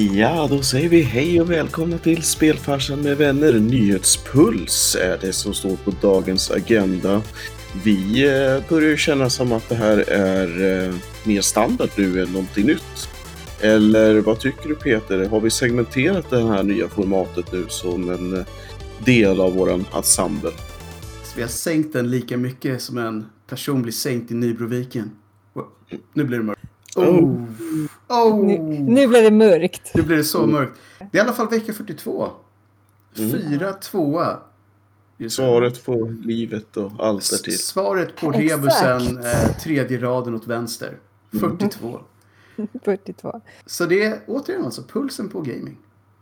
Ja, 0.00 0.46
då 0.50 0.62
säger 0.62 0.88
vi 0.88 1.02
hej 1.02 1.40
och 1.40 1.50
välkomna 1.50 1.98
till 1.98 2.22
Spelfarsan 2.22 3.00
med 3.00 3.16
vänner. 3.16 3.52
Nyhetspuls 3.52 4.96
är 5.00 5.18
det 5.20 5.32
som 5.32 5.54
står 5.54 5.76
på 5.76 5.90
dagens 6.00 6.50
agenda. 6.50 7.22
Vi 7.84 8.24
eh, 8.24 8.68
börjar 8.68 8.96
känna 8.96 9.30
som 9.30 9.52
att 9.52 9.68
det 9.68 9.74
här 9.74 10.10
är 10.10 10.84
eh, 10.86 10.94
mer 11.24 11.40
standard 11.40 11.90
nu 11.96 12.22
än 12.22 12.32
någonting 12.32 12.66
nytt. 12.66 13.08
Eller 13.60 14.20
vad 14.20 14.40
tycker 14.40 14.68
du 14.68 14.74
Peter? 14.74 15.28
Har 15.28 15.40
vi 15.40 15.50
segmenterat 15.50 16.30
det 16.30 16.48
här 16.48 16.62
nya 16.62 16.88
formatet 16.88 17.52
nu 17.52 17.64
som 17.68 18.10
en 18.10 18.36
eh, 18.38 18.44
del 19.04 19.40
av 19.40 19.54
våran 19.54 19.84
ensemble? 19.94 20.50
Så 21.24 21.36
vi 21.36 21.42
har 21.42 21.48
sänkt 21.48 21.92
den 21.92 22.10
lika 22.10 22.36
mycket 22.36 22.82
som 22.82 22.98
en 22.98 23.26
person 23.46 23.82
blir 23.82 23.92
sänkt 23.92 24.30
i 24.30 24.34
Nybroviken. 24.34 25.10
Nu 26.14 26.24
blir 26.24 26.38
det 26.38 26.44
mörkt. 26.44 26.60
Oh. 26.96 27.08
Oh. 27.08 27.46
Nu, 28.10 28.58
nu 28.78 29.06
blev 29.08 29.22
det 29.22 29.30
mörkt. 29.30 29.94
Nu 29.94 30.02
blir 30.02 30.16
det 30.16 30.24
så 30.24 30.46
mörkt. 30.46 30.72
Det 30.98 31.04
är 31.04 31.16
i 31.16 31.20
alla 31.20 31.32
fall 31.32 31.48
vecka 31.48 31.72
42. 31.72 32.30
Mm. 33.18 33.30
Fyra 33.30 33.72
tvåa. 33.72 34.38
Just 35.16 35.36
det. 35.36 35.42
Svaret 35.42 35.84
på 35.84 36.14
livet 36.24 36.76
och 36.76 36.92
allt 36.98 37.30
därtill. 37.30 37.58
Svaret 37.58 38.16
på 38.16 38.30
rebusen, 38.30 39.18
eh, 39.24 39.56
tredje 39.62 39.98
raden 39.98 40.34
åt 40.34 40.46
vänster. 40.46 40.98
42. 41.40 42.00
42. 42.84 43.40
Så 43.66 43.86
det 43.86 44.02
är 44.02 44.20
återigen 44.26 44.64
alltså 44.64 44.82
pulsen 44.82 45.28
på 45.28 45.40
gaming. 45.40 45.78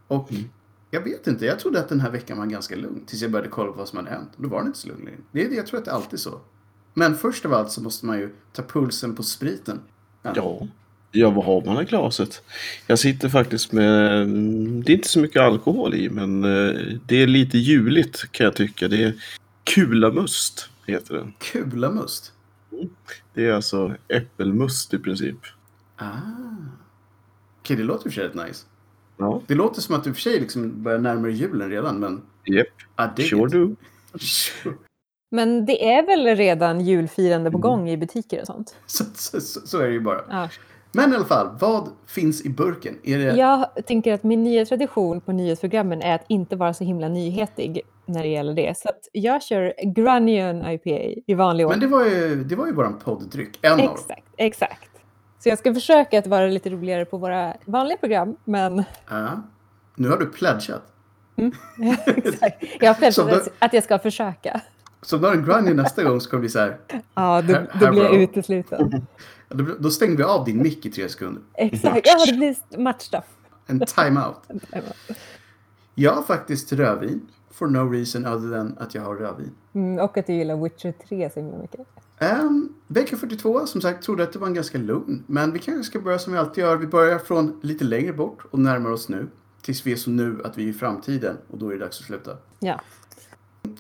Och 0.09 0.31
jag 0.91 1.01
vet 1.01 1.27
inte, 1.27 1.47
jag 1.47 1.59
trodde 1.59 1.81
att 1.81 1.89
den 1.89 2.01
här 2.01 2.11
veckan 2.11 2.39
var 2.39 2.47
ganska 2.47 2.77
lugn. 2.77 3.05
Tills 3.07 3.23
jag 3.23 3.31
började 3.31 3.49
kolla 3.49 3.73
på 3.73 3.79
vad 3.79 3.89
som 3.89 3.99
hade 3.99 4.11
hänt. 4.11 4.31
Då 4.37 4.49
var 4.49 4.59
den 4.59 4.67
inte 4.67 4.79
så 4.79 4.89
lugn 4.89 5.05
längre. 5.05 5.19
Det 5.33 5.45
är 5.45 5.49
det, 5.49 5.55
jag 5.55 5.67
tror 5.67 5.79
att 5.79 5.85
det 5.85 5.91
är 5.91 5.95
alltid 5.95 6.21
så. 6.21 6.41
Men 6.95 7.15
först 7.17 7.47
av 7.47 7.55
allt 7.55 7.73
så 7.73 7.83
måste 7.83 8.07
man 8.07 8.19
ju 8.19 8.35
ta 8.53 8.63
pulsen 8.63 9.15
på 9.15 9.23
spriten. 9.23 9.81
Ja. 10.23 10.33
Ja, 10.35 10.67
vad 11.13 11.45
har 11.45 11.65
man 11.65 11.83
i 11.83 11.85
glaset? 11.85 12.43
Jag 12.87 12.99
sitter 12.99 13.29
faktiskt 13.29 13.73
med, 13.73 14.23
mm, 14.23 14.83
det 14.83 14.93
är 14.93 14.97
inte 14.97 15.09
så 15.09 15.21
mycket 15.21 15.43
alkohol 15.43 15.95
i, 15.95 16.11
men 16.11 16.45
eh, 16.45 16.81
det 17.07 17.23
är 17.23 17.27
lite 17.27 17.59
juligt 17.59 18.33
kan 18.33 18.45
jag 18.45 18.57
tycka. 18.57 18.89
Det 18.89 19.05
är 19.05 19.15
kulamust, 19.65 20.71
heter 20.87 21.15
den. 21.15 21.33
Kulamust. 21.39 22.33
Det 23.35 23.47
är 23.47 23.53
alltså 23.53 23.95
äppelmust 24.09 24.95
i 24.95 24.99
princip. 24.99 25.37
Ah. 25.97 26.07
Okej, 27.61 27.77
det 27.77 27.83
låter 27.83 28.07
i 28.07 28.09
och 28.09 28.13
för 28.13 28.21
sig 28.21 28.29
rätt 28.29 28.49
nice. 28.49 28.67
Ja, 29.17 29.43
Det 29.47 29.55
låter 29.55 29.81
som 29.81 29.95
att 29.95 30.05
du 30.05 30.11
i 30.11 30.13
och 30.13 30.17
för 30.17 30.23
sig 30.23 30.41
liksom 30.41 30.83
börjar 30.83 30.99
närma 30.99 31.23
dig 31.23 31.33
julen 31.33 31.71
redan, 31.71 32.01
men... 32.01 32.23
japp. 32.45 32.67
I 32.99 33.17
dig 33.17 33.29
Sure 33.29 33.59
do. 33.59 33.77
Sure. 34.19 34.75
Men 35.31 35.67
det 35.67 35.93
är 35.93 36.07
väl 36.07 36.37
redan 36.37 36.81
julfirande 36.81 37.51
på 37.51 37.59
gång 37.59 37.91
i 37.91 37.97
butiker 37.97 38.41
och 38.41 38.47
sånt? 38.47 38.77
Så, 38.87 39.05
så, 39.15 39.41
så, 39.41 39.61
så 39.67 39.79
är 39.79 39.87
det 39.87 39.93
ju 39.93 40.01
bara. 40.01 40.25
Ja. 40.31 40.49
Men 40.93 41.13
i 41.13 41.17
alla 41.17 41.25
fall, 41.25 41.49
vad 41.61 41.89
finns 42.07 42.45
i 42.45 42.49
burken? 42.49 42.95
Är 43.03 43.19
det... 43.19 43.25
Jag 43.37 43.69
tänker 43.87 44.15
att 44.15 44.23
min 44.23 44.45
nya 44.45 44.65
tradition 44.65 45.21
på 45.21 45.33
nyhetsprogrammen 45.33 46.03
är 46.03 46.15
att 46.15 46.25
inte 46.29 46.57
vara 46.57 46.75
så 46.75 46.85
himla 46.85 47.09
nyhetig 47.09 47.81
när 48.07 48.23
det 48.23 48.29
gäller 48.29 48.55
det. 48.55 48.79
Så 48.79 48.89
jag 49.13 49.43
kör 49.43 49.75
Grunion 49.95 50.71
IPA 50.71 50.91
i 51.27 51.35
vanlig 51.35 51.65
Men 51.65 51.75
ordning. 51.75 51.91
det 51.91 51.97
var 51.97 52.05
ju, 52.05 52.45
det 52.45 52.57
var 52.57 52.67
ju 52.67 52.73
våran 52.73 52.99
podddryck. 52.99 53.59
En 53.63 53.73
av 53.73 53.79
dem. 53.79 53.89
Exakt, 53.95 54.25
exakt. 54.37 54.91
Så 55.39 55.49
jag 55.49 55.59
ska 55.59 55.75
försöka 55.75 56.19
att 56.19 56.27
vara 56.27 56.47
lite 56.47 56.71
roligare 56.71 57.05
på 57.05 57.19
våra 57.19 57.55
vanliga 57.65 57.99
program, 57.99 58.37
men 58.45 58.85
Ja. 59.11 59.43
Nu 59.95 60.09
har 60.09 60.17
du 60.17 60.27
pledgat. 60.27 60.83
exakt. 62.07 62.65
jag 62.81 62.95
har 62.95 63.31
att, 63.33 63.49
att 63.59 63.73
jag 63.73 63.85
ska 63.85 63.99
försöka. 63.99 64.61
Så 65.03 65.19
när 65.19 65.31
du 65.37 65.43
grinder 65.43 65.75
nästa 65.75 66.05
gång 66.05 66.21
så 66.21 66.31
kommer 66.31 66.39
det 66.39 66.43
bli 66.43 66.49
så 66.49 66.59
här. 66.59 66.79
Ja, 67.15 67.43
då, 67.43 67.53
Här- 67.53 67.71
då 67.81 67.91
blir 67.91 68.03
jag 68.03 68.15
utesluten. 68.23 69.07
Då, 69.49 69.65
då 69.79 69.91
stänger 69.91 70.17
vi 70.17 70.23
av 70.23 70.45
din 70.45 70.63
mick 70.63 70.87
i 70.87 70.91
tre 70.91 71.09
sekunder. 71.09 71.43
Exakt, 71.55 72.07
ja 72.07 72.27
det 72.27 72.33
blir 72.33 72.79
match 72.79 73.09
då. 73.13 73.23
En 73.67 73.81
timeout. 73.81 74.37
Jag 75.95 76.13
har 76.13 76.23
faktiskt 76.23 76.73
rödvin. 76.73 77.21
For 77.51 77.67
no 77.67 77.93
reason 77.93 78.27
other 78.27 78.57
than 78.57 78.75
att 78.79 78.95
jag 78.95 79.03
har 79.03 79.15
rödvin. 79.17 79.51
Mm, 79.73 79.99
och 79.99 80.17
att 80.19 80.27
du 80.27 80.33
gillar 80.33 80.57
Witcher 80.57 80.93
3 81.09 81.31
så 81.35 81.41
himla 81.41 81.59
mycket. 81.59 81.81
Um, 82.21 82.75
vecka 82.87 83.17
42, 83.17 83.67
som 83.67 83.81
sagt, 83.81 84.05
trodde 84.05 84.23
att 84.23 84.33
det 84.33 84.39
var 84.39 84.47
en 84.47 84.55
ganska 84.55 84.79
lugn. 84.79 85.25
Men 85.27 85.53
vi 85.53 85.59
kanske 85.59 85.85
ska 85.85 86.01
börja 86.01 86.19
som 86.19 86.33
vi 86.33 86.39
alltid 86.39 86.65
gör. 86.65 86.77
Vi 86.77 86.87
börjar 86.87 87.19
från 87.19 87.61
lite 87.63 87.85
längre 87.85 88.13
bort 88.13 88.39
och 88.51 88.59
närmar 88.59 88.91
oss 88.91 89.09
nu. 89.09 89.29
Tills 89.63 89.87
vi 89.87 89.93
är 89.93 89.97
så 89.97 90.11
nu 90.11 90.41
att 90.45 90.59
vi 90.59 90.65
är 90.65 90.69
i 90.69 90.73
framtiden 90.73 91.37
och 91.51 91.59
då 91.59 91.69
är 91.69 91.73
det 91.73 91.79
dags 91.79 92.01
att 92.01 92.07
sluta. 92.07 92.37
Ja. 92.59 92.81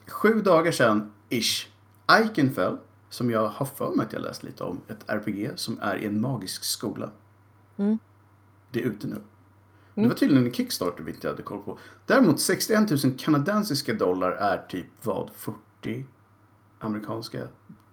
Sju 0.08 0.40
dagar 0.42 0.72
sedan, 0.72 1.12
ish, 1.28 1.66
Ikenfell, 2.22 2.76
som 3.10 3.30
jag 3.30 3.48
har 3.48 3.66
för 3.66 3.90
mig 3.94 4.06
att 4.06 4.12
jag 4.12 4.22
läst 4.22 4.42
lite 4.42 4.64
om, 4.64 4.80
ett 4.88 5.04
RPG 5.10 5.50
som 5.56 5.78
är 5.82 5.96
i 5.96 6.06
en 6.06 6.20
magisk 6.20 6.64
skola. 6.64 7.10
Mm. 7.76 7.98
Det 8.70 8.82
är 8.82 8.84
ute 8.86 9.06
nu. 9.06 9.20
Det 9.94 10.08
var 10.08 10.14
tydligen 10.14 10.46
en 10.46 10.52
Kickstarter 10.52 11.02
vi 11.02 11.12
inte 11.12 11.28
hade 11.28 11.42
koll 11.42 11.62
på. 11.62 11.78
Däremot 12.06 12.40
61 12.40 12.90
000 13.04 13.14
kanadensiska 13.18 13.92
dollar 13.94 14.30
är 14.30 14.66
typ 14.68 14.86
vad? 15.02 15.30
40 15.82 16.06
amerikanska? 16.78 17.38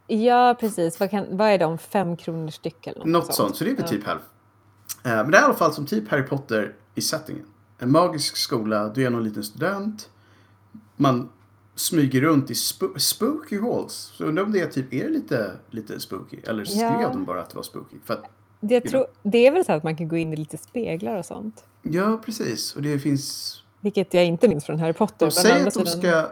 Ja, 0.08 0.58
precis. 0.60 1.00
Vad, 1.00 1.10
kan, 1.10 1.38
vad 1.38 1.48
är 1.50 1.58
de? 1.58 1.78
Fem 1.78 2.18
kronor 2.18 2.50
styck 2.50 2.88
eller 2.88 3.00
något, 3.00 3.08
Något 3.08 3.34
sånt, 3.36 3.56
så 3.56 3.64
det 3.64 3.70
är 3.72 3.76
väl 3.76 3.84
Ja. 3.86 3.90
typ 3.90 4.04
hälft. 4.06 4.26
Eh, 5.04 5.12
Men 5.12 5.32
det 5.32 5.38
är 5.38 5.42
i 5.42 5.46
alla 5.46 5.54
fall 5.54 5.74
som 5.74 5.86
typ 5.86 6.08
Harry 6.10 6.24
Potter 6.24 6.76
i 6.96 7.02
settingen. 7.02 7.46
En 7.78 7.92
magisk 7.92 8.38
skola, 8.38 8.90
du 8.90 9.04
är 9.06 9.10
någon 9.10 9.24
liten 9.24 9.44
student. 9.44 10.10
Man 10.96 11.30
smyger 11.76 12.22
runt 12.22 12.50
i 12.52 12.54
sp- 12.54 12.98
spooky 12.98 13.60
halls. 13.60 13.94
Så 13.94 14.24
undrar 14.26 14.44
om 14.44 14.52
det 14.52 14.60
är 14.60 14.68
typ 14.68 14.94
är 14.94 15.10
lite, 15.10 15.52
lite 15.70 16.00
spooky. 16.00 16.38
Eller 16.44 16.66
skrev 16.66 17.02
Ja. 17.02 17.10
de 17.10 17.26
bara 17.26 17.42
att 17.42 17.50
det 17.50 17.56
var 17.56 17.64
spooky? 17.64 17.98
För 18.06 18.14
att, 18.14 18.24
Det, 18.60 18.82
tror, 18.82 19.06
det 19.24 19.48
är 19.48 19.52
väl 19.52 19.66
så 19.66 19.72
att 19.72 19.84
man 19.84 19.96
kan 19.96 20.08
gå 20.08 20.18
in 20.18 20.34
i 20.34 20.36
lite 20.36 20.58
speglar 20.58 21.18
och 21.18 21.26
sånt. 21.26 21.66
ja, 21.82 22.22
precis. 22.26 22.76
Och 22.76 22.82
det 22.82 23.00
finns... 23.00 23.52
Vilket 23.82 24.14
jag 24.14 24.26
inte 24.26 24.48
minns 24.48 24.66
från 24.66 24.80
Harry 24.80 24.94
Potter. 24.94 25.26
De 25.26 25.32
säger 25.32 25.68
att 25.68 25.74
de 25.74 25.86
ska... 25.86 26.30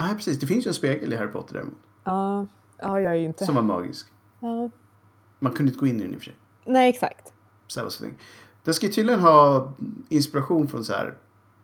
Nej, 0.00 0.14
precis. 0.14 0.38
Det 0.40 0.46
finns 0.46 0.66
ju 0.66 0.68
en 0.68 0.74
spegel 0.74 1.12
i 1.12 1.16
Harry 1.16 1.28
Potter 1.32 1.54
däremot. 1.54 1.74
Ja, 2.04 2.46
ja, 2.78 3.00
jag 3.00 3.12
är 3.12 3.16
ju 3.16 3.26
inte... 3.26 3.46
Som 3.46 3.54
var 3.54 3.62
magisk. 3.62 4.06
Ja. 4.40 4.70
Man 5.38 5.52
kunde 5.52 5.72
inte 5.72 5.80
gå 5.80 5.86
in 5.86 6.00
i 6.00 6.02
den 6.02 6.12
i 6.12 6.16
och 6.16 6.18
för 6.18 6.24
sig. 6.24 6.34
Nej, 6.66 6.88
exakt. 6.88 7.32
Den 8.64 8.74
ska 8.74 8.86
ju 8.86 8.92
tydligen 8.92 9.20
ha 9.20 9.72
inspiration 10.08 10.68
från 10.68 10.84
så 10.84 10.92
här 10.92 11.14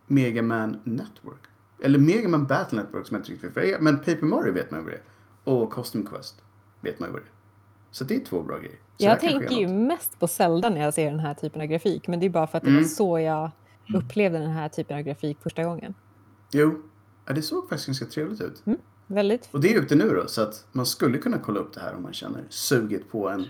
Mega 0.06 0.42
Man 0.42 0.80
Network. 0.84 1.40
Eller 1.84 1.98
Mega 1.98 2.28
Man 2.28 2.46
Battle 2.46 2.82
Network 2.82 3.06
som 3.06 3.14
jag 3.14 3.20
inte 3.20 3.32
riktigt 3.32 3.56
vet. 3.56 3.80
Men 3.80 3.98
Paper 3.98 4.26
Mario 4.26 4.52
vet 4.52 4.70
man 4.70 4.80
ju 4.80 4.84
vad 4.84 4.92
det 4.94 4.98
är. 4.98 5.54
Och 5.62 5.70
Costume 5.70 6.04
Quest 6.10 6.42
vet 6.80 6.98
man 7.00 7.08
ju 7.08 7.12
vad 7.12 7.22
det 7.22 7.26
är. 7.26 7.30
Så 7.90 8.04
det 8.04 8.16
är 8.16 8.20
två 8.24 8.42
bra 8.42 8.58
grejer. 8.58 8.78
Så 8.96 9.04
jag 9.04 9.20
tänker 9.20 9.54
ju 9.56 9.68
mest 9.68 10.18
på 10.20 10.26
Zelda 10.28 10.70
när 10.70 10.80
jag 10.80 10.94
ser 10.94 11.10
den 11.10 11.20
här 11.20 11.34
typen 11.34 11.60
av 11.60 11.66
grafik. 11.66 12.08
Men 12.08 12.20
det 12.20 12.26
är 12.26 12.30
bara 12.30 12.46
för 12.46 12.58
att 12.58 12.64
det 12.64 12.70
Mm. 12.70 12.82
var 12.82 12.88
så 12.88 13.18
jag 13.18 13.50
upplevde 13.94 14.38
den 14.38 14.50
här 14.50 14.68
typen 14.68 14.96
av 14.96 15.02
grafik 15.02 15.38
första 15.42 15.64
gången. 15.64 15.94
Jo, 16.52 16.82
ja, 17.26 17.32
det 17.32 17.42
såg 17.42 17.68
faktiskt 17.68 17.86
ganska 17.86 18.04
trevligt 18.06 18.40
ut. 18.40 18.62
Väldigt. 19.06 19.48
Och 19.52 19.60
det 19.60 19.74
är 19.74 19.80
ute 19.80 19.94
nu 19.94 20.08
då. 20.08 20.28
Så 20.28 20.42
att 20.42 20.66
man 20.72 20.86
skulle 20.86 21.18
kunna 21.18 21.38
kolla 21.38 21.60
upp 21.60 21.72
det 21.74 21.80
här 21.80 21.94
om 21.94 22.02
man 22.02 22.12
känner 22.12 22.44
suget 22.48 23.10
på 23.10 23.28
en 23.28 23.44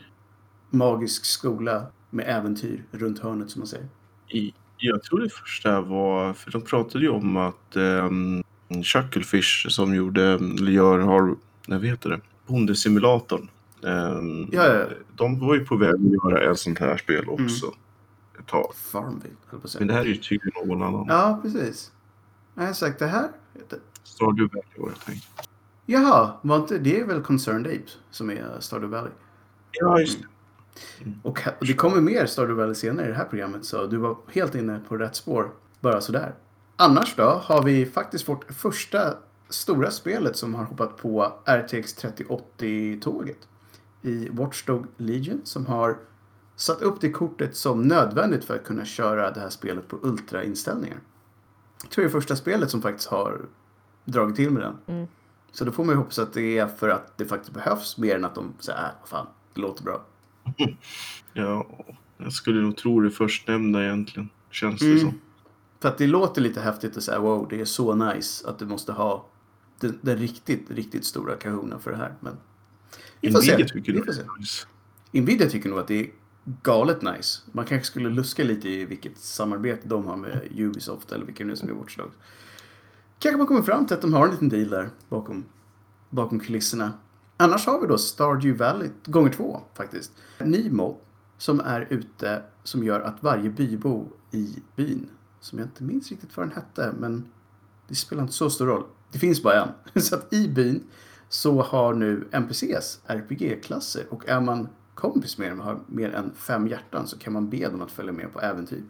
magisk 0.71 1.25
skola 1.25 1.87
med 2.11 2.25
äventyr 2.28 2.84
runt 2.91 3.19
hörnet 3.19 3.51
som 3.51 3.61
man 3.61 3.66
säger. 3.66 3.89
I, 4.28 4.55
jag 4.78 5.02
tror 5.02 5.20
det 5.20 5.28
första 5.28 5.80
var, 5.80 6.32
för 6.32 6.50
de 6.50 6.62
pratade 6.62 7.04
ju 7.04 7.10
om 7.10 7.36
att 7.36 7.76
um, 7.76 8.42
Chucklefish 8.84 9.66
som 9.68 9.94
gjorde, 9.94 10.22
eller 10.24 10.72
gör, 10.72 10.98
har, 10.98 11.36
vad 11.68 11.84
heter 11.84 12.10
det, 12.10 12.20
bondesimulatorn. 12.46 13.48
ehm, 13.86 14.48
Ja, 14.52 14.66
ja. 14.66 14.84
De 15.14 15.40
var 15.40 15.54
ju 15.54 15.64
på 15.64 15.76
väg 15.76 15.94
att 15.94 16.00
göra 16.32 16.50
ett 16.50 16.58
sånt 16.58 16.78
här 16.78 16.96
spel 16.96 17.28
också. 17.28 17.74
Ett 18.38 18.46
tag. 18.46 18.74
Farmville. 18.74 19.34
Men 19.78 19.88
det 19.88 19.94
här 19.94 20.00
är 20.00 20.04
ju 20.04 20.16
tydligen 20.16 20.68
någon 20.68 20.82
annan. 20.82 21.06
Ja, 21.08 21.38
precis. 21.42 21.92
Jag 22.54 22.66
har 22.66 22.72
sagt 22.72 22.98
det 22.98 23.06
här. 23.06 23.28
Stardew 24.04 24.56
Valley 24.56 24.70
var 24.76 24.88
jag 24.88 25.00
tänkt. 25.00 25.26
Jaha, 25.86 26.32
det 26.80 27.00
är 27.00 27.06
väl 27.06 27.22
Concerned 27.22 27.66
Apes 27.66 27.98
som 28.10 28.30
är 28.30 28.60
Stardew 28.60 28.96
Valley? 28.96 29.12
Ja, 29.72 30.00
just 30.00 30.20
det. 30.20 30.26
Och 31.22 31.38
det 31.60 31.74
kommer 31.74 32.00
mer 32.00 32.26
Stardew 32.26 32.62
Valley 32.62 32.74
senare 32.74 33.06
i 33.06 33.08
det 33.08 33.16
här 33.16 33.24
programmet 33.24 33.64
så 33.64 33.86
du 33.86 33.96
var 33.96 34.16
helt 34.32 34.54
inne 34.54 34.80
på 34.88 34.96
rätt 34.96 35.16
spår. 35.16 35.50
Bara 35.80 36.00
sådär. 36.00 36.34
Annars 36.76 37.16
då 37.16 37.22
har 37.22 37.62
vi 37.62 37.86
faktiskt 37.86 38.28
vårt 38.28 38.53
första 38.53 39.15
stora 39.48 39.91
spelet 39.91 40.36
som 40.36 40.54
har 40.54 40.65
hoppat 40.65 40.97
på 40.97 41.32
RTX 41.44 41.97
3080-tåget. 42.04 43.48
I 44.03 44.28
Watchdog 44.28 44.86
Legion 44.97 45.41
som 45.44 45.66
har 45.66 45.98
satt 46.56 46.82
upp 46.82 47.00
det 47.00 47.10
kortet 47.10 47.56
som 47.56 47.82
nödvändigt 47.82 48.44
för 48.44 48.54
att 48.54 48.65
kunna 48.65 48.84
köra 48.84 49.30
det 49.30 49.41
här 49.41 49.50
spelet 49.50 49.88
på 49.88 49.98
ultrainställningar. 50.03 50.98
Jag 51.82 51.91
tror 51.91 52.04
det 52.04 52.09
är 52.09 52.12
första 52.12 52.36
spelet 52.36 52.70
som 52.70 52.82
faktiskt 52.82 53.09
har 53.09 53.41
dragit 54.04 54.36
till 54.36 54.50
med 54.50 54.62
den. 54.62 54.97
Mm. 54.97 55.09
Så 55.53 55.65
då 55.65 55.72
får 55.72 55.84
man 55.84 55.94
ju 55.94 55.98
hoppas 55.98 56.18
att 56.18 56.32
det 56.32 56.59
är 56.59 56.66
för 56.66 56.88
att 56.88 57.18
det 57.18 57.24
faktiskt 57.24 57.53
behövs 57.53 57.98
mer 57.98 58.16
än 58.16 58.24
att 58.24 58.34
de 58.34 58.53
säger 58.59 58.78
äh, 58.78 58.84
vad 59.00 59.09
fan, 59.09 59.27
det 59.54 59.60
låter 59.60 59.84
bra. 59.84 60.04
Ja, 61.32 61.66
jag 62.18 62.32
skulle 62.32 62.60
nog 62.62 62.76
tro 62.76 63.00
det 63.00 63.10
förstnämnda 63.10 63.84
egentligen. 63.84 64.28
Känns 64.50 64.80
det 64.80 64.86
Mm. 64.86 64.98
som. 65.00 65.20
För 65.80 65.88
att 65.88 65.98
det 65.98 66.06
låter 66.06 66.42
lite 66.42 66.60
häftigt 66.60 66.96
att 66.96 67.02
säga 67.02 67.18
wow, 67.18 67.46
det 67.50 67.60
är 67.60 67.64
så 67.64 67.94
nice 67.94 68.48
att 68.48 68.58
du 68.58 68.66
måste 68.66 68.92
ha 68.92 69.26
den, 69.80 69.98
den 70.02 70.16
riktigt, 70.18 70.70
riktigt 70.70 71.04
stora 71.04 71.36
kahonen 71.36 71.80
för 71.80 71.91
det 71.91 71.96
här. 71.96 72.14
Men 72.20 72.36
vi 73.20 73.32
får 73.32 73.41
se. 73.41 73.52
Nvidia 73.52 73.66
tycker 73.68 73.92
Vi 73.92 74.02
får 74.02 74.12
se. 74.12 74.22
nice. 74.38 74.66
Nvidia 75.12 75.50
tycker 75.50 75.68
nog 75.68 75.78
att 75.78 75.88
det 75.88 76.00
är 76.00 76.06
galet 76.62 77.02
nice. 77.02 77.41
Man 77.52 77.64
kanske 77.64 77.86
skulle 77.86 78.08
luska 78.08 78.44
lite 78.44 78.68
i 78.68 78.84
vilket 78.84 79.18
samarbete 79.18 79.88
de 79.88 80.06
har 80.06 80.16
med 80.16 80.48
Ubisoft 80.58 81.12
eller 81.12 81.24
vilka 81.26 81.44
nu 81.44 81.56
som 81.56 81.68
är 81.68 81.72
Watch 81.72 81.96
Dogs. 81.96 82.14
Kanske 83.18 83.38
man 83.38 83.46
kommer 83.46 83.62
fram 83.62 83.86
till 83.86 83.94
att 83.96 84.02
de 84.02 84.14
har 84.14 84.24
en 84.26 84.30
liten 84.30 84.48
deal 84.48 84.68
där 84.70 84.91
bakom, 85.08 85.44
bakom 86.10 86.41
kulisserna. 86.41 86.92
Annars 87.36 87.66
har 87.66 87.81
vi 87.81 87.86
då 87.86 87.98
Stardew 87.98 88.65
Valley 88.65 88.91
gånger 89.04 89.33
två 89.33 89.60
faktiskt. 89.75 90.13
Nimo 90.39 90.98
som 91.39 91.60
är 91.60 91.86
ute 91.91 92.42
som 92.63 92.84
gör 92.84 93.01
att 93.01 93.22
varje 93.22 93.51
bybo 93.51 94.09
i 94.31 94.63
byn, 94.77 95.10
som 95.41 95.59
jag 95.59 95.66
inte 95.66 95.83
minns 95.83 96.10
riktigt 96.10 96.36
vad 96.36 96.47
den 96.47 96.54
hette, 96.54 96.95
men 96.98 97.28
det 97.89 97.95
spelar 97.95 98.22
inte 98.22 98.34
så 98.34 98.51
stor 98.51 98.66
roll. 98.66 98.84
Det 99.13 99.19
finns 99.19 99.42
bara 99.42 99.63
en. 99.63 100.03
Så 100.03 100.15
att 100.15 100.33
i 100.33 100.48
byn 100.48 100.83
så 101.28 101.63
har 101.63 101.95
nu 101.95 102.28
NPCs 102.33 103.01
RPG-klasser 103.07 104.07
och 104.10 104.28
är 104.28 104.41
man 104.41 104.69
kompis 104.95 105.39
med 105.39 105.51
dem 105.51 105.60
och 105.60 105.66
har 105.66 105.80
mer 105.87 106.15
än 106.15 106.34
fem 106.34 106.69
hjärtan 106.69 107.07
så 107.07 107.19
kan 107.19 107.33
man 107.33 107.51
be 107.51 107.69
dem 107.69 107.83
att 107.83 107.91
följa 107.91 108.13
med 108.13 108.33
på 108.33 108.41
äventyr. 108.41 108.83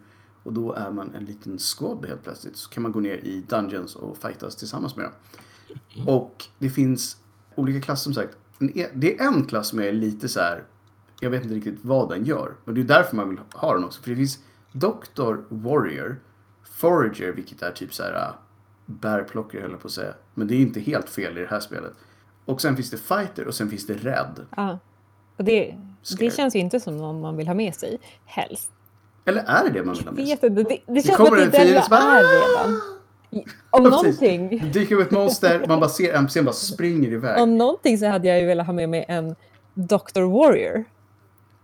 Och 0.43 0.53
då 0.53 0.73
är 0.73 0.91
man 0.91 1.15
en 1.15 1.25
liten 1.25 1.59
squad 1.59 2.05
helt 2.05 2.23
plötsligt. 2.23 2.57
Så 2.57 2.69
kan 2.69 2.83
man 2.83 2.91
gå 2.91 2.99
ner 2.99 3.17
i 3.17 3.45
dungeons 3.49 3.95
och 3.95 4.17
fightas 4.17 4.55
tillsammans 4.55 4.95
med 4.95 5.05
dem. 5.05 5.13
Och 6.07 6.45
det 6.59 6.69
finns 6.69 7.17
olika 7.55 7.81
klasser 7.81 8.03
som 8.03 8.13
sagt. 8.13 8.37
E- 8.75 8.89
det 8.93 9.19
är 9.19 9.27
en 9.27 9.45
klass 9.45 9.67
som 9.67 9.79
är 9.79 9.91
lite 9.91 10.29
så 10.29 10.39
här. 10.39 10.63
Jag 11.19 11.29
vet 11.29 11.43
inte 11.43 11.55
riktigt 11.55 11.79
vad 11.81 12.09
den 12.09 12.25
gör. 12.25 12.53
Men 12.65 12.75
det 12.75 12.81
är 12.81 12.85
därför 12.85 13.15
man 13.15 13.29
vill 13.29 13.39
ha 13.53 13.73
den 13.73 13.83
också. 13.83 14.01
För 14.01 14.09
det 14.09 14.15
finns 14.15 14.39
Doctor 14.71 15.45
Warrior. 15.49 16.19
Forager, 16.63 17.31
vilket 17.31 17.61
är 17.61 17.71
typ 17.71 17.93
så 17.93 18.03
här 18.03 18.13
äh, 18.13 18.33
bärplockare 18.85 19.61
höll 19.61 19.71
jag 19.71 19.79
på 19.79 19.87
att 19.87 19.91
säga. 19.91 20.13
Men 20.33 20.47
det 20.47 20.55
är 20.55 20.59
inte 20.59 20.79
helt 20.79 21.09
fel 21.09 21.37
i 21.37 21.41
det 21.41 21.47
här 21.47 21.59
spelet. 21.59 21.93
Och 22.45 22.61
sen 22.61 22.75
finns 22.75 22.89
det 22.89 22.97
Fighter 22.97 23.47
och 23.47 23.55
sen 23.55 23.69
finns 23.69 23.87
det 23.87 23.93
Rädd. 23.93 24.45
Ja. 24.57 24.79
Och 25.37 25.43
det, 25.43 25.75
det 26.19 26.35
känns 26.35 26.55
ju 26.55 26.59
inte 26.59 26.79
som 26.79 26.97
någon 26.97 27.21
man 27.21 27.37
vill 27.37 27.47
ha 27.47 27.53
med 27.53 27.75
sig, 27.75 27.99
helst. 28.25 28.71
Eller 29.25 29.43
är 29.43 29.63
det 29.63 29.69
det 29.69 29.83
man 29.83 29.95
vill 29.95 30.05
ha 30.05 30.11
med 30.11 30.27
sig? 30.27 30.35
Vet 30.35 30.43
inte, 30.43 30.63
det, 30.63 30.93
det 30.93 31.01
känns 31.01 31.17
som 31.17 31.25
att 31.25 31.31
det 31.31 31.57
är 31.57 31.65
den 31.65 31.83
är 31.93 32.23
redan. 32.23 32.81
Om 33.69 33.83
Ja, 33.83 33.89
någonting, 33.89 34.71
Dyker 34.73 34.95
upp 34.95 35.01
ett 35.01 35.11
monster, 35.11 35.65
man 35.67 35.79
bara 35.79 35.89
ser 35.89 36.13
NPCn 36.13 36.45
bara 36.45 36.53
springer 36.53 37.11
iväg. 37.11 37.41
om 37.43 37.57
någonting 37.57 37.97
så 37.97 38.05
hade 38.07 38.27
jag 38.27 38.39
ju 38.41 38.45
velat 38.45 38.65
ha 38.65 38.73
med 38.73 38.89
mig 38.89 39.05
en 39.07 39.35
Dr. 39.73 40.21
Warrior. 40.21 40.83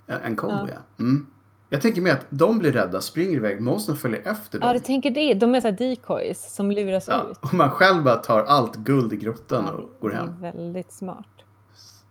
En, 0.07 0.21
en 0.21 0.35
kombo, 0.35 0.55
ja. 0.67 0.73
Ja. 0.97 1.03
Mm. 1.03 1.27
Jag 1.69 1.81
tänker 1.81 2.01
mig 2.01 2.11
att 2.11 2.25
de 2.29 2.59
blir 2.59 2.71
rädda, 2.71 3.01
springer 3.01 3.35
iväg, 3.35 3.61
monstren 3.61 3.97
följer 3.97 4.21
efter 4.27 4.59
dem. 4.59 4.67
Ja, 4.67 4.73
du 4.73 4.79
tänker 4.79 5.11
det. 5.11 5.33
De 5.33 5.55
är 5.55 5.61
så 5.61 5.67
här 5.67 5.77
decoys 5.77 6.53
som 6.55 6.71
luras 6.71 7.07
Ja, 7.07 7.25
ut. 7.31 7.37
och 7.41 7.53
man 7.53 7.69
själv 7.69 8.03
bara 8.03 8.15
tar 8.15 8.43
allt 8.43 8.75
guld 8.75 9.13
i 9.13 9.17
grottan 9.17 9.65
och 9.69 9.89
går 9.99 10.09
det 10.09 10.15
är 10.15 10.19
hem. 10.19 10.41
väldigt 10.41 10.91
smart. 10.93 11.25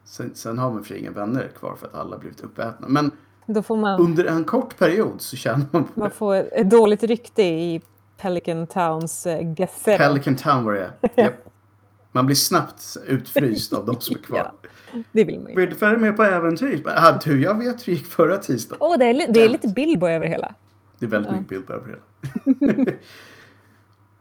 Sen, 0.04 0.30
sen 0.34 0.58
har 0.58 0.70
man 0.70 0.84
för 0.84 0.94
inga 0.94 1.10
vänner 1.10 1.48
kvar 1.58 1.76
för 1.80 1.86
att 1.86 1.94
alla 1.94 2.18
blivit 2.18 2.40
uppätna. 2.40 2.88
Men 2.88 3.10
Då 3.46 3.62
får 3.62 3.76
man, 3.76 4.00
under 4.00 4.24
en 4.24 4.44
kort 4.44 4.78
period 4.78 5.20
så 5.20 5.36
tjänar 5.36 5.66
man 5.70 5.84
på 5.84 6.00
man 6.00 6.08
det. 6.08 6.14
får 6.14 6.34
ett 6.34 6.70
dåligt 6.70 7.02
rykte 7.02 7.42
i 7.42 7.80
Pelican 8.20 8.66
Towns 8.66 9.26
uh, 9.26 9.42
Gazette. 9.42 9.98
Pelican 9.98 10.36
Town 10.36 10.64
var 10.64 10.72
det 10.72 10.92
Japp. 11.16 11.34
Man 12.12 12.26
blir 12.26 12.36
snabbt 12.36 12.96
utfryst 13.06 13.72
av 13.72 13.86
de 13.86 14.00
som 14.00 14.16
är 14.16 14.20
kvar. 14.20 14.52
Ja. 14.92 15.00
Det 15.12 15.24
vill 15.24 15.40
man 15.40 15.50
ju. 15.50 15.56
Vill 15.56 15.70
du 15.70 15.76
följa 15.76 15.98
med 15.98 16.16
på 16.16 16.22
äventyr? 16.22 16.82
Ah, 16.86 17.18
du, 17.24 17.42
jag 17.42 17.58
vet 17.58 17.88
hur 17.88 17.92
det 17.92 17.98
gick 17.98 18.06
förra 18.06 18.36
tisdagen. 18.36 18.78
Åh, 18.80 18.98
det, 18.98 19.04
är, 19.04 19.32
det 19.32 19.40
är 19.44 19.48
lite 19.48 19.68
Bilbo 19.68 20.06
över 20.06 20.26
hela. 20.26 20.54
Det 20.98 21.06
är 21.06 21.10
väldigt 21.10 21.32
mycket 21.32 21.48
bild 21.48 21.66
på 21.66 21.72
det 21.72 21.82
hela. 21.86 22.92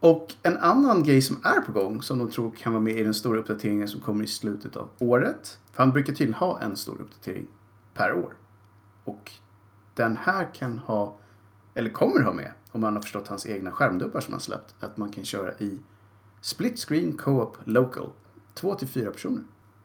Och 0.00 0.34
en 0.42 0.58
annan 0.58 1.02
grej 1.02 1.22
som 1.22 1.40
är 1.44 1.60
på 1.60 1.72
gång 1.72 2.02
som 2.02 2.18
de 2.18 2.30
tror 2.30 2.50
kan 2.50 2.72
vara 2.72 2.82
med 2.82 2.98
i 2.98 3.02
den 3.02 3.14
stora 3.14 3.38
uppdateringen 3.38 3.88
som 3.88 4.00
kommer 4.00 4.24
i 4.24 4.26
slutet 4.26 4.76
av 4.76 4.88
året. 4.98 5.58
För 5.72 5.82
han 5.82 5.92
brukar 5.92 6.12
tydligen 6.12 6.34
ha 6.34 6.60
en 6.60 6.76
stor 6.76 7.00
uppdatering 7.00 7.46
per 7.94 8.12
år. 8.12 8.34
Och 9.04 9.32
den 9.94 10.16
här 10.16 10.54
kan 10.54 10.78
ha, 10.78 11.16
eller 11.74 11.90
kommer 11.90 12.22
ha 12.22 12.32
med, 12.32 12.52
om 12.72 12.80
man 12.80 12.94
har 12.94 13.02
förstått 13.02 13.28
hans 13.28 13.46
egna 13.46 13.70
skärmdumpar 13.70 14.20
som 14.20 14.32
han 14.34 14.40
släppt, 14.40 14.74
att 14.80 14.96
man 14.96 15.10
kan 15.12 15.24
köra 15.24 15.52
i 15.58 15.78
split 16.40 16.78
screen 16.78 17.16
co-op 17.16 17.56
local. 17.64 18.10
Två 18.54 18.74
till 18.74 18.88
fyra 18.88 19.10
personer. 19.10 19.42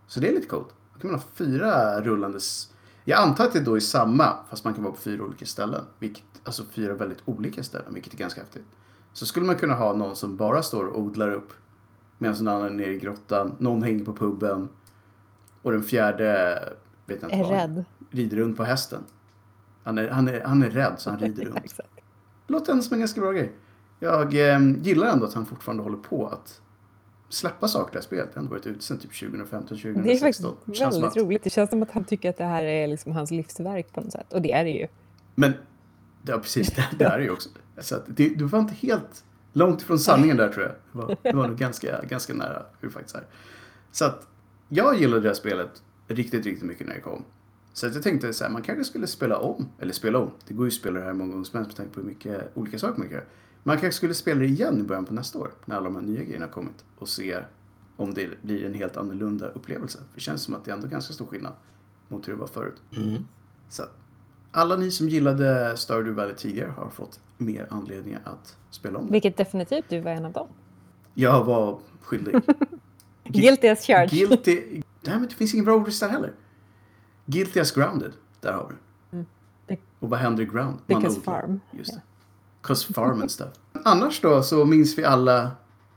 Så 0.08 0.20
det 0.20 0.28
är 0.30 0.34
lite 0.34 0.48
coolt. 0.48 0.74
Då 0.94 1.00
kan 1.00 1.12
man 1.12 1.20
ha 1.20 1.28
fyra 1.34 2.02
rullandes... 2.02 2.72
Jag 3.04 3.20
antar 3.20 3.46
att 3.46 3.54
det 3.54 3.60
då 3.60 3.76
är 3.76 3.80
samma, 3.80 4.38
fast 4.50 4.64
man 4.64 4.74
kan 4.74 4.84
vara 4.84 4.94
på 4.94 5.00
fyra 5.02 5.24
olika 5.24 5.46
ställen. 5.46 5.84
Vilket, 6.00 6.24
alltså 6.44 6.64
fyra 6.72 6.94
väldigt 6.94 7.22
olika 7.26 7.64
ställen, 7.64 7.94
vilket 7.94 8.14
är 8.14 8.18
ganska 8.18 8.42
häftigt. 8.42 8.66
Så 9.14 9.26
skulle 9.26 9.46
man 9.46 9.56
kunna 9.56 9.74
ha 9.74 9.94
någon 9.94 10.16
som 10.16 10.38
bara 10.38 10.64
står 10.64 10.86
och 10.86 11.00
odlar 11.00 11.32
upp 11.32 11.54
medan 12.18 12.36
någon 12.44 12.48
annan 12.56 12.66
är 12.68 12.74
nere 12.74 12.94
i 12.94 12.98
grottan, 13.00 13.56
någon 13.60 13.84
hänger 13.84 14.06
på 14.06 14.14
puben 14.14 14.70
och 15.62 15.72
den 15.72 15.84
fjärde 15.84 16.60
vet 17.06 17.22
jag 17.22 17.32
inte 17.32 17.36
Är 17.36 17.44
vad, 17.44 17.52
rädd. 17.52 17.86
rider 18.12 18.38
runt 18.38 18.58
på 18.58 18.64
hästen. 18.64 19.04
Han 19.84 19.98
är, 19.98 20.10
han, 20.10 20.28
är, 20.28 20.42
han 20.42 20.64
är 20.64 20.70
rädd 20.70 20.94
så 20.98 21.10
han 21.10 21.20
rider 21.20 21.46
runt. 21.46 21.80
Exakt. 22.48 22.52
Låter 22.52 22.72
ändå 22.72 22.84
som 22.84 22.94
en 22.94 23.00
ganska 23.00 23.22
bra 23.22 23.32
grej. 23.32 23.52
Jag 24.00 24.34
eh, 24.54 24.60
gillar 24.82 25.08
ändå 25.08 25.26
att 25.26 25.34
han 25.34 25.46
fortfarande 25.46 25.84
håller 25.84 25.98
på 25.98 26.28
att 26.28 26.62
släppa 27.30 27.68
saker 27.68 27.90
i 27.90 27.92
det 27.94 27.98
här 27.98 28.04
spelet. 28.04 28.26
Det 28.34 28.40
har 28.40 28.42
ändå 28.44 28.52
varit 28.56 28.68
ute 28.68 28.84
sedan 28.84 28.98
typ 28.98 29.20
2015, 29.20 29.68
2016. 29.68 30.04
Det 30.04 30.12
är 30.12 30.18
faktiskt 30.18 30.44
väldigt 30.82 31.04
att- 31.04 31.18
roligt. 31.18 31.44
Det 31.44 31.50
känns 31.50 31.70
som 31.70 31.84
att 31.84 31.92
han 31.92 32.04
tycker 32.04 32.30
att 32.30 32.38
det 32.38 32.44
här 32.44 32.64
är 32.64 32.88
liksom 32.88 33.12
hans 33.12 33.32
livsverk 33.32 33.94
på 33.94 34.02
något 34.02 34.12
sätt. 34.12 34.34
Och 34.34 34.42
det 34.42 34.52
är 34.52 34.64
det 34.64 34.70
ju. 34.70 34.88
Men, 35.36 35.54
ja 36.28 36.38
precis, 36.40 36.68
det, 36.76 36.86
det 37.00 37.06
är 37.06 37.18
det 37.18 37.24
ju 37.24 37.30
också. 37.32 37.50
Så 37.78 37.96
det, 38.08 38.30
du 38.30 38.46
var 38.46 38.60
inte 38.60 38.74
helt 38.74 39.24
långt 39.54 39.82
ifrån 39.82 40.00
sanningen 40.00 40.38
där 40.38 40.50
tror 40.50 40.64
jag. 40.66 40.72
Det 40.92 40.98
var, 41.08 41.18
det 41.24 41.32
var 41.34 41.48
nog 41.48 41.58
ganska, 41.58 42.02
ganska 42.02 42.34
nära 42.34 42.66
hur 42.80 42.88
det 42.88 42.94
faktiskt 42.94 43.16
är. 43.16 43.24
Så 43.92 44.06
att 44.06 44.28
jag 44.70 45.00
gillade 45.00 45.22
det 45.22 45.30
här 45.30 45.36
spelet 45.36 45.82
riktigt, 46.08 46.46
riktigt 46.46 46.64
mycket 46.68 46.88
när 46.88 46.94
det 46.96 47.02
kom. 47.02 47.24
Så 47.76 47.88
att 47.88 47.94
jag 47.94 48.04
tänkte 48.04 48.34
så 48.34 48.44
här, 48.44 48.52
man 48.52 48.62
kanske 48.62 48.84
skulle 48.84 49.08
spela 49.08 49.38
om, 49.38 49.70
eller 49.80 49.94
spela 49.94 50.20
om, 50.20 50.32
det 50.48 50.54
går 50.54 50.66
ju 50.66 50.68
att 50.68 50.74
spela 50.74 51.00
det 51.00 51.06
här 51.06 51.14
många 51.14 51.32
gånger 51.32 51.44
som 51.44 51.58
helst 51.58 51.70
med 51.70 51.78
tanke 51.78 51.94
på 51.94 52.00
hur 52.00 52.08
mycket 52.08 52.52
olika 52.58 52.80
saker 52.80 53.00
man 53.00 53.08
kan 53.08 53.16
göra. 53.18 53.26
Man 53.64 53.78
kanske 53.78 53.98
skulle 53.98 54.14
spela 54.14 54.40
det 54.40 54.46
igen 54.46 54.80
i 54.80 54.84
början 54.84 55.06
på 55.06 55.14
nästa 55.14 55.40
år, 55.40 55.52
när 55.66 55.76
alla 55.76 55.84
de 55.84 55.96
här 55.96 56.02
nya 56.02 56.24
grejerna 56.24 56.46
har 56.46 56.52
kommit 56.52 56.86
och 56.98 57.10
se 57.10 57.38
om 57.98 58.14
det 58.14 58.42
blir 58.42 58.66
en 58.66 58.74
helt 58.74 58.98
annorlunda 58.98 59.48
upplevelse. 59.48 59.98
För 59.98 60.16
det 60.16 60.22
känns 60.22 60.42
som 60.42 60.56
att 60.56 60.66
det 60.66 60.72
är 60.72 60.76
ändå 60.76 60.88
ganska 60.88 61.14
stor 61.14 61.26
skillnad 61.26 61.54
mot 62.08 62.28
hur 62.28 62.34
det 62.34 62.40
var 62.40 62.48
förut. 62.48 62.82
Så 63.70 63.84
att 63.84 63.98
alla 64.52 64.76
ni 64.76 64.92
som 64.92 65.10
gillade 65.10 65.78
Stardew 65.78 66.22
Valley 66.22 66.36
tidigare 66.36 66.72
har 66.78 66.90
fått 66.90 67.20
mer 67.38 67.68
anledningar 67.70 68.22
att 68.24 68.58
spela 68.70 69.00
om. 69.00 69.12
Vilket 69.12 69.38
definitivt 69.38 69.86
du 69.90 70.00
var 70.00 70.12
en 70.12 70.26
av 70.26 70.32
dem. 70.32 70.48
Jag 71.14 71.44
var 71.44 71.80
skyldig. 72.02 72.36
Guilty 73.24 73.68
as 73.68 73.86
charged. 73.86 74.10
Guilty... 74.10 74.82
Nej, 75.02 75.20
men 75.20 75.28
det 75.28 75.36
finns 75.36 75.54
ingen 75.54 75.66
bra 75.66 75.76
ordlista 75.76 76.08
heller. 76.08 76.34
Guilty 77.26 77.60
as 77.60 77.72
grounded. 77.72 78.12
Där 78.42 78.54
har 78.54 78.68
vi 78.70 78.76
det. 79.18 79.26
Be- 79.68 79.82
Och 80.00 80.10
vad 80.10 80.20
händer 80.20 80.44
i 80.44 80.46
ground? 80.46 80.70
Man 80.88 81.02
Because 81.02 81.20
odlar. 81.20 81.34
farm. 81.42 81.60
Just 81.72 81.94
det. 81.94 82.02
Cause 82.62 82.94
farm 82.94 83.22
and 83.22 83.32
stuff. 83.32 83.54
Annars 83.86 84.22
då 84.22 84.44
så 84.44 84.66
minns 84.66 84.98
vi 84.98 85.04
alla 85.06 85.42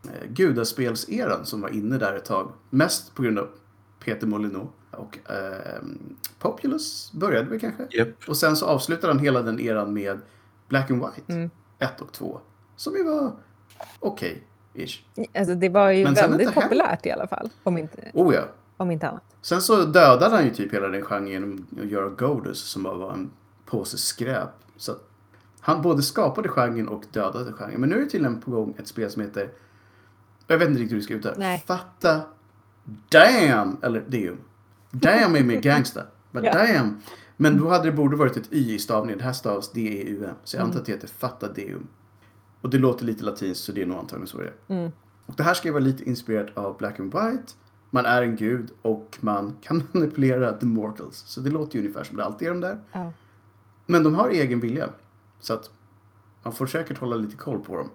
eh, 0.04 0.28
gudaspelseran 0.28 1.46
som 1.46 1.60
var 1.60 1.68
inne 1.68 1.98
där 1.98 2.14
ett 2.16 2.24
tag. 2.24 2.52
Mest 2.70 3.14
på 3.14 3.22
grund 3.22 3.38
av 3.38 3.48
Peter 4.04 4.26
Molyneux. 4.26 4.68
Och 4.90 5.18
eh, 5.30 5.82
Populous 6.38 7.12
började 7.12 7.50
vi 7.50 7.60
kanske. 7.60 7.86
Japp. 7.90 8.08
Och 8.28 8.36
sen 8.36 8.56
så 8.56 8.66
avslutade 8.66 9.12
han 9.12 9.18
hela 9.22 9.42
den 9.42 9.60
eran 9.60 9.92
med 9.92 10.20
Black 10.68 10.90
and 10.90 11.00
White. 11.00 11.32
Mm. 11.32 11.50
1 11.78 12.00
och 12.00 12.12
2. 12.12 12.40
Som 12.76 12.96
ju 12.96 13.04
var 13.04 13.32
okej. 14.00 14.42
Ish. 14.74 15.02
Alltså, 15.34 15.54
det 15.54 15.68
var 15.68 15.90
ju 15.90 16.04
Men 16.04 16.14
väldigt 16.14 16.54
populärt 16.54 17.06
i 17.06 17.10
alla 17.10 17.26
fall. 17.26 17.50
Om 17.62 17.78
inte, 17.78 18.10
Oh 18.14 18.34
ja. 18.34 18.42
Om 18.78 18.90
inte 18.90 19.08
annat. 19.08 19.22
Sen 19.42 19.62
så 19.62 19.84
dödade 19.84 20.34
han 20.36 20.44
ju 20.44 20.50
typ 20.50 20.74
hela 20.74 20.88
den 20.88 21.02
genren 21.02 21.28
genom 21.28 21.66
att 21.82 21.86
göra 21.88 22.08
Godus 22.08 22.58
som 22.60 22.82
bara 22.82 22.94
var 22.94 23.12
en 23.12 23.30
påse 23.66 23.98
skräp. 23.98 24.48
Så 24.76 24.92
att 24.92 25.04
han 25.60 25.82
både 25.82 26.02
skapade 26.02 26.48
genren 26.48 26.88
och 26.88 27.04
dödade 27.12 27.52
genren. 27.52 27.80
Men 27.80 27.88
nu 27.90 27.96
är 27.96 28.00
det 28.00 28.10
tydligen 28.10 28.40
på 28.40 28.50
gång 28.50 28.74
ett 28.78 28.88
spel 28.88 29.10
som 29.10 29.22
heter... 29.22 29.50
Jag 30.46 30.58
vet 30.58 30.68
inte 30.68 30.80
riktigt 30.80 30.92
hur 30.92 30.96
det 30.98 31.04
ska 31.04 31.14
uttala. 31.14 31.34
Nej. 31.38 31.64
Fatta 31.66 32.20
Damn! 33.08 33.76
Eller 33.82 34.00
Deum. 34.00 34.36
Damn 34.90 35.36
är 35.36 35.42
med 35.44 35.62
gangsta. 35.62 36.02
Men 36.30 36.44
Ja. 36.44 36.52
damn! 36.52 37.00
Men 37.36 37.58
då 37.58 37.68
hade 37.68 37.84
det 37.84 37.92
borde 37.92 38.16
varit 38.16 38.36
ett 38.36 38.52
y 38.52 38.74
i 38.74 38.78
stavningen. 38.78 39.18
Det 39.18 39.24
här 39.24 39.32
stavas 39.32 39.72
D-E-U-M. 39.72 40.34
Så 40.44 40.56
jag 40.56 40.60
Mm. 40.60 40.66
antar 40.68 40.80
att 40.80 40.86
det 40.86 40.92
heter 40.92 41.08
Fatta 41.08 41.52
Deum. 41.52 41.86
Och 42.60 42.70
det 42.70 42.78
låter 42.78 43.04
lite 43.04 43.24
latinskt 43.24 43.64
så 43.64 43.72
det 43.72 43.82
är 43.82 43.86
nog 43.86 43.98
antagligen 43.98 44.26
så 44.26 44.38
det 44.38 44.44
är. 44.68 44.74
Mm. 44.74 44.92
Och 45.26 45.34
det 45.36 45.42
här 45.42 45.54
ska 45.54 45.68
ju 45.68 45.72
vara 45.72 45.84
lite 45.84 46.04
inspirerat 46.04 46.58
av 46.58 46.76
Black 46.76 47.00
and 47.00 47.12
White. 47.14 47.52
Man 47.90 48.06
är 48.06 48.22
en 48.22 48.36
gud 48.36 48.70
och 48.82 49.18
man 49.20 49.56
kan 49.60 49.82
manipulera 49.92 50.52
the 50.52 50.66
mortals. 50.66 51.16
Så 51.16 51.40
det 51.40 51.50
låter 51.50 51.74
ju 51.74 51.80
ungefär 51.80 52.04
som 52.04 52.16
det 52.16 52.24
alltid 52.24 52.48
är 52.48 52.52
de 52.52 52.60
där. 52.60 52.78
Ja. 52.92 53.12
Men 53.86 54.02
de 54.02 54.14
har 54.14 54.28
egen 54.30 54.60
vilja. 54.60 54.88
Så 55.40 55.54
att 55.54 55.70
man 56.42 56.52
får 56.52 56.66
säkert 56.66 56.98
hålla 56.98 57.16
lite 57.16 57.36
koll 57.36 57.60
på 57.60 57.76
dem. 57.76 57.90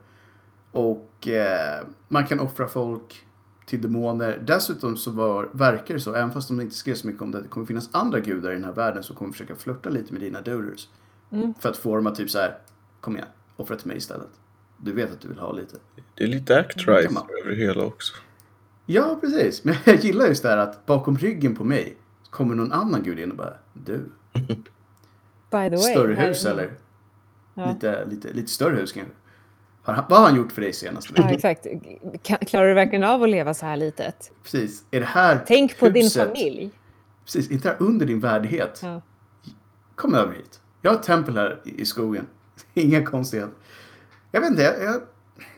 Och 0.72 1.28
eh, 1.28 1.86
man 2.08 2.28
kan 2.28 2.40
offra 2.40 2.68
folk 2.68 3.26
till 3.66 3.82
demoner. 3.82 4.44
Dessutom 4.48 4.98
så 4.98 5.12
var, 5.12 5.50
verkar 5.52 5.94
det 5.94 6.00
så, 6.00 6.14
även 6.14 6.32
fast 6.32 6.48
de 6.48 6.62
inte 6.62 6.76
skrev 6.76 6.96
så 6.96 7.08
mycket 7.08 7.22
om 7.22 7.32
det, 7.32 7.42
det 7.42 7.48
kommer 7.48 7.66
finnas 7.66 7.90
andra 7.92 8.20
gudar 8.20 8.52
i 8.52 8.54
den 8.54 8.64
här 8.64 8.72
världen 8.72 9.04
som 9.04 9.16
kommer 9.16 9.32
försöka 9.32 9.56
flirta 9.56 9.90
lite 9.90 10.14
med 10.14 10.22
dina 10.22 10.42
doders. 10.42 10.88
Mm. 11.32 11.54
För 11.60 11.70
att 11.70 11.78
få 11.78 11.96
dem 11.96 12.08
att 12.08 12.16
typ 12.16 12.30
så 12.30 12.40
här, 12.40 12.58
kom 13.02 13.16
igen, 13.16 13.28
offra 13.56 13.76
till 13.76 13.88
mig 13.88 13.98
istället. 13.98 14.30
Du 14.78 14.92
vet 14.94 15.12
att 15.12 15.22
du 15.22 15.28
vill 15.28 15.40
ha 15.40 15.52
lite. 15.52 15.78
Det 16.16 16.24
är 16.24 16.28
lite 16.28 16.62
act-right 16.62 17.04
Kan 17.04 17.14
man. 17.14 17.24
över 17.42 17.50
det 17.50 17.56
hela 17.56 17.84
också. 17.84 18.14
Ja, 18.86 19.18
precis. 19.22 19.64
Men 19.64 19.76
jag 19.86 19.96
gillar 19.96 20.26
just 20.28 20.44
det 20.44 20.50
här 20.50 20.58
att 20.58 20.86
bakom 20.86 21.18
ryggen 21.18 21.56
på 21.56 21.64
mig 21.64 21.98
kommer 22.30 22.56
någon 22.56 22.72
annan 22.72 23.04
gud 23.04 23.20
in 23.20 23.32
och 23.32 23.38
bara 23.38 23.54
du. 23.74 23.98
By 25.52 25.70
the 25.70 25.70
way. 25.70 25.78
större 25.78 26.14
hus 26.14 26.46
eller? 26.46 26.72
Ja. 27.54 27.72
Lite, 27.74 28.06
lite, 28.06 28.34
lite 28.34 28.52
större 28.52 28.76
hus 28.76 28.92
kanske? 28.92 29.14
Vad 29.86 29.96
har 30.20 30.26
han 30.28 30.36
gjort 30.36 30.52
för 30.52 30.62
dig 30.62 30.74
senast? 30.74 31.10
Ja, 31.16 31.30
exakt. 31.30 31.68
Klarar 32.48 32.68
du 32.68 32.74
verkligen 32.74 33.04
av 33.04 33.24
att 33.24 33.30
leva 33.30 33.54
så 33.54 33.66
här 33.66 33.78
litet? 33.78 34.32
Precis. 34.44 34.84
Är 34.92 35.00
det 35.00 35.06
här 35.06 35.44
Tänk 35.48 35.80
på 35.80 35.90
din 35.90 36.04
huset- 36.04 36.28
familj. 36.28 36.72
Precis, 37.26 37.52
inte 37.52 37.68
här 37.70 37.78
under 37.80 38.06
din 38.06 38.20
värdighet. 38.20 38.80
Ja. 38.84 39.02
Kom 39.96 40.16
över 40.16 40.34
hit. 40.34 40.62
Jag 40.82 40.92
har 40.92 40.98
ett 40.98 41.04
tempel 41.04 41.38
här 41.38 41.62
i, 41.66 41.82
i 41.82 41.86
skogen. 41.86 42.28
Inga 42.74 43.06
konstigheter. 43.06 43.54
Jag 44.32 44.42
vet 44.42 44.50
inte, 44.50 44.62
jag, 44.64 44.84
jag, 44.84 45.02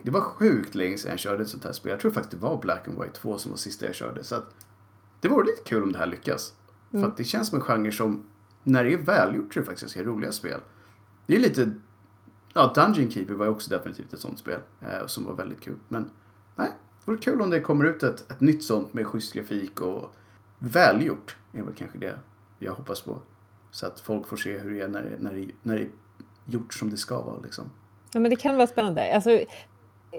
det 0.01 0.11
var 0.11 0.21
sjukt 0.21 0.75
länge 0.75 0.97
sedan 0.97 1.11
jag 1.11 1.19
körde 1.19 1.43
ett 1.43 1.49
sånt 1.49 1.63
här 1.63 1.71
spel. 1.71 1.89
Jag 1.89 1.99
tror 1.99 2.11
faktiskt 2.11 2.31
det 2.31 2.47
var 2.47 2.61
Black 2.61 2.87
and 2.87 3.01
White 3.01 3.19
2 3.19 3.37
som 3.37 3.51
var 3.51 3.57
sista 3.57 3.85
jag 3.85 3.95
körde. 3.95 4.23
Så 4.23 4.35
att, 4.35 4.55
det 5.19 5.27
vore 5.27 5.45
lite 5.45 5.63
kul 5.63 5.83
om 5.83 5.91
det 5.91 5.97
här 5.97 6.05
lyckas. 6.05 6.53
För 6.91 7.05
att 7.07 7.17
det 7.17 7.23
känns 7.23 7.47
som 7.47 7.55
en 7.59 7.65
genre 7.65 7.91
som, 7.91 8.25
när 8.63 8.83
det 8.83 8.93
är 8.93 8.97
välgjort, 8.97 9.53
tror 9.53 9.65
jag 9.65 9.65
faktiskt 9.65 9.97
är 9.97 10.03
roliga 10.03 10.31
spel. 10.31 10.59
Det 11.25 11.35
är 11.35 11.39
lite... 11.39 11.71
Ja, 12.53 12.73
Dungeon 12.75 13.11
Keeper 13.11 13.33
var 13.33 13.45
ju 13.45 13.51
också 13.51 13.69
definitivt 13.69 14.13
ett 14.13 14.19
sånt 14.19 14.39
spel. 14.39 14.59
Eh, 14.81 15.07
som 15.07 15.25
var 15.25 15.33
väldigt 15.33 15.61
kul. 15.61 15.75
Men 15.87 16.09
nej, 16.55 16.71
det 17.05 17.11
vore 17.11 17.21
kul 17.21 17.41
om 17.41 17.49
det 17.49 17.59
kommer 17.59 17.85
ut 17.85 18.03
ett, 18.03 18.31
ett 18.31 18.41
nytt 18.41 18.63
sånt 18.63 18.93
med 18.93 19.07
schysst 19.07 19.33
grafik 19.33 19.81
och 19.81 20.15
välgjort. 20.59 21.37
är 21.53 21.61
väl 21.61 21.73
kanske 21.73 21.97
det 21.97 22.19
jag 22.59 22.73
hoppas 22.73 23.01
på. 23.01 23.21
Så 23.71 23.87
att 23.87 23.99
folk 23.99 24.27
får 24.27 24.37
se 24.37 24.57
hur 24.57 24.71
det 24.71 24.81
är 24.81 24.87
när 24.87 25.01
det, 25.01 25.17
när 25.19 25.33
det, 25.33 25.51
när 25.61 25.75
det 25.75 25.81
är 25.81 25.89
gjort 26.45 26.73
som 26.73 26.89
det 26.89 26.97
ska 26.97 27.21
vara. 27.21 27.39
Liksom. 27.39 27.71
Ja, 28.13 28.19
men 28.19 28.29
det 28.29 28.35
kan 28.35 28.55
vara 28.55 28.67
spännande. 28.67 29.15
Alltså, 29.15 29.45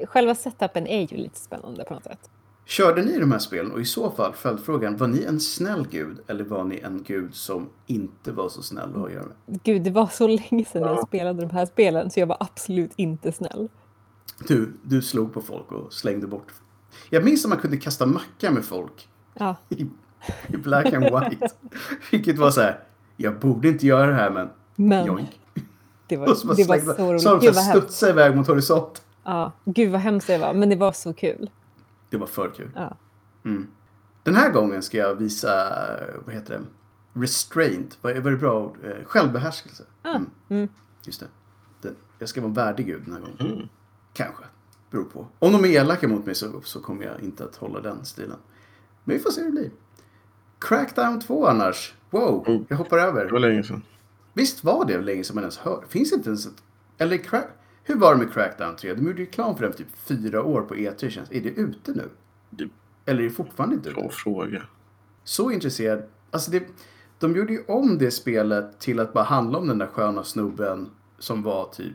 själva 0.06 0.34
setupen 0.34 0.86
är 0.86 1.00
ju 1.12 1.16
lite 1.16 1.38
spännande 1.38 1.84
på 1.84 1.94
något 1.94 2.04
sätt. 2.04 2.30
Körde 2.64 3.02
ni 3.02 3.18
de 3.18 3.32
här 3.32 3.38
spelen 3.38 3.72
och 3.72 3.80
i 3.80 3.84
så 3.84 4.10
fall 4.10 4.32
följdfrågan, 4.34 4.96
var 4.96 5.06
ni 5.06 5.22
en 5.24 5.40
snäll 5.40 5.86
gud 5.90 6.18
eller 6.26 6.44
var 6.44 6.64
ni 6.64 6.80
en 6.80 7.02
gud 7.02 7.34
som 7.34 7.68
inte 7.86 8.32
var 8.32 8.48
så 8.48 8.62
snäll 8.62 9.04
att 9.04 9.12
göra 9.12 9.24
med? 9.24 9.60
Gud, 9.64 9.82
det 9.82 9.90
var 9.90 10.06
så 10.06 10.26
länge 10.26 10.64
sedan 10.64 10.82
jag 10.82 11.06
spelade 11.06 11.40
de 11.40 11.50
här 11.50 11.66
spelen 11.66 12.10
så 12.10 12.20
jag 12.20 12.26
var 12.26 12.36
absolut 12.40 12.92
inte 12.96 13.32
snäll. 13.32 13.68
Du, 14.48 14.72
du 14.82 15.02
slog 15.02 15.34
på 15.34 15.40
folk 15.40 15.72
och 15.72 15.92
slängde 15.92 16.26
bort. 16.26 16.52
Jag 17.10 17.24
minns 17.24 17.44
att 17.44 17.48
man 17.48 17.58
kunde 17.58 17.76
kasta 17.76 18.06
macka 18.06 18.50
med 18.50 18.64
folk 18.64 19.08
Ja, 19.34 19.56
i, 19.68 19.86
i 20.48 20.56
black 20.56 20.92
and 20.92 21.04
white. 21.04 21.48
Vilket 22.10 22.38
var 22.38 22.50
så 22.50 22.60
här, 22.60 22.80
jag 23.16 23.38
borde 23.38 23.68
inte 23.68 23.86
göra 23.86 24.06
det 24.06 24.14
här 24.14 24.30
men 24.30 24.48
men 24.76 25.06
joink. 25.06 25.40
det 26.06 26.16
var, 26.16 26.30
Och 26.30 26.36
så 26.36 26.52
det 26.52 26.68
var 26.68 26.78
så 26.78 27.12
roligt. 27.12 27.22
Så 27.22 27.36
de 27.38 27.52
studsade 27.52 28.12
iväg 28.12 28.36
mot 28.36 28.46
horisont. 28.46 29.02
Ja, 29.28 29.52
gud 29.64 29.92
vad 29.92 30.00
hemskt 30.00 30.26
det 30.26 30.38
var, 30.38 30.54
men 30.54 30.68
det 30.68 30.76
var 30.76 30.92
så 30.92 31.12
kul. 31.14 31.50
Det 32.10 32.16
var 32.16 32.26
för 32.26 32.50
kul. 32.50 32.70
Ja. 32.74 32.96
Mm. 33.44 33.66
Den 34.22 34.34
här 34.34 34.50
gången 34.52 34.82
ska 34.82 34.96
jag 34.98 35.14
visa, 35.14 35.48
vad 36.24 36.34
heter 36.34 36.58
det? 36.58 36.64
Restraint. 37.20 37.98
Vad 38.02 38.12
är 38.12 38.20
vad 38.20 38.26
är 38.26 38.30
det 38.30 38.36
bra 38.36 38.60
ord? 38.64 38.76
Eh, 38.84 39.04
Självbehärskelse. 39.04 39.82
Ah, 40.02 40.20
mm. 40.48 40.68
Just 41.06 41.20
det. 41.20 41.26
Den, 41.80 41.96
jag 42.18 42.28
ska 42.28 42.40
vara 42.40 42.52
värdig 42.52 42.86
gud 42.86 43.02
den 43.04 43.12
här 43.14 43.20
gången. 43.20 43.68
Kanske. 44.12 44.44
Beror 44.90 45.04
på. 45.04 45.26
Om 45.38 45.52
de 45.52 45.64
är 45.64 45.68
elaka 45.68 46.08
mot 46.08 46.26
mig 46.26 46.34
så, 46.34 46.60
så 46.64 46.80
kommer 46.80 47.04
jag 47.04 47.20
inte 47.20 47.44
att 47.44 47.56
hålla 47.56 47.80
den 47.80 48.04
stilen. 48.04 48.36
Men 49.04 49.16
vi 49.16 49.22
får 49.22 49.30
se 49.30 49.40
hur 49.40 49.46
det 49.46 49.52
blir. 49.52 49.70
Crackdown 50.58 51.20
2 51.20 51.46
annars. 51.46 51.94
Wow, 52.10 52.44
Mm. 52.48 52.64
jag 52.68 52.76
hoppar 52.76 52.98
över. 52.98 53.24
Det 53.26 53.32
var 53.32 53.40
länge 53.40 53.62
sedan. 53.62 53.82
Visst 54.32 54.64
var 54.64 54.84
det 54.84 55.00
länge 55.00 55.24
som 55.24 55.34
man 55.34 55.42
ens 55.44 55.58
hör? 55.58 55.84
Finns 55.88 56.12
inte 56.12 56.28
ens 56.28 56.46
ett... 56.46 56.62
Eller 56.98 57.16
crack... 57.16 57.48
Hur 57.88 57.96
var 57.96 58.14
det 58.14 58.18
med 58.24 58.32
Crackdown 58.32 58.76
3? 58.76 58.94
De 58.94 59.06
gjorde 59.06 59.22
reklam 59.22 59.56
för 59.56 59.62
den 59.62 59.72
för 59.72 59.78
typ 59.78 59.96
fyra 59.96 60.42
år 60.42 60.62
på 60.62 60.74
E3 60.74 61.08
känns. 61.08 61.30
Är 61.32 61.40
det 61.40 61.48
ute 61.50 61.92
nu? 61.92 62.08
Det- 62.50 62.68
Eller 63.04 63.20
är 63.20 63.24
det 63.24 63.30
fortfarande 63.30 63.76
inte 63.76 63.88
ute? 63.88 64.00
Bra 64.00 64.08
fråga. 64.10 64.62
Så 65.24 65.50
intresserad. 65.50 66.02
Alltså 66.30 66.50
det, 66.50 66.66
de 67.18 67.36
gjorde 67.36 67.52
ju 67.52 67.64
om 67.68 67.98
det 67.98 68.10
spelet 68.10 68.78
till 68.80 69.00
att 69.00 69.12
bara 69.12 69.24
handla 69.24 69.58
om 69.58 69.68
den 69.68 69.78
där 69.78 69.86
sköna 69.86 70.24
snubben 70.24 70.90
som 71.18 71.42
var 71.42 71.68
typ, 71.72 71.94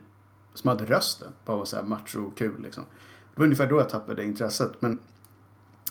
som 0.54 0.68
hade 0.68 0.86
rösten. 0.86 1.32
Bara 1.46 1.58
var 1.58 1.66
så 1.66 1.76
här 1.76 1.84
macho 1.84 2.20
och 2.28 2.38
kul 2.38 2.62
liksom. 2.64 2.84
Det 3.34 3.40
var 3.40 3.44
ungefär 3.46 3.68
då 3.68 3.78
jag 3.78 3.90
tappade 3.90 4.24
intresset. 4.24 4.82
Men 4.82 5.00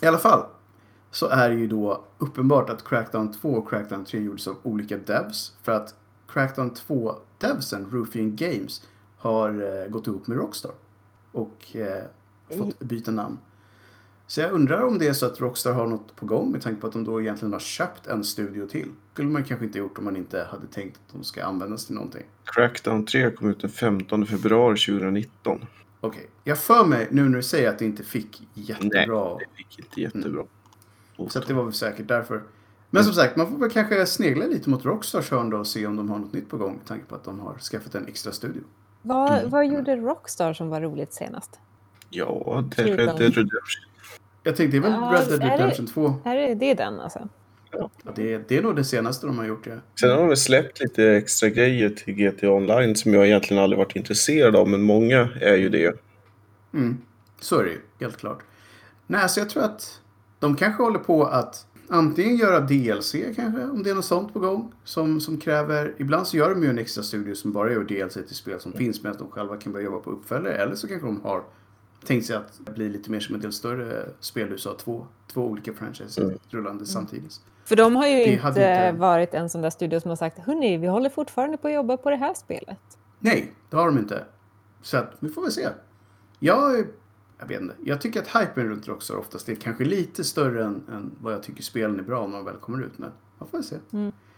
i 0.03 0.07
alla 0.07 0.19
fall 0.19 0.47
så 1.11 1.27
är 1.29 1.49
det 1.51 1.55
ju 1.57 1.67
då 1.67 2.05
uppenbart 2.19 2.71
att 2.71 2.85
Crackdown 2.85 3.33
2 3.33 3.49
och 3.51 3.69
Crackdown 3.71 4.05
3 4.05 4.21
gjordes 4.21 4.49
av 4.49 4.57
olika 4.63 4.97
devs. 4.99 5.57
För 5.63 5.73
att 5.73 5.95
Crackdown 6.29 6.71
2-devsen, 6.71 7.87
Ruffian 7.91 8.37
Games, 8.37 8.87
har 9.21 9.83
eh, 9.83 9.91
gått 9.91 10.07
ihop 10.07 10.27
med 10.27 10.39
Rockstar. 10.39 10.73
Och 11.33 11.77
eh, 11.77 12.05
fått 12.59 12.79
byta 12.79 13.11
namn. 13.11 13.39
Så 14.27 14.41
jag 14.41 14.53
undrar 14.53 14.83
om 14.83 14.99
det 14.99 15.09
är 15.09 15.13
så 15.13 15.27
att 15.27 15.41
Rockstar 15.41 15.73
har 15.73 15.87
något 15.87 16.17
på 16.17 16.27
gång 16.27 16.53
med 16.53 16.63
tanke 16.63 16.81
på 16.81 16.87
att 16.87 16.93
de 16.93 17.05
då 17.05 17.21
egentligen 17.21 17.53
har 17.53 17.61
köpt 17.61 18.07
en 18.07 18.25
studio 18.25 18.67
till. 18.67 18.89
skulle 19.13 19.29
man 19.29 19.45
kanske 19.45 19.67
inte 19.67 19.79
gjort 19.79 19.99
om 19.99 20.05
man 20.05 20.17
inte 20.17 20.47
hade 20.51 20.67
tänkt 20.67 20.97
att 20.97 21.13
de 21.13 21.25
ska 21.25 21.45
användas 21.45 21.87
till 21.87 21.95
någonting. 21.95 22.23
Crackdown 22.45 23.07
3 23.07 23.31
kom 23.31 23.51
ut 23.51 23.61
den 23.61 23.71
15 23.71 24.27
februari 24.27 24.79
2019. 24.79 25.65
Okej, 26.01 26.31
jag 26.45 26.59
för 26.59 26.85
mig 26.85 27.09
nu 27.11 27.29
när 27.29 27.37
du 27.37 27.43
säger 27.43 27.69
att 27.69 27.79
det 27.79 27.85
inte 27.85 28.03
fick 28.03 28.49
jättebra. 28.55 29.35
Det 29.39 29.47
fick 29.57 29.79
inte 29.79 30.01
jättebra. 30.01 30.45
Så 31.29 31.39
att 31.39 31.47
det 31.47 31.55
var 31.55 31.65
väl 31.65 31.73
säkert 31.73 32.09
därför. 32.09 32.43
Men 32.91 33.05
som 33.05 33.15
sagt, 33.15 33.37
man 33.37 33.51
får 33.51 33.59
väl 33.59 33.71
kanske 33.71 34.07
snegla 34.07 34.47
lite 34.47 34.71
mot 34.71 34.85
Rockstars 34.85 35.31
hörn 35.31 35.51
då 35.51 35.59
och 35.59 35.67
se 35.67 35.87
om 35.87 35.97
de 35.97 36.11
har 36.11 36.19
något 36.19 36.33
nytt 36.33 36.49
på 36.49 36.57
gång 36.57 36.77
med 36.77 36.87
tanke 36.87 37.05
på 37.05 37.15
att 37.15 37.25
de 37.25 37.41
har 37.41 37.59
skaffat 37.59 37.95
en 37.95 38.07
extra 38.07 38.33
studio. 38.33 38.63
Vad, 39.03 39.33
Mm. 39.39 39.51
vad 39.51 39.67
gjorde 39.67 39.97
Rockstar 39.97 40.53
som 40.53 40.69
var 40.69 40.81
roligt 40.81 41.13
senast? 41.13 41.61
Ja, 42.11 42.65
det 42.77 42.83
är 42.83 42.87
Red 42.87 42.97
Dead 42.97 43.19
Redemption. 43.21 43.51
Jag 44.43 44.57
tänkte 44.57 44.79
det 44.79 44.87
är 44.87 44.91
väl 44.91 44.93
Ja, 44.93 45.15
Red 45.21 45.29
Dead 45.29 45.41
det- 45.41 45.55
Redemption 45.57 45.87
2. 45.87 46.15
Är 46.25 46.37
det, 46.37 46.55
det 46.55 46.71
är 46.71 46.75
den 46.75 47.01
alltså? 47.01 47.29
Ja, 47.73 47.91
det, 48.15 48.49
det 48.49 48.57
är 48.59 48.63
nog 48.63 48.77
det 48.77 48.85
senaste 48.85 49.27
de 49.27 49.39
har 49.39 49.45
gjort, 49.45 49.67
ja. 49.67 49.73
Sen 50.01 50.11
har 50.11 50.29
de 50.29 50.37
släppt 50.37 50.81
lite 50.81 51.05
extra 51.13 51.49
grejer 51.49 51.91
till 51.91 52.15
GTA 52.15 52.51
Online 52.51 52.97
som 52.97 53.15
jag 53.15 53.27
egentligen 53.27 53.63
aldrig 53.63 53.79
varit 53.79 53.97
intresserad 53.97 54.57
av, 54.57 54.69
men 54.69 54.83
många 54.83 55.29
är 55.41 55.57
ju 55.57 55.69
det. 55.69 55.97
Mm. 56.75 56.99
Så 57.41 57.59
är 57.61 57.65
det 57.65 57.71
ju, 57.71 57.81
helt 58.01 58.17
klart. 58.17 58.39
Nej, 59.07 59.29
så 59.29 59.41
jag 59.41 59.51
tror 59.51 59.63
att 59.63 60.01
de 60.39 60.57
kanske 60.57 60.83
håller 60.83 60.99
på 60.99 61.25
att 61.25 61.67
antingen 61.91 62.37
göra 62.37 62.61
DLC 62.61 63.13
kanske, 63.37 63.65
om 63.65 63.83
det 63.83 63.91
är 63.91 63.95
något 63.95 64.05
sånt 64.05 64.33
på 64.33 64.39
gång. 64.39 64.73
Som, 64.85 65.21
som 65.21 65.39
kräver, 65.39 65.95
ibland 65.99 66.27
så 66.27 66.37
gör 66.37 66.51
de 66.51 66.63
ju 66.63 66.71
en 66.71 66.79
extra 66.79 67.03
studio 67.03 67.35
som 67.35 67.53
bara 67.53 67.73
gör 67.73 67.85
DLC 67.85 68.15
till 68.15 68.35
spel 68.37 68.61
som 68.61 68.73
finns 68.73 69.03
medan 69.03 69.19
de 69.19 69.31
själva 69.31 69.57
kan 69.57 69.73
börja 69.73 69.85
jobba 69.85 69.99
på 69.99 70.11
uppföljare. 70.11 70.55
Eller 70.57 70.75
så 70.75 70.89
kanske 70.89 71.07
de 71.07 71.21
har 71.21 71.43
tänkt 72.07 72.27
sig 72.27 72.37
att 72.37 72.75
bli 72.75 72.89
lite 72.89 73.11
mer 73.11 73.21
som 73.21 73.35
en 73.35 73.41
del 73.41 73.53
större 73.53 74.07
spelhus 74.21 74.67
och 74.67 74.73
ha 74.73 74.79
två, 74.79 75.07
två 75.33 75.41
olika 75.47 75.73
franchises 75.73 76.19
Mm. 76.19 76.39
rullande 76.49 76.87
samtidigt. 76.87 77.41
För 77.65 77.77
de 77.77 77.97
har 77.97 78.07
ju 78.07 78.17
Det 78.17 78.25
inte, 78.33 78.49
inte- 78.49 78.93
varit 78.93 79.35
en 79.35 79.51
sån 79.51 79.63
där 79.63 79.71
studio 79.71 80.01
som 80.01 80.09
har 80.09 80.17
sagt 80.17 80.39
Hörni, 80.39 80.77
vi 80.77 80.87
håller 80.87 81.11
fortfarande 81.11 81.57
på 81.57 81.69
att 81.69 81.75
jobba 81.75 81.97
på 81.97 82.11
det 82.11 82.17
här 82.17 82.35
spelet. 82.35 82.79
Nej, 83.19 83.53
det 83.71 83.77
har 83.77 83.87
de 83.87 83.99
inte. 83.99 84.25
Så 84.83 84.97
att, 84.97 85.13
vi 85.21 85.29
får 85.29 85.43
väl 85.43 85.53
se. 85.53 85.69
Jag, 86.39 86.85
jag 87.41 87.47
vet 87.47 87.61
inte. 87.61 87.75
Jag 87.85 88.01
tycker 88.01 88.23
att 88.23 88.29
hypen 88.43 88.69
runt 88.69 88.89
Rockstar 88.89 89.15
oftast 89.17 89.49
är 89.49 89.55
kanske 89.55 89.85
lite 89.85 90.25
större 90.25 90.65
än, 90.65 90.83
än 90.93 91.11
vad 91.21 91.33
jag 91.33 91.43
tycker 91.43 91.63
spelen 91.63 91.99
är 91.99 92.03
bra 92.03 92.27
när 92.27 92.37
de 92.37 92.45
väl 92.45 92.57
kommer 92.57 92.83
ut. 92.85 92.99
Men 92.99 93.11
man 93.39 93.49
får 93.49 93.63
se. 93.63 93.77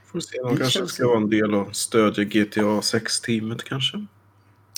Får 0.06 0.20
se, 0.20 0.36
de 0.42 0.50
Det 0.50 0.56
kanske 0.56 0.78
känns- 0.78 0.92
ska 0.92 1.06
vara 1.06 1.16
en 1.16 1.30
del 1.30 1.54
och 1.54 1.76
stödja 1.76 2.24
GTA 2.24 2.80
6-teamet 2.80 3.64
kanske. 3.64 4.06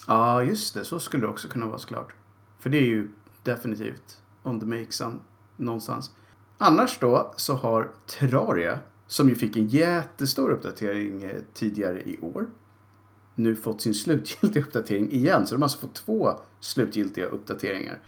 Ja, 0.07 0.43
just 0.43 0.75
det. 0.75 0.85
Så 0.85 1.00
skulle 1.00 1.23
det 1.26 1.31
också 1.31 1.49
kunna 1.49 1.66
vara 1.66 1.78
såklart. 1.78 2.12
För 2.59 2.71
det 2.71 2.78
är 2.78 2.83
ju 2.87 3.09
definitivt 3.43 4.19
on 4.43 4.61
the 4.61 4.66
make 4.66 4.87
some, 4.93 5.16
någonstans. 5.57 6.11
Annars 6.59 6.99
då 7.00 7.35
så 7.37 7.54
har 7.54 7.90
Terraria, 8.07 8.78
som 9.07 9.28
ju 9.28 9.35
fick 9.35 9.57
en 9.57 9.66
jättestor 9.66 10.50
uppdatering 10.50 11.23
eh, 11.23 11.37
tidigare 11.54 12.00
i 12.02 12.19
år, 12.21 12.47
nu 13.35 13.57
fått 13.57 13.81
sin 13.81 13.95
slutgiltiga 13.95 14.62
uppdatering 14.62 15.12
igen. 15.12 15.47
Så 15.47 15.54
de 15.54 15.62
har 15.62 15.66
alltså 15.66 15.78
fått 15.78 15.95
två 15.95 16.33
slutgiltiga 16.61 17.26
uppdateringar. 17.26 17.99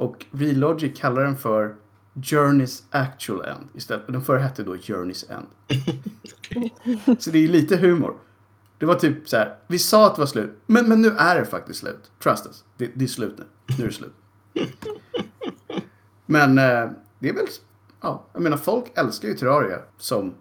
Och 0.00 0.26
Relogic 0.30 1.00
kallar 1.00 1.22
den 1.22 1.36
för 1.36 1.74
Journey's 2.14 2.82
Actual 2.90 3.44
End 3.44 3.68
istället. 3.74 4.06
Den 4.06 4.22
förra 4.22 4.38
hette 4.38 4.62
då 4.62 4.76
Journey's 4.76 5.24
End. 5.32 5.46
så 7.20 7.30
det 7.30 7.44
är 7.44 7.48
lite 7.48 7.76
humor. 7.76 8.16
Det 8.78 8.86
var 8.86 8.94
typ 8.94 9.28
så 9.28 9.36
här, 9.36 9.58
vi 9.66 9.78
sa 9.78 10.06
att 10.06 10.14
det 10.14 10.20
var 10.20 10.26
slut, 10.26 10.62
men, 10.66 10.88
men 10.88 11.02
nu 11.02 11.08
är 11.08 11.40
det 11.40 11.44
faktiskt 11.44 11.80
slut. 11.80 12.10
Trust 12.22 12.46
us, 12.46 12.64
det, 12.76 12.90
det 12.94 13.04
är 13.04 13.08
slut 13.08 13.38
nu. 13.38 13.44
Nu 13.78 13.84
är 13.84 13.88
det 13.88 13.94
slut. 13.94 14.14
men 16.26 16.58
eh, 16.58 16.90
det 17.18 17.28
är 17.28 17.34
väl, 17.34 17.46
ja, 18.00 18.26
jag 18.32 18.42
menar 18.42 18.56
folk 18.56 18.84
älskar 18.94 19.28
ju 19.28 19.34
Terraria 19.34 19.78
som, 19.98 20.34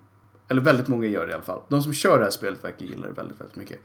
eller 0.48 0.62
väldigt 0.62 0.88
många 0.88 1.08
gör 1.08 1.25
det 1.25 1.32
i 1.32 1.34
alla 1.34 1.44
fall. 1.44 1.62
De 1.70 1.84
som 1.84 1.94
kör 1.94 2.18
det 2.18 2.24
här 2.24 2.32
spelet 2.32 2.63
verkar 2.63 2.86
gilla 2.86 3.08
det 3.08 3.13
väldigt, 3.13 3.39
väldigt 3.39 3.58
mycket. 3.58 3.80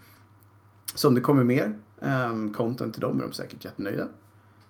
Så 0.95 1.09
om 1.09 1.15
det 1.15 1.21
kommer 1.21 1.45
mer 1.45 1.79
um, 2.01 2.53
content 2.53 2.95
till 2.95 3.01
dem 3.01 3.19
är 3.19 3.23
de 3.23 3.33
säkert 3.33 3.65
jättenöjda. 3.65 4.09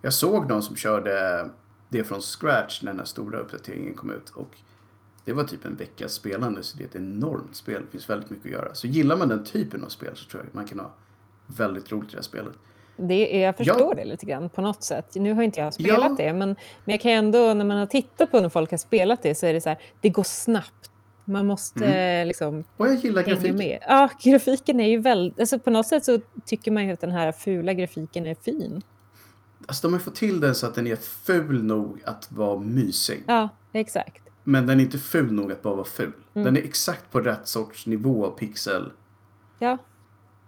Jag 0.05 0.13
såg 0.13 0.49
någon 0.49 0.63
som 0.63 0.77
körde 0.77 1.45
det 1.89 2.05
från 2.05 2.21
scratch 2.21 2.83
när 2.83 2.93
den 2.93 2.99
här 2.99 3.07
stora 3.07 3.39
uppdateringen 3.39 3.95
kom 3.95 4.11
ut. 4.11 4.31
Och 4.31 4.51
det 5.25 5.33
var 5.33 5.45
typ 5.45 5.65
en 5.65 5.77
veckas 5.77 6.13
spelande 6.13 6.63
så 6.63 6.77
det 6.79 6.85
är 6.85 6.89
ett 6.89 6.97
enormt 6.97 7.57
spel. 7.57 7.83
Det 7.85 7.91
finns 7.91 8.11
väldigt 8.11 8.31
mycket 8.31 8.47
att 8.47 8.53
göra. 8.53 8.75
Så 8.75 8.87
gillar 8.87 9.17
man 9.17 9.29
den 9.29 9.45
typen 9.45 9.85
av 9.85 9.89
spel 9.89 10.11
så 10.15 10.31
tror 10.31 10.43
jag 10.45 10.55
man 10.55 10.67
kan 10.67 10.81
ha 10.81 10.91
väldigt 11.47 11.93
roligt 11.93 12.09
i 12.09 12.11
det 12.11 12.17
här 12.17 12.23
spelet. 12.23 12.53
Det, 12.97 13.37
är- 13.43 13.47
jag 13.47 13.57
förstår 13.57 13.81
Ja. 13.81 13.95
det 13.95 14.05
lite 14.05 14.27
grann 14.27 14.49
på 14.49 14.61
något 14.63 14.83
sätt. 14.83 15.15
Nu 15.15 15.33
har 15.33 15.43
inte 15.43 15.61
jag 15.61 15.75
spelat 15.75 15.99
Ja. 16.19 16.25
det, 16.25 16.33
men, 16.33 16.49
men 16.85 16.93
jag 16.93 17.01
kan 17.01 17.13
ändå, 17.13 17.55
när 17.55 17.65
man 17.65 17.79
har 17.79 17.87
tittat 17.87 18.31
på 18.31 18.41
när 18.41 18.49
folk 18.49 18.71
har 18.71 18.79
spelat 18.79 19.23
det, 19.23 19.35
så 19.35 19.47
är 19.47 19.53
det 19.53 19.61
så 19.61 19.69
här, 19.69 19.79
det 20.01 20.09
går 20.09 20.23
snabbt. 20.23 20.91
Man 21.25 21.47
måste 21.47 22.25
liksom 22.25 22.65
Och 22.77 22.87
jag 22.89 22.95
gillar 22.95 23.23
grafiken. 23.23 23.57
med. 23.57 23.79
Ja, 23.89 24.11
grafiken 24.23 24.81
är 24.81 24.89
ju 24.89 24.99
väldigt... 24.99 25.41
Alltså 25.41 25.59
på 25.59 25.71
något 25.71 25.87
sätt 25.87 26.05
så 26.05 26.19
tycker 26.47 26.71
man 26.71 26.87
ju 26.87 26.93
att 26.93 27.01
den 27.01 27.11
här 27.11 27.33
fula 27.33 27.73
grafiken 27.75 28.27
är 28.27 28.35
fin. 28.35 28.83
Alltså 29.67 29.87
de 29.89 29.93
har 29.93 30.01
fått 30.01 30.15
till 30.15 30.41
den 30.41 30.55
så 30.55 30.67
att 30.67 30.75
den 30.75 30.87
är 30.87 30.97
ful 30.97 31.63
nog 31.65 32.03
att 32.05 32.33
vara 32.33 32.59
mysig. 32.59 33.25
Ja, 33.27 33.49
exakt. 33.73 34.23
Men 34.45 34.67
den 34.67 34.81
är 34.81 34.85
inte 34.85 34.99
ful 34.99 35.33
nog 35.33 35.53
att 35.53 35.63
bara 35.63 35.75
vara 35.75 35.85
ful. 35.85 36.13
Mm. 36.35 36.45
Den 36.45 36.57
är 36.57 36.61
exakt 36.67 37.11
på 37.13 37.21
rätt 37.21 37.49
sorts 37.49 37.87
nivå 37.87 38.27
av 38.27 38.31
pixel. 38.31 38.93
Ja. 39.59 39.79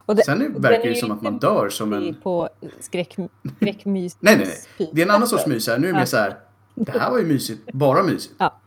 Och 0.06 0.16
det- 0.16 0.24
Sen 0.24 0.54
och 0.56 0.64
verkar 0.64 0.82
det 0.82 0.88
ju 0.88 0.94
som 0.94 1.10
att 1.10 1.22
man 1.22 1.38
dör 1.38 1.68
som 1.68 1.92
en... 1.92 2.14
På 2.22 2.48
skräck, 2.80 3.16
skräckmys. 3.56 4.16
Nej, 4.20 4.36
nej, 4.36 4.46
nej. 4.78 4.90
Det 4.92 5.02
är 5.02 5.06
en 5.06 5.10
annan 5.14 5.28
sorts 5.28 5.46
mys 5.46 5.68
här. 5.68 5.78
Nu 5.78 5.88
är 5.88 5.92
det 5.92 5.98
Ja. 5.98 6.06
så 6.06 6.16
här. 6.16 6.36
Det 6.74 6.98
här 6.98 7.10
var 7.10 7.18
ju 7.18 7.26
mysigt. 7.26 7.72
Bara 7.72 8.02
mysigt. 8.02 8.34
Ja. 8.38 8.60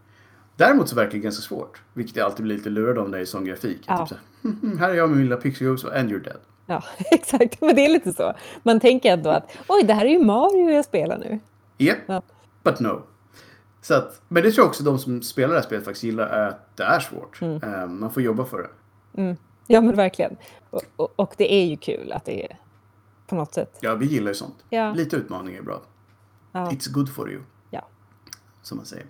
Däremot 0.55 0.89
så 0.89 0.95
verkar 0.95 1.11
det 1.11 1.19
ganska 1.19 1.41
svårt. 1.41 1.81
Vilket 1.93 2.15
jag 2.15 2.25
alltid 2.25 2.43
blir 2.43 2.57
lite 2.57 2.69
lurad 2.69 2.97
om 2.97 3.11
när 3.11 3.17
det 3.17 3.23
är 3.23 3.25
sån 3.25 3.45
grafik. 3.45 3.83
Ja. 3.87 3.97
Typ 3.97 4.07
så 4.09 4.15
här, 4.15 4.53
"Mhm, 4.61 4.77
här 4.79 4.89
är 4.89 4.93
jag 4.93 5.09
med 5.09 5.17
min 5.17 5.25
lilla 5.27 5.41
pixel 5.41 5.67
ghost 5.67 5.85
och 5.85 5.95
and 5.97 6.11
you're 6.11 6.23
dead. 6.23 6.37
Ja, 6.69 6.83
exakt. 7.11 7.61
Men 7.61 7.75
det 7.75 7.85
är 7.85 7.89
lite 7.89 8.13
så. 8.13 8.33
Man 8.63 8.79
tänker 8.79 9.13
ändå 9.13 9.29
att 9.29 9.51
oj, 9.67 9.83
det 9.83 9.93
här 9.93 10.05
är 10.05 10.09
ju 10.09 10.19
Mario 10.19 10.69
jag 10.69 10.85
spelar 10.85 11.17
nu. 11.17 11.39
Yep. 11.77 11.97
Ja. 12.07 12.21
But 12.63 12.79
no. 12.79 13.01
Så 13.81 13.93
att, 13.93 14.21
men 14.27 14.43
det 14.43 14.51
tror 14.51 14.63
jag 14.63 14.69
också 14.69 14.83
de 14.83 14.99
som 14.99 15.21
spelar 15.21 15.53
det 15.53 15.59
här 15.59 15.65
spelet 15.65 15.85
faktiskt 15.85 16.03
gillar 16.03 16.27
är 16.27 16.47
att 16.47 16.77
det 16.77 16.83
är 16.83 16.99
svårt. 16.99 17.41
Mm. 17.41 17.63
Eh, 17.63 17.87
man 17.87 18.11
får 18.11 18.23
jobba 18.23 18.45
för 18.45 18.57
det. 18.57 19.35
Ja, 19.67 19.81
men 19.81 19.95
verkligen. 19.95 20.37
Och, 20.69 20.81
och, 20.95 21.13
och 21.15 21.33
det 21.37 21.53
är 21.53 21.65
ju 21.65 21.77
kul 21.77 22.11
att 22.11 22.25
det 22.25 22.45
är 22.45 22.57
på 23.27 23.35
något 23.35 23.53
sätt. 23.53 23.77
Ja, 23.81 23.95
vi 23.95 24.05
gillar 24.05 24.27
ju 24.27 24.35
sånt. 24.35 24.55
Ja. 24.69 24.93
Lite 24.93 25.15
utmaning 25.15 25.55
är 25.55 25.61
bra. 25.61 25.81
Ja. 26.51 26.69
It's 26.69 26.91
good 26.91 27.13
for 27.15 27.31
you, 27.31 27.41
Ja. 27.69 27.87
som 28.61 28.77
man 28.77 28.85
säger. 28.85 29.05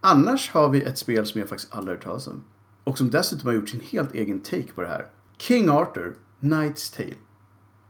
Annars 0.00 0.50
har 0.50 0.68
vi 0.68 0.82
ett 0.82 0.98
spel 0.98 1.26
som 1.26 1.40
jag 1.40 1.48
faktiskt 1.48 1.74
aldrig 1.74 1.96
hört 1.96 2.04
talas 2.04 2.26
om. 2.26 2.44
Och 2.84 2.98
som 2.98 3.10
dessutom 3.10 3.46
har 3.46 3.54
gjort 3.54 3.68
sin 3.68 3.80
helt 3.80 4.14
egen 4.14 4.40
take 4.40 4.72
på 4.74 4.80
det 4.80 4.88
här. 4.88 5.06
King 5.38 5.68
Arthur, 5.70 6.14
Knight's 6.40 6.96
Tale. 6.96 7.14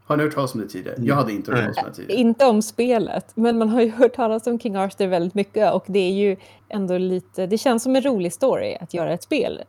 Har 0.05 0.17
ni 0.17 0.23
hört 0.23 0.35
talas 0.35 0.55
om 0.55 0.61
det 0.61 0.69
tidigare? 0.69 0.97
Jag 1.01 1.15
hade 1.15 1.33
inte 1.33 1.53
hört 1.53 1.65
Nej. 1.65 1.75
talas 1.75 1.85
om 1.85 1.91
det 1.91 1.97
tidigare. 1.97 2.21
Inte 2.21 2.47
om 2.47 2.63
spelet, 2.63 3.37
men 3.37 3.59
man 3.59 3.69
har 3.69 3.81
ju 3.81 3.91
hört 3.91 4.15
talas 4.15 4.47
om 4.47 4.59
King 4.59 4.77
Arthur 4.77 5.07
väldigt 5.07 5.35
mycket 5.35 5.73
och 5.75 5.85
det 5.87 5.99
är 5.99 6.13
ju 6.13 6.37
ändå 6.69 6.99
lite, 6.99 7.47
det 7.47 7.59
känns 7.59 7.83
som 7.83 7.97
en 7.97 8.03
rolig 8.03 8.33
story 8.33 8.77
att 8.81 8.95
göra 8.95 9.13
ett 9.13 9.23
spel 9.23 9.63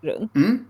runt. 0.00 0.34
Mm. 0.34 0.66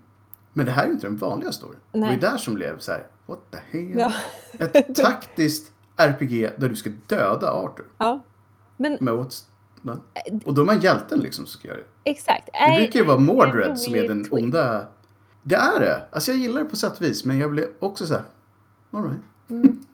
Men 0.52 0.66
det 0.66 0.72
här 0.72 0.82
är 0.82 0.86
ju 0.86 0.92
inte 0.92 1.06
den 1.06 1.16
vanliga 1.16 1.52
storyn. 1.52 1.78
Det 1.92 1.98
var 1.98 2.06
ju 2.06 2.12
Nej. 2.12 2.20
där 2.20 2.36
som 2.36 2.54
blev 2.54 2.78
så 2.78 2.92
här, 2.92 3.06
what 3.26 3.38
the 3.50 3.78
hell? 3.78 3.98
Ja. 3.98 4.12
Ett 4.58 4.94
taktiskt 4.94 5.72
RPG 5.96 6.50
där 6.56 6.68
du 6.68 6.76
ska 6.76 6.90
döda 7.06 7.52
Arthur. 7.52 7.86
Ja, 7.98 8.20
men 8.76 8.98
Men 9.00 9.14
what's... 9.14 9.44
Och 10.44 10.54
då 10.54 10.62
är 10.62 10.66
man 10.66 10.80
hjälten 10.80 11.20
liksom 11.20 11.46
som 11.46 11.58
ska 11.58 11.68
göra 11.68 11.78
det. 11.78 12.10
exakt. 12.10 12.48
Det 12.52 12.76
brukar 12.76 13.00
ju 13.00 13.06
vara 13.06 13.18
Mordred 13.18 13.78
som 13.78 13.94
är 13.94 14.08
den 14.08 14.26
onda... 14.30 14.86
Det 15.42 15.54
är 15.54 15.80
det. 15.80 16.02
Alltså 16.12 16.30
jag 16.30 16.40
gillar 16.40 16.62
det 16.62 16.70
på 16.70 16.76
sätt 16.76 16.92
och 16.96 17.02
vis, 17.02 17.24
men 17.24 17.38
jag 17.38 17.50
blir 17.50 17.68
också 17.78 18.06
så 18.06 18.14
här... 18.14 18.24
All 18.90 19.02
right. 19.02 19.22
Mm. 19.50 19.84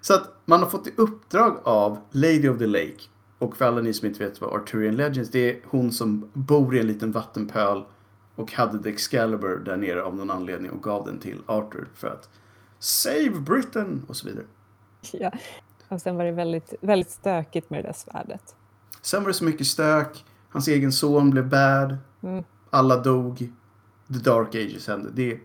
så 0.00 0.14
att 0.14 0.34
man 0.44 0.60
har 0.60 0.68
fått 0.68 0.86
i 0.86 0.92
uppdrag 0.96 1.60
av 1.64 1.98
Lady 2.10 2.48
of 2.48 2.58
the 2.58 2.66
Lake. 2.66 3.00
Och 3.38 3.56
för 3.56 3.64
alla 3.64 3.80
ni 3.80 3.92
som 3.92 4.08
inte 4.08 4.24
vet 4.24 4.40
vad 4.40 4.54
Arthurian 4.54 4.96
Legends, 4.96 5.30
det 5.30 5.50
är 5.50 5.60
hon 5.64 5.92
som 5.92 6.30
bor 6.32 6.76
i 6.76 6.80
en 6.80 6.86
liten 6.86 7.12
vattenpöl 7.12 7.84
och 8.34 8.52
hade 8.52 8.82
The 8.82 8.88
Excalibur 8.88 9.58
där 9.64 9.76
nere 9.76 10.02
av 10.02 10.16
någon 10.16 10.30
anledning 10.30 10.70
och 10.70 10.82
gav 10.82 11.06
den 11.06 11.18
till 11.18 11.42
Arthur 11.46 11.88
för 11.94 12.08
att 12.08 12.28
Save 12.78 13.40
Britain 13.40 14.02
och 14.08 14.16
så 14.16 14.26
vidare. 14.26 14.44
Ja. 15.12 15.32
Och 15.88 16.00
sen 16.00 16.16
var 16.16 16.24
det 16.24 16.32
väldigt, 16.32 16.74
väldigt 16.80 17.10
stökigt 17.10 17.70
med 17.70 17.84
det 17.84 17.88
där 17.88 17.92
svärdet. 17.92 18.56
Sen 19.02 19.22
var 19.22 19.28
det 19.28 19.34
så 19.34 19.44
mycket 19.44 19.66
stök. 19.66 20.24
Hans 20.48 20.68
egen 20.68 20.92
son 20.92 21.30
blev 21.30 21.48
bad. 21.48 21.96
Mm. 22.22 22.44
Alla 22.70 22.96
dog. 22.96 23.52
The 24.14 24.30
Dark 24.30 24.54
Ages 24.54 24.88
hände. 24.88 25.10
Det, 25.14 25.38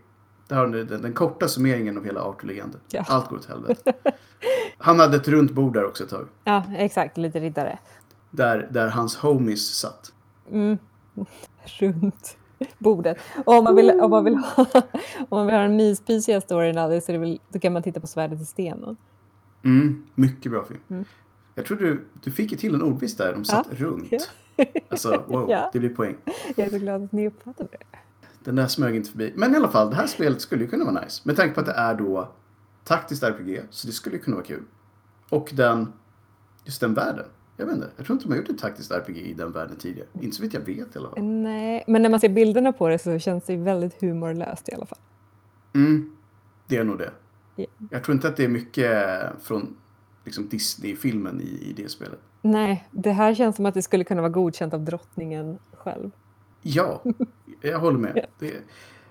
det 0.48 0.56
här 0.56 0.64
är 0.76 0.84
den, 0.84 1.02
den 1.02 1.14
korta 1.14 1.48
summeringen 1.48 1.98
av 1.98 2.06
hela 2.06 2.22
Arthur-legenden. 2.22 2.80
Ja. 2.92 3.06
Allt 3.08 3.30
går 3.30 3.38
åt 3.38 3.46
helvete. 3.46 3.94
Han 4.78 5.00
hade 5.00 5.18
ett 5.18 5.28
runt 5.28 5.52
bord 5.52 5.74
där 5.74 5.86
också 5.86 6.04
ett 6.04 6.10
tag. 6.10 6.28
Ja, 6.44 6.64
exakt. 6.78 7.18
Lite 7.18 7.40
riddare. 7.40 7.80
Där, 8.32 8.68
där 8.72 8.88
hans 8.90 9.16
homies 9.16 9.76
satt. 9.76 10.14
Mm. 10.52 10.78
Runt 11.80 12.38
bordet. 12.78 13.18
Och 13.46 13.54
om 13.54 13.64
man 13.64 13.76
vill, 13.76 13.92
om 14.02 14.12
man 14.12 14.24
vill, 14.26 14.36
ha, 14.36 14.66
om 15.20 15.26
man 15.30 15.46
vill 15.46 15.56
ha 15.56 15.62
den 15.62 15.76
myspysiga 15.76 16.42
storyn 16.42 16.76
det 16.76 17.02
så 17.02 17.18
väl, 17.18 17.40
då 17.50 17.60
kan 17.60 17.74
man 17.74 17.84
titta 17.84 18.00
på 18.00 18.08
Svärdet 18.08 18.42
i 18.42 18.46
stenen. 18.46 18.98
Mm, 19.64 20.06
mycket 20.16 20.52
bra 20.52 20.64
film. 20.66 20.80
Mm. 20.90 21.06
Jag 21.56 21.66
tror 21.66 21.78
du, 21.78 22.06
du 22.24 22.32
fick 22.32 22.52
ju 22.52 22.58
till 22.58 22.76
en 22.76 22.82
ordvits 22.82 23.16
där. 23.16 23.34
De 23.34 23.46
satt 23.46 23.68
Ja. 23.72 23.86
runt. 23.86 24.12
Ja. 24.56 24.66
Alltså, 24.90 25.24
wow. 25.28 25.46
Ja. 25.50 25.70
Det 25.74 25.80
blir 25.80 25.90
poäng. 25.90 26.16
Jag 26.56 26.68
är 26.68 26.72
så 26.72 26.78
glad 26.78 27.04
att 27.04 27.12
ni 27.12 27.28
uppfattade 27.28 27.70
det. 27.72 27.98
Den 28.44 28.56
där 28.56 28.68
smög 28.68 28.96
inte 28.96 29.10
förbi. 29.10 29.34
Men 29.36 29.54
i 29.54 29.58
alla 29.58 29.70
fall, 29.70 29.90
det 29.90 29.96
här 29.96 30.08
spelet 30.08 30.42
skulle 30.42 30.64
ju 30.64 30.70
kunna 30.70 30.86
vara 30.86 31.02
nice. 31.04 31.22
Med 31.26 31.36
tanke 31.36 31.54
på 31.54 31.60
att 31.60 31.66
det 31.66 31.72
är 31.72 31.96
då 31.96 32.32
taktiskt 32.84 33.24
RPG, 33.24 33.62
så 33.70 33.88
det 33.88 33.94
skulle 33.94 34.16
ju 34.16 34.22
kunna 34.22 34.36
vara 34.36 34.46
kul. 34.46 34.64
Och 35.30 35.50
den, 35.54 35.94
just 36.66 36.82
den 36.82 36.94
världen. 36.94 37.26
Jag 37.58 37.66
vet 37.66 37.76
inte, 37.76 37.90
jag 37.98 38.06
tror 38.06 38.16
inte 38.16 38.26
de 38.26 38.32
har 38.32 38.38
gjort 38.38 38.50
ett 38.50 38.58
taktiskt 38.58 38.92
RPG 38.92 39.18
i 39.18 39.34
den 39.34 39.52
världen 39.52 39.76
tidigare. 39.78 40.08
Inte 40.22 40.36
så 40.36 40.42
vitt 40.42 40.54
jag 40.54 40.62
vet 40.62 40.96
i 40.96 41.00
alla 41.00 41.10
fall. 41.10 41.24
Nej, 41.24 41.84
men 41.88 42.02
när 42.02 42.10
man 42.10 42.20
ser 42.20 42.30
bilderna 42.30 42.74
på 42.74 42.88
det 42.90 43.00
så 43.00 43.20
känns 43.20 43.46
det 43.46 43.58
väldigt 43.58 44.02
humorlöst 44.02 44.70
i 44.70 44.74
alla 44.74 44.86
fall. 44.86 45.00
Mm, 45.76 46.16
det 46.68 46.78
är 46.78 46.84
nog 46.84 46.98
det. 46.98 47.12
Ja. 47.56 47.66
Jag 47.92 48.04
tror 48.04 48.16
inte 48.16 48.28
att 48.28 48.38
det 48.38 48.44
är 48.44 48.50
mycket 48.50 49.08
från 49.42 49.78
liksom 50.26 50.50
Disney-filmen 50.50 51.42
i, 51.42 51.70
i 51.70 51.74
det 51.74 51.90
spelet. 51.90 52.20
Nej, 52.42 52.88
det 52.92 53.12
här 53.12 53.36
känns 53.36 53.56
som 53.56 53.66
att 53.66 53.74
det 53.74 53.82
skulle 53.82 54.04
kunna 54.04 54.22
vara 54.22 54.32
godkänt 54.32 54.74
av 54.74 54.82
drottningen 54.82 55.60
själv. 55.74 56.12
Ja, 56.62 57.04
jag 57.62 57.80
håller 57.80 58.00
med. 58.00 58.26
Det, 58.40 58.54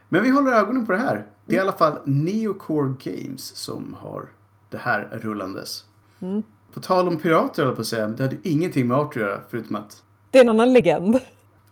men 0.09 0.23
vi 0.23 0.31
håller 0.31 0.53
ögonen 0.53 0.87
på 0.87 0.93
det 0.93 0.99
här. 0.99 1.27
Det 1.47 1.55
är 1.55 1.59
i 1.59 1.61
alla 1.61 1.73
fall 1.73 1.99
Neocore 2.05 2.95
Games 3.05 3.57
som 3.57 3.97
har 4.01 4.29
det 4.71 4.79
här 4.79 5.19
rullandes. 5.23 5.85
Mm. 6.21 6.43
På 6.73 6.81
tal 6.81 7.09
om 7.09 7.17
pirater 7.17 7.65
höll 7.65 7.75
på 7.75 7.81
att 7.81 7.87
säga, 7.87 8.09
det 8.09 8.23
hade 8.23 8.37
ingenting 8.43 8.89
med 8.89 8.97
Arthur 8.97 9.23
att 9.23 9.29
göra 9.29 9.41
förutom 9.49 9.77
att, 9.77 10.03
Det 10.31 10.39
är 10.39 10.43
en 10.43 10.49
annan 10.49 10.73
legend. 10.73 11.19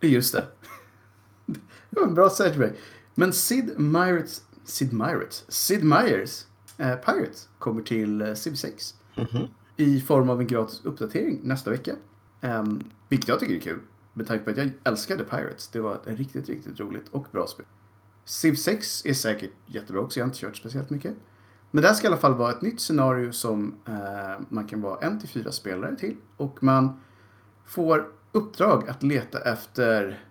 just 0.00 0.32
det. 0.34 0.44
Det 1.90 2.00
var 2.00 2.06
en 2.06 2.14
bra 2.14 2.30
segway. 2.30 2.70
Men 3.14 3.32
Sid 3.32 3.74
Meier's, 3.76 4.40
Sid 4.64 4.92
Meier's, 4.92 5.44
Sid 5.48 5.82
Meier's 5.82 6.46
eh, 6.78 6.94
Pirates 6.96 7.48
kommer 7.58 7.82
till 7.82 8.22
eh, 8.22 8.34
Civ 8.34 8.54
6. 8.54 8.94
Mhm. 9.16 9.48
I 9.76 10.00
form 10.00 10.30
av 10.30 10.40
en 10.40 10.46
gratis 10.46 10.80
uppdatering 10.84 11.40
nästa 11.42 11.70
vecka. 11.70 11.92
Um, 12.40 12.84
vilket 13.08 13.28
jag 13.28 13.40
tycker 13.40 13.54
är 13.54 13.60
kul. 13.60 13.78
Med 14.16 14.26
tanke 14.26 14.44
på 14.44 14.50
att 14.50 14.56
jag 14.56 14.70
älskade 14.84 15.24
Pirates. 15.24 15.68
Det 15.68 15.80
var 15.80 15.94
ett 15.94 16.06
riktigt, 16.06 16.48
riktigt 16.48 16.80
roligt 16.80 17.08
och 17.08 17.26
bra 17.32 17.46
spel. 17.46 17.66
Civ 18.24 18.54
6 18.54 19.06
är 19.06 19.14
säkert 19.14 19.50
jättebra 19.66 20.02
också. 20.02 20.20
Jag 20.20 20.24
har 20.24 20.28
inte 20.28 20.38
kört 20.38 20.56
speciellt 20.56 20.90
mycket. 20.90 21.14
Men 21.70 21.82
det 21.82 21.88
här 21.88 21.94
ska 21.94 22.06
i 22.06 22.08
alla 22.08 22.16
fall 22.16 22.34
vara 22.34 22.50
ett 22.50 22.62
nytt 22.62 22.80
scenario 22.80 23.32
som 23.32 23.74
eh, 23.86 24.42
man 24.48 24.66
kan 24.66 24.80
vara 24.80 24.98
en 25.00 25.20
till 25.20 25.28
fyra 25.28 25.52
spelare 25.52 25.96
till. 25.96 26.16
Och 26.36 26.62
man 26.62 27.00
får 27.64 28.08
uppdrag 28.32 28.88
att 28.88 29.02
leta 29.02 29.40
efter 29.40 30.24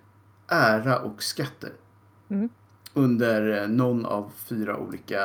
ära 0.48 1.00
och 1.00 1.24
skatter. 1.24 1.74
Mm. 2.30 2.50
Under 2.94 3.62
eh, 3.62 3.68
någon 3.68 4.06
av 4.06 4.32
fyra 4.36 4.78
olika 4.78 5.20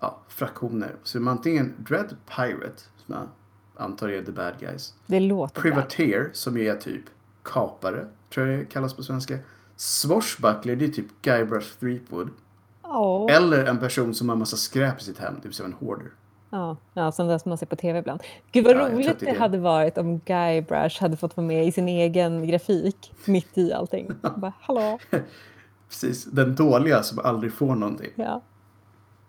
ja, 0.00 0.20
fraktioner. 0.28 0.96
Så 1.02 1.20
man 1.20 1.36
antingen 1.36 1.74
Dread 1.78 2.16
Pirate, 2.36 2.82
som 3.06 3.14
jag 3.14 3.28
antar 3.84 4.08
är 4.08 4.22
the 4.22 4.32
bad 4.32 4.54
guys. 4.60 4.94
Det 5.06 5.20
låter. 5.20 5.60
Privateer, 5.60 6.30
som 6.32 6.56
är 6.56 6.74
typ 6.74 7.04
kapare, 7.52 8.06
tror 8.34 8.46
jag 8.46 8.58
det 8.58 8.64
kallas 8.64 8.94
på 8.94 9.02
svenska. 9.02 9.38
Swashbuckler, 9.76 10.76
det 10.76 10.84
är 10.84 10.88
typ 10.88 11.06
Guybrush 11.22 11.78
Threepwood. 11.80 12.28
Ja, 12.82 13.28
Eller 13.30 13.64
en 13.64 13.78
person 13.78 14.14
som 14.14 14.28
har 14.28 14.36
massa 14.36 14.56
skräp 14.56 15.00
i 15.00 15.04
sitt 15.04 15.18
hem, 15.18 15.34
det 15.42 15.48
vill 15.48 15.54
säga 15.54 15.66
en 15.66 15.72
hoarder. 15.72 16.10
ja, 16.50 16.76
ja, 16.94 17.12
som 17.12 17.26
det 17.28 17.38
som 17.38 17.48
man 17.48 17.58
ser 17.58 17.66
på 17.66 17.76
tv 17.76 17.98
ibland. 17.98 18.20
Gud 18.52 18.64
vad 18.64 18.76
Ja, 18.76 18.88
roligt 18.88 19.20
det 19.20 19.26
det. 19.26 19.38
hade 19.38 19.58
varit 19.58 19.98
om 19.98 20.18
Guybrush 20.18 21.00
hade 21.00 21.16
fått 21.16 21.36
vara 21.36 21.46
med 21.46 21.66
i 21.66 21.72
sin 21.72 21.88
egen 21.88 22.46
grafik 22.46 23.12
mitt 23.24 23.58
i 23.58 23.72
allting. 23.72 24.10
Bara, 24.36 24.52
hallå? 24.60 24.98
Precis, 25.88 26.24
den 26.24 26.54
dåliga 26.54 27.02
som 27.02 27.18
aldrig 27.18 27.52
får 27.52 27.74
någonting. 27.74 28.10
Ja, 28.14 28.42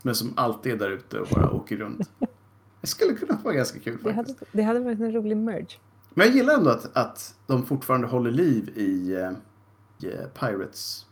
Men 0.02 0.16
som 0.16 0.34
alltid 0.38 0.72
är 0.74 0.78
där 0.78 0.90
ute 0.92 1.20
och 1.20 1.28
bara 1.28 1.52
åker 1.52 1.78
runt. 1.78 2.10
Det 2.82 2.88
skulle 2.88 3.14
kunna 3.14 3.38
vara 3.44 3.54
ganska 3.54 3.80
kul 3.80 3.98
det 4.04 4.14
faktiskt. 4.14 4.40
hade, 4.40 4.50
det 4.52 4.64
hade 4.64 4.80
varit 4.80 5.00
en 5.00 5.12
rolig 5.12 5.38
merge. 5.38 5.68
Men 6.20 6.28
jag 6.28 6.36
gillar 6.36 6.54
ändå 6.54 6.70
att, 6.70 6.98
att 6.98 7.36
de 7.48 7.66
fortfarande 7.66 8.08
håller 8.08 8.32
liv 8.32 8.70
i, 8.76 9.14
eh, 9.14 9.32
i 10.10 10.16
Pirates, 10.40 11.06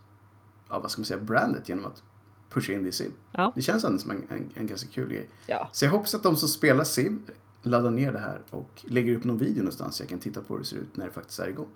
ja 0.68 0.78
vad 0.78 0.90
ska 0.90 1.00
man 1.00 1.06
säga, 1.06 1.20
brandet 1.20 1.68
genom 1.68 1.86
att 1.86 2.02
pusha 2.50 2.72
in 2.72 2.82
det 2.82 2.88
i 2.88 2.92
Civ. 2.92 3.12
Ja. 3.32 3.52
Det 3.54 3.62
känns 3.62 3.84
ändå 3.84 3.98
som 3.98 4.10
en, 4.10 4.26
en, 4.30 4.50
en 4.54 4.66
ganska 4.66 4.88
kul 4.88 5.08
grej. 5.08 5.28
Ja, 5.46 5.68
Så 5.72 5.84
jag 5.84 5.92
hoppas 5.92 6.14
att 6.14 6.22
de 6.22 6.36
som 6.36 6.48
spelar 6.48 6.84
Civ 6.84 7.30
laddar 7.62 7.90
ner 7.90 8.12
det 8.12 8.18
här 8.18 8.42
och 8.50 8.84
lägger 8.84 9.16
upp 9.16 9.24
någon 9.24 9.38
video 9.38 9.58
någonstans 9.58 9.96
så 9.96 10.02
jag 10.02 10.08
kan 10.10 10.18
titta 10.18 10.40
på 10.40 10.54
hur 10.54 10.60
det 10.60 10.66
ser 10.66 10.76
ut 10.76 10.96
när 10.96 11.04
det 11.04 11.12
faktiskt 11.12 11.38
är 11.38 11.48
igång. 11.48 11.68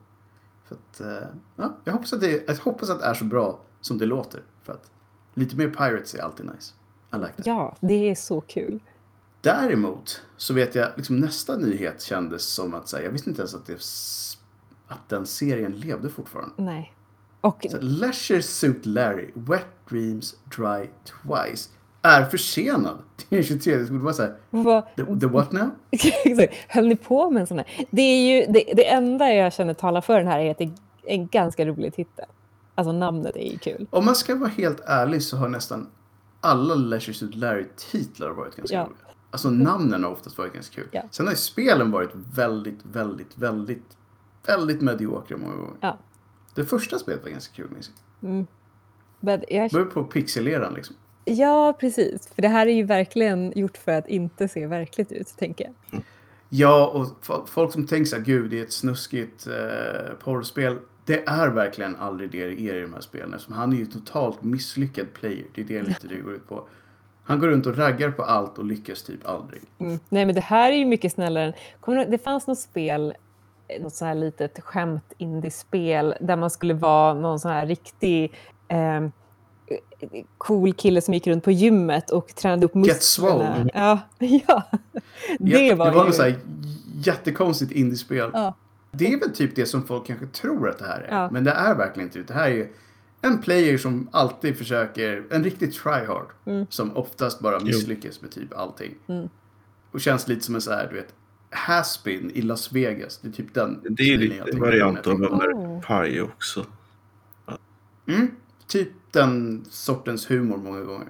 För 0.65 0.75
att, 0.75 1.01
eh, 1.01 1.29
ja, 1.57 1.77
jag, 1.85 1.93
hoppas 1.93 2.13
att 2.13 2.21
det, 2.21 2.45
jag 2.47 2.57
hoppas 2.57 2.91
att 2.91 3.01
det 3.01 3.07
är 3.07 3.15
så 3.15 3.25
bra 3.25 3.61
som 3.81 3.99
det 3.99 4.07
låter. 4.07 4.43
För 4.63 4.73
att 4.73 4.91
lite 5.35 5.57
mer 5.57 5.69
Pirates 5.69 6.15
är 6.15 6.23
alltid 6.23 6.47
nice. 6.47 6.75
I 7.13 7.17
like 7.17 7.33
that. 7.33 7.47
ja, 7.47 7.77
det 7.81 8.11
är 8.11 8.15
så 8.15 8.41
kul. 8.41 8.81
Däremot 9.43 10.23
så 10.37 10.55
vet 10.55 10.75
jag, 10.75 10.89
liksom 10.97 11.17
nästa 11.17 11.57
nyhet 11.57 12.03
kändes 12.03 12.43
som 12.45 12.75
att 12.75 12.89
säga, 12.89 13.05
jag 13.05 13.11
visste 13.13 13.31
inte 13.31 13.43
ens 13.43 13.55
att, 13.55 13.67
det, 13.67 13.79
att 14.89 15.09
den 15.09 15.27
serien 15.27 15.73
levde 15.73 16.09
fortfarande. 16.11 16.53
Nej. 16.57 16.95
Och 17.41 17.67
Så 17.71 17.79
Leisure 17.81 18.43
Suit 18.43 18.87
Larry, 18.87 19.31
Wet 19.35 19.67
Dreams 19.89 20.37
Dry 20.57 20.89
Twice, 21.05 21.69
är 22.03 22.25
försenad 22.25 22.99
till 23.17 23.27
den 23.31 23.43
23. 23.43 23.77
Det 23.77 23.85
skulle 23.85 23.99
vara 24.01 24.15
så 24.15 24.23
här, 24.23 24.37
vad, 24.51 24.85
the, 24.97 25.05
the 25.21 25.27
what 25.27 25.53
now? 25.53 25.71
Höll 26.69 26.89
ni 26.89 26.97
på 26.97 27.31
med 27.31 27.41
en 27.41 27.47
sån 27.47 27.59
här? 27.59 27.87
Det, 27.91 28.03
är 28.03 28.37
ju, 28.37 28.53
det, 28.53 28.73
det 28.77 28.89
enda 28.89 29.33
jag 29.35 29.53
känner 29.53 29.75
talar 29.75 30.01
för 30.01 30.19
den 30.19 30.27
här 30.27 30.39
är 30.39 30.51
att 30.51 30.59
det 30.59 30.65
är 30.65 30.73
en 31.05 31.27
ganska 31.29 31.67
rolig 31.67 31.95
titel. 31.95 32.25
Alltså 32.75 32.93
namnet 32.93 33.37
är 33.37 33.53
ju 33.53 33.59
kul. 33.59 33.87
Om 33.91 34.05
man 34.05 34.15
ska 34.17 34.35
vara 34.35 34.51
helt 34.51 34.81
ärlig 34.87 35.23
så 35.23 35.37
har 35.37 35.49
nästan 35.49 35.87
alla 36.41 36.75
Leisure 36.75 37.15
Suit 37.15 37.35
Larry-titlar 37.35 38.31
varit 38.31 38.57
ganska 38.57 38.77
Ja. 38.77 38.83
roliga. 38.83 38.97
Alltså 39.33 39.51
namnen 39.51 40.05
har 40.05 40.11
oftast 40.11 40.39
varit 40.39 40.53
ganska 40.53 40.75
kul. 40.75 40.89
Ja. 40.93 41.03
Sen 41.11 41.27
har 41.27 41.33
ju 41.33 41.37
spelen 41.37 41.91
varit 41.91 42.11
väldigt, 42.35 42.79
väldigt, 42.83 43.39
väldigt, 43.39 43.97
väldigt 44.47 44.81
mediokra 44.81 45.37
många 45.37 45.55
gånger. 45.57 45.75
Ja. 45.81 45.99
Det 46.55 46.65
första 46.65 46.99
spelet 46.99 47.23
var 47.23 47.31
ganska 47.31 47.55
kul 47.55 47.71
minns 47.71 47.91
jag. 48.21 48.31
Mm. 48.31 48.47
Men 49.21 49.43
jag, 49.49 49.71
Det 49.71 49.75
var 49.75 49.81
ju 49.85 49.91
på 49.91 50.05
pixeleran 50.05 50.75
liksom. 50.75 50.97
ja, 51.25 51.77
precis. 51.81 52.29
För 52.35 52.43
det 52.43 52.49
här 52.49 52.67
är 52.67 52.73
ju 52.73 52.83
verkligen 52.85 53.53
gjort 53.59 53.77
för 53.77 53.93
att 53.93 54.09
inte 54.09 54.49
se 54.49 54.67
verkligt 54.67 55.13
ut, 55.13 55.35
tänker 55.39 55.65
jag. 55.91 56.03
Ja, 56.49 56.87
och 56.89 57.07
fo- 57.27 57.47
folk 57.47 57.73
som 57.73 57.87
tänker 57.87 58.05
så 58.11 58.17
här, 58.17 58.23
gud 58.25 58.51
det 58.51 58.59
är 58.59 58.63
ett 58.63 58.73
snuskigt 58.73 59.47
eh, 59.47 60.15
porrspel. 60.25 60.79
Det 61.05 61.29
är 61.29 61.49
verkligen 61.49 61.97
aldrig 61.97 62.31
det 62.31 62.47
det 62.47 62.69
är 62.71 62.75
i 62.75 62.81
de 62.81 62.93
här 62.93 63.01
spelen. 63.01 63.35
Eftersom 63.35 63.55
han 63.55 63.73
är 63.73 63.77
ju 63.77 63.87
totalt 63.87 64.43
misslyckad 64.43 65.07
player. 65.15 65.47
Det 65.55 65.61
är 65.61 65.65
det 65.67 65.83
lite 65.83 66.07
det 66.09 66.17
går 66.17 66.33
ut 66.35 66.49
på. 66.49 66.69
Han 67.25 67.41
går 67.41 67.49
runt 67.49 67.67
och 67.67 67.77
raggar 67.77 68.11
på 68.11 68.23
allt 68.23 68.59
och 68.59 68.65
lyckas 68.65 69.03
typ 69.03 69.29
aldrig. 69.29 69.63
Mm. 69.79 69.99
Nej, 70.09 70.27
men 70.27 70.35
det 70.35 70.41
här 70.41 70.73
är 70.73 70.77
ju 70.77 70.85
mycket 70.85 71.13
snällare. 71.13 71.53
Kommer 71.81 72.07
det 72.07 72.19
fanns 72.19 72.47
något 72.47 72.59
spel, 72.59 73.15
eh, 73.69 73.83
något 73.83 73.95
så 73.95 74.05
här 74.05 74.15
litet 74.15 74.61
skämt 74.61 75.13
indie-spel 75.19 76.15
där 76.21 76.37
man 76.37 76.51
skulle 76.51 76.75
vara 76.75 77.15
någon 77.15 77.41
sån 77.41 77.51
här 77.51 77.67
riktig 77.67 78.33
eh, 78.69 79.01
cool 80.39 80.73
kille 80.73 81.01
som 81.01 81.15
gick 81.15 81.27
runt 81.27 81.45
på 81.45 81.51
gymmet 81.51 82.11
och 82.11 82.35
tränade 82.35 82.67
upp 82.67 82.75
musklerna. 82.75 82.95
Get 82.95 83.03
swole. 83.03 83.71
Ja, 83.75 83.99
ja. 84.19 84.63
Det 85.39 85.67
Ja, 85.67 85.77
var, 85.77 85.87
det 85.87 85.93
var 85.93 86.03
ju... 86.03 86.07
något 86.07 86.15
så 86.15 86.23
här 86.23 86.39
jättekonstigt 87.05 87.73
indiespel. 87.73 88.31
Ja. 88.33 88.55
Det 88.91 89.13
är 89.13 89.21
väl 89.21 89.35
typ 89.35 89.57
det 89.57 89.67
som 89.67 89.83
folk 89.83 90.07
kanske 90.07 90.27
tror 90.27 90.69
att 90.69 90.79
det 90.79 90.85
här 90.85 91.01
är. 91.01 91.09
Ja. 91.17 91.31
Men 91.31 91.45
det 91.45 91.51
är 91.51 91.75
verkligen 91.75 92.09
inte 92.09 92.19
det. 92.19 92.25
Det 92.25 92.35
här 92.35 92.51
är 92.51 92.55
ju 92.55 92.73
en 93.25 93.39
player 93.43 93.79
som 93.79 94.09
alltid 94.13 94.57
försöker, 94.59 95.25
en 95.31 95.45
riktig 95.45 95.73
tryhard. 95.75 96.27
Mm. 96.45 96.67
Som 96.71 96.97
oftast 96.97 97.41
bara 97.41 97.61
misslyckas 97.61 98.23
med 98.23 98.31
typ 98.31 98.55
allting. 98.55 98.95
Och 99.91 100.01
känns 100.01 100.29
lite 100.29 100.41
som 100.43 100.55
en 100.55 100.61
så 100.61 100.71
här, 100.73 100.89
du 100.91 100.95
vet, 100.95 101.15
Haspin 101.51 102.31
i 102.35 102.43
Las 102.43 102.73
Vegas. 102.73 103.19
Det 103.19 103.29
är 103.29 103.33
typ 103.33 103.55
den 103.55 103.81
Det 103.91 104.03
är 104.03 104.19
lite 104.19 104.45
när 104.53 104.61
variant 104.61 104.99
av 104.99 105.03
tänker 105.05 105.27
på- 105.29 105.35
American 105.35 105.81
Pie 105.81 106.23
också. 106.23 106.67
Mm, 108.07 108.31
typ 108.67 108.89
den 109.11 109.65
sortens 109.71 110.31
humor 110.31 110.57
många 110.57 110.81
gånger. 110.81 111.09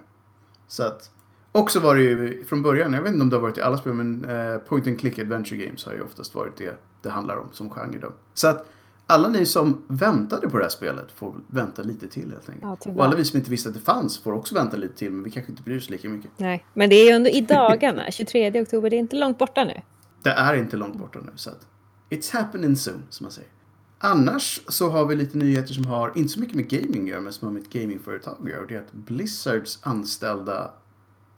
Så 0.69 0.83
att, 0.83 1.11
också 1.53 1.81
var 1.81 1.97
det 1.97 2.03
ju 2.03 2.45
från 2.45 2.63
början, 2.63 2.93
jag 2.93 3.03
vet 3.03 3.13
inte 3.13 3.23
om 3.23 3.31
det 3.31 3.37
har 3.37 3.41
varit 3.43 3.59
i 3.59 3.63
alla 3.63 3.79
spel, 3.79 3.93
men 3.95 4.25
eh, 4.25 4.59
point 4.59 4.87
and 4.87 5.01
click 5.01 5.19
adventure 5.19 5.65
games 5.67 5.85
har 5.87 5.93
ju 5.93 6.03
oftast 6.03 6.35
varit 6.35 6.57
det 6.57 6.77
det 7.03 7.11
handlar 7.11 7.37
om 7.37 7.49
som 7.53 7.71
genre 7.71 7.99
då. 7.99 8.13
Så 8.35 8.49
att 8.49 8.69
alla 9.13 9.29
ni 9.29 9.47
som 9.47 9.83
väntade 9.87 10.49
på 10.49 10.59
det 10.59 10.65
här 10.65 10.71
spelet 10.71 11.13
får 11.13 11.35
vänta 11.47 11.83
lite 11.83 12.09
till 12.09 12.31
helt 12.31 12.49
enkelt. 12.49 12.85
Ja. 12.85 12.93
Och 12.93 13.05
alla 13.05 13.17
vi 13.17 13.25
som 13.25 13.39
inte 13.39 13.51
visste 13.51 13.69
att 13.69 13.75
det 13.75 13.81
fanns 13.81 14.19
får 14.19 14.33
också 14.33 14.55
vänta 14.55 14.77
lite 14.77 14.95
till, 14.95 15.11
men 15.11 15.25
vi 15.25 15.31
kanske 15.31 15.53
inte 15.53 15.63
bryr 15.63 15.79
oss 15.79 15.91
lika 15.91 16.09
mycket. 16.09 16.31
Nej, 16.37 16.67
men 16.75 16.91
det 16.91 16.97
är 16.97 17.05
ju 17.05 17.11
ändå 17.11 17.31
i 17.31 17.41
dagarna, 17.41 18.03
23 18.11 18.63
oktober, 18.63 18.91
det 18.91 18.97
är 18.97 18.99
inte 18.99 19.17
långt 19.17 19.39
borta 19.39 19.65
nu. 19.65 19.81
Det 20.23 20.31
är 20.31 20.55
inte 20.55 20.77
långt 20.77 20.97
borta 20.97 21.19
nu, 21.23 21.33
så 21.35 21.51
att 21.51 21.67
it's 22.11 22.33
happening 22.33 22.77
soon, 22.77 23.03
som 23.11 23.25
man 23.25 23.33
säger. 23.33 23.51
Annars 23.99 24.61
så 24.69 24.91
har 24.91 25.07
vi 25.07 25.17
lite 25.17 25.39
nyheter 25.39 25.75
som 25.75 25.85
har, 25.85 26.13
inte 26.15 26.29
så 26.29 26.41
mycket 26.41 26.57
med 26.57 26.69
gaming 26.69 27.03
att 27.03 27.09
göra, 27.09 27.21
men 27.21 27.33
som 27.33 27.49
har 27.49 27.53
med 27.53 27.63
ett 27.63 27.73
gamingföretag 27.73 28.37
att 28.43 28.49
göra. 28.49 28.61
Och 28.61 28.67
det 28.67 28.75
är 28.75 28.81
att 28.81 28.93
Blizzards 28.93 29.79
anställda, 29.83 30.71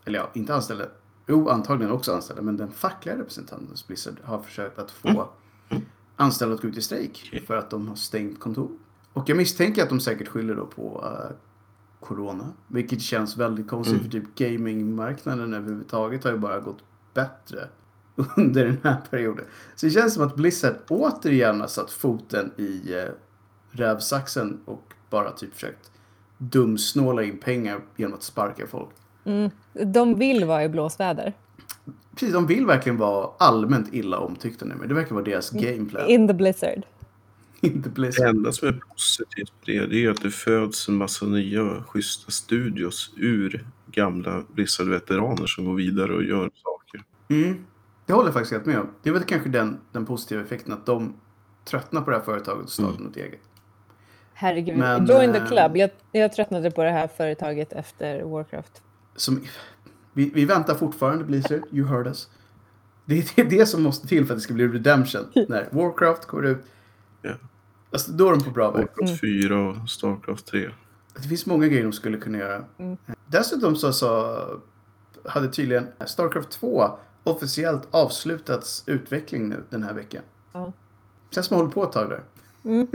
eller 0.05 0.19
ja, 0.19 0.31
inte 0.35 0.55
anställda, 0.55 0.85
jo 1.27 1.49
antagligen 1.49 1.93
också 1.93 2.15
anställda, 2.15 2.43
men 2.43 2.57
den 2.57 2.71
fackliga 2.71 3.19
representanten 3.19 3.69
hos 3.71 3.87
Blizzard 3.87 4.17
har 4.25 4.39
försökt 4.39 4.79
att 4.79 4.91
få 4.91 5.29
anställda 6.17 6.55
att 6.55 6.63
gå 6.63 6.69
ut 6.69 6.77
i 6.77 6.83
strejk 6.83 7.43
för 7.47 7.57
att 7.57 7.71
de 7.71 7.89
har 7.89 7.97
stängt 7.97 8.41
kontor. 8.41 8.71
Och 9.13 9.29
jag 9.29 9.37
misstänker 9.37 9.83
att 9.83 9.89
de 9.89 10.01
säkert 10.01 10.29
skyller 10.29 10.55
då 10.55 10.67
på 10.67 11.05
eh, 11.05 11.37
Corona, 12.01 12.53
vilket 12.67 13.01
känns 13.01 13.37
väldigt 13.37 13.69
konstigt 13.69 14.03
för 14.03 14.09
typ 14.09 14.35
gamingmarknaden 14.35 15.55
överhuvudtaget 15.55 16.25
har 16.25 16.31
ju 16.31 16.39
bara 16.39 16.61
gått 16.61 16.85
bättre 17.15 17.69
under 18.37 18.65
den 18.65 18.79
här 18.83 19.01
perioden. 19.11 19.45
Så 19.75 19.87
det 19.87 19.93
känns 19.93 20.15
som 20.15 20.27
att 20.27 20.37
Blizzard 20.37 20.77
återigen 20.89 21.61
har 21.61 21.69
satt 21.69 21.91
foten 21.91 22.53
i 22.57 22.95
eh, 22.95 23.05
rävsaxen 23.71 24.61
och 24.65 24.95
bara 25.11 25.31
typ 25.31 25.55
försökt 25.55 25.91
dumsnåla 26.39 27.23
in 27.23 27.39
pengar 27.39 27.81
genom 27.97 28.15
att 28.15 28.23
sparka 28.23 28.67
folk. 28.67 28.91
Mm. 29.25 29.51
De 29.73 30.15
vill 30.15 30.45
vara 30.45 30.65
i 30.65 30.69
blåsväder. 30.69 31.33
Precis, 32.15 32.33
de 32.33 32.47
vill 32.47 32.67
verkligen 32.67 32.97
vara 32.99 33.31
allmänt 33.39 33.95
illa 33.95 34.19
omtyckta 34.19 34.65
nu, 34.65 34.75
men 34.75 34.89
det 34.89 34.95
verkar 34.95 35.15
vara 35.15 35.25
deras 35.25 35.51
gameplan. 35.51 36.09
In 36.09 36.29
the 36.29 36.35
blizzard. 36.35 36.83
Inte 37.61 37.89
Det 37.89 37.95
Blizzard. 37.95 38.29
enda 38.29 38.53
som 38.53 38.69
är 38.69 38.73
positivt 38.73 39.53
med 39.67 39.77
det, 39.77 39.87
det 39.87 40.05
är 40.05 40.11
att 40.11 40.23
det 40.23 40.31
föds 40.31 40.89
en 40.89 40.95
massa 40.95 41.27
nya 41.27 41.83
schyssta 41.83 42.31
studios 42.31 43.13
ur 43.17 43.67
gamla 43.87 44.45
Blizzard-veteraner 44.55 45.47
som 45.47 45.65
går 45.65 45.75
vidare 45.75 46.15
och 46.15 46.25
gör 46.25 46.51
saker. 46.55 47.03
Mm. 47.29 47.65
Det 48.07 48.13
håller 48.13 48.27
jag 48.27 48.35
faktiskt 48.35 48.53
helt 48.53 48.67
med 48.67 48.79
om. 48.81 48.89
Det 49.03 49.09
är 49.09 49.13
väl 49.13 49.23
kanske 49.23 49.49
den, 49.49 49.81
den 49.93 50.07
positiva 50.07 50.43
effekten 50.43 50.73
att 50.73 50.87
de 50.87 51.15
tröttnar 51.65 52.03
på 52.03 52.11
det 52.11 52.17
här 52.17 52.25
företaget 52.25 52.65
och 52.65 52.71
startar 52.71 53.05
något 53.05 53.17
eget. 53.17 53.41
Herregud, 54.35 54.77
Men, 54.79 55.07
join 55.07 55.33
the 55.33 55.39
eh, 55.39 55.47
club. 55.47 55.77
Jag, 55.77 55.91
jag 56.13 56.33
tröttnade 56.33 56.71
på 56.71 56.85
det 56.85 56.91
här 56.91 57.09
företaget 57.17 57.73
efter 57.73 58.23
Warcraft. 58.23 58.83
Som, 59.17 59.41
vi, 60.15 60.31
vi 60.35 60.45
väntar 60.45 60.75
fortfarande 60.75 61.25
Blizzard, 61.25 61.63
you 61.71 61.87
heard 61.87 62.07
us. 62.07 62.29
Det 63.05 63.39
är 63.39 63.45
det, 63.45 63.67
som 63.67 63.83
måste 63.83 64.09
till 64.09 64.27
för 64.27 64.35
att 64.35 64.39
det 64.39 64.43
ska 64.43 64.55
bli 64.55 64.69
redemption. 64.69 65.25
När 65.49 65.69
Warcraft 65.71 66.25
går 66.25 66.47
ut. 66.47 66.59
Ja. 67.23 67.33
Alltså, 67.91 68.13
då 68.13 68.29
är 68.29 68.31
de 68.31 68.45
på 68.45 68.51
bra 68.51 68.71
väg. 68.71 68.87
Warcraft 68.97 69.21
4 69.21 69.69
och 69.69 69.91
Starcraft 69.91 70.47
3. 70.47 70.71
Det 71.15 71.29
finns 71.29 71.47
många 71.47 71.67
grejer 71.67 71.83
de 71.83 71.93
skulle 71.93 72.19
kunna 72.19 72.39
göra. 72.39 72.65
Mm. 72.79 72.97
Dessutom 73.27 73.77
så, 73.77 73.93
så 73.93 74.39
hade 75.25 75.49
tydligen 75.49 75.87
Starcraft 76.07 76.51
2 76.51 76.99
officiellt 77.25 77.89
avslutats 77.91 78.83
utveckling 78.87 79.49
nu 79.49 79.65
den 79.71 79.83
här 79.83 79.95
veckan. 79.95 80.23
Ja. 80.53 80.73
Känns 81.31 81.47
som 81.47 81.57
hållit 81.57 81.75
på 81.75 81.85
ett 81.85 81.93
tag 81.93 82.11
där. 82.11 82.23
Mm. 82.65 82.87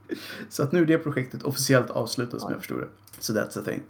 så 0.48 0.62
att 0.62 0.72
nu 0.72 0.82
är 0.82 0.86
det 0.86 0.98
projektet 0.98 1.42
officiellt 1.42 1.90
avslutat 1.90 2.40
som 2.40 2.50
jag 2.50 2.58
förstår 2.58 2.80
det. 2.80 2.88
Så 3.18 3.32
that's 3.32 3.60
a 3.60 3.62
thing. 3.64 3.82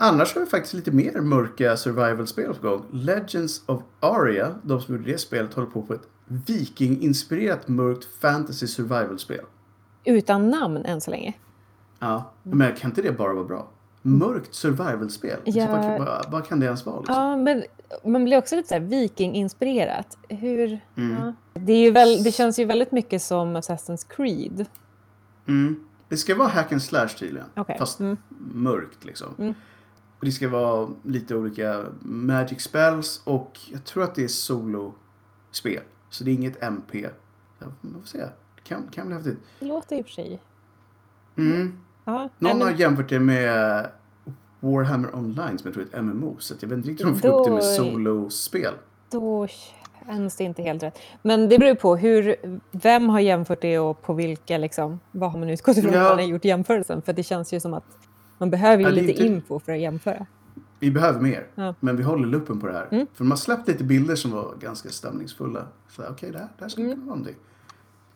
Annars 0.00 0.34
har 0.34 0.40
vi 0.40 0.46
faktiskt 0.46 0.74
lite 0.74 0.90
mer 0.90 1.20
mörka 1.20 1.76
survival-spel 1.76 2.54
på 2.54 2.68
gång. 2.68 2.84
Legends 2.92 3.62
of 3.66 3.82
Aria, 4.00 4.54
de 4.62 4.80
som 4.80 4.94
gjorde 4.96 5.12
det 5.12 5.18
spelet, 5.18 5.54
håller 5.54 5.68
på 5.68 5.82
på 5.82 5.94
ett 5.94 6.08
viking-inspirerat 6.26 7.68
mörkt 7.68 8.04
fantasy 8.20 8.66
survival-spel. 8.66 9.44
Utan 10.04 10.50
namn 10.50 10.76
än 10.84 11.00
så 11.00 11.10
länge. 11.10 11.32
Ja, 11.98 12.32
men 12.42 12.74
kan 12.74 12.90
inte 12.90 13.02
det 13.02 13.12
bara 13.12 13.32
vara 13.34 13.44
bra? 13.44 13.68
Mörkt 14.02 14.54
survival-spel? 14.54 15.38
Liksom, 15.44 15.62
Ja. 15.62 15.66
vad, 15.98 15.98
vad, 16.06 16.26
vad 16.32 16.46
kan 16.46 16.60
det 16.60 16.66
ens 16.66 16.86
vara? 16.86 16.98
Liksom? 16.98 17.14
Ja, 17.14 17.36
men 17.36 17.64
man 18.04 18.24
blir 18.24 18.38
också 18.38 18.56
lite 18.56 18.68
så 18.68 18.74
här 18.74 18.80
viking-inspirerat. 18.80 20.18
Hur... 20.28 20.80
Mm. 20.96 21.16
Ja. 21.24 21.32
Det, 21.60 21.72
är 21.72 21.80
ju 21.80 21.90
väl, 21.90 22.22
det 22.22 22.32
känns 22.32 22.58
ju 22.58 22.64
väldigt 22.64 22.92
mycket 22.92 23.22
som 23.22 23.56
Assassin's 23.56 24.06
Creed. 24.08 24.66
Mm. 25.48 25.84
Det 26.08 26.16
ska 26.16 26.34
vara 26.34 26.48
hack 26.48 26.72
and 26.72 26.82
slash 26.82 27.08
tydligen. 27.08 27.46
Okej. 27.56 27.76
Fast 27.78 28.00
Mm. 28.00 28.16
mörkt 28.54 29.04
liksom. 29.04 29.54
Det 30.20 30.32
ska 30.32 30.48
vara 30.48 30.88
lite 31.02 31.36
olika 31.36 31.84
magic 32.00 32.60
spells 32.62 33.20
och 33.24 33.58
jag 33.72 33.84
tror 33.84 34.02
att 34.04 34.14
det 34.14 34.24
är 34.24 34.28
solo-spel. 34.28 35.82
Så 36.10 36.24
det 36.24 36.30
är 36.30 36.34
inget 36.34 36.62
MP. 36.62 37.06
Ja, 37.58 37.66
man 37.80 38.00
får 38.00 38.08
se. 38.08 38.18
Det 38.18 38.62
kan, 38.64 38.82
kan 38.92 39.06
bli 39.06 39.16
häftigt. 39.16 39.38
Det 39.60 39.66
låter 39.66 39.96
i 39.96 40.00
och 40.02 40.06
för 40.06 40.12
sig... 40.12 40.40
Mm. 41.36 41.78
Nej, 42.04 42.28
Någon 42.38 42.58
men- 42.58 42.60
har 42.60 42.70
jämfört 42.74 43.08
det 43.08 43.20
med 43.20 43.86
Warhammer 44.60 45.14
Online 45.14 45.58
som 45.58 45.68
jag 45.68 45.74
tror 45.74 45.84
är 45.84 45.98
ett 45.98 46.04
MMO. 46.04 46.36
Så 46.38 46.54
jag 46.60 46.68
vet 46.68 46.76
inte 46.76 46.88
riktigt 46.88 47.06
om 47.06 47.18
de 47.20 47.28
Då 47.28 47.38
upp 47.38 47.46
det 47.46 47.52
med 47.52 47.64
solospel. 47.64 48.74
Då 49.10 49.46
känns 50.06 50.36
det 50.36 50.44
inte 50.44 50.62
helt 50.62 50.82
rätt. 50.82 50.98
Men 51.22 51.48
det 51.48 51.58
beror 51.58 51.74
på 51.74 51.96
hur, 51.96 52.36
vem 52.70 53.08
har 53.08 53.20
jämfört 53.20 53.60
det 53.62 53.78
och 53.78 54.02
på 54.02 54.12
vilka, 54.14 54.58
liksom, 54.58 55.00
vad 55.10 55.32
har 55.32 55.38
man 55.38 55.50
utgått 55.50 55.76
ifrån 55.76 55.92
Ja. 55.92 56.00
när 56.02 56.08
man 56.08 56.18
har 56.18 56.24
gjort 56.26 56.44
jämförelsen? 56.44 57.02
För 57.02 57.12
det 57.12 57.22
känns 57.22 57.52
ju 57.52 57.60
som 57.60 57.74
att 57.74 57.84
man 58.40 58.50
behöver 58.50 58.82
ju 58.82 58.88
Ja, 58.88 58.94
lite 58.94 59.10
inte- 59.10 59.26
info 59.26 59.58
för 59.60 59.72
att 59.72 59.80
jämföra. 59.80 60.26
Vi 60.78 60.90
behöver 60.90 61.20
mer. 61.20 61.46
Ja. 61.54 61.74
Men 61.80 61.96
vi 61.96 62.02
håller 62.02 62.26
luppen 62.28 62.60
på 62.60 62.66
det 62.66 62.72
här. 62.72 62.88
Mm. 62.90 63.06
För 63.14 63.24
de 63.24 63.30
har 63.30 63.38
släppt 63.38 63.68
lite 63.68 63.84
bilder 63.84 64.14
som 64.16 64.30
var 64.30 64.54
ganska 64.60 64.88
stämningsfulla. 64.88 65.66
Okej, 66.10 66.30
det 66.32 66.38
här, 66.38 66.48
det 66.58 66.64
här 66.64 66.68
skulle 66.68 66.86
Mm. 66.86 66.96
kunna 66.98 67.06
vara 67.06 67.16
någonting. 67.18 67.42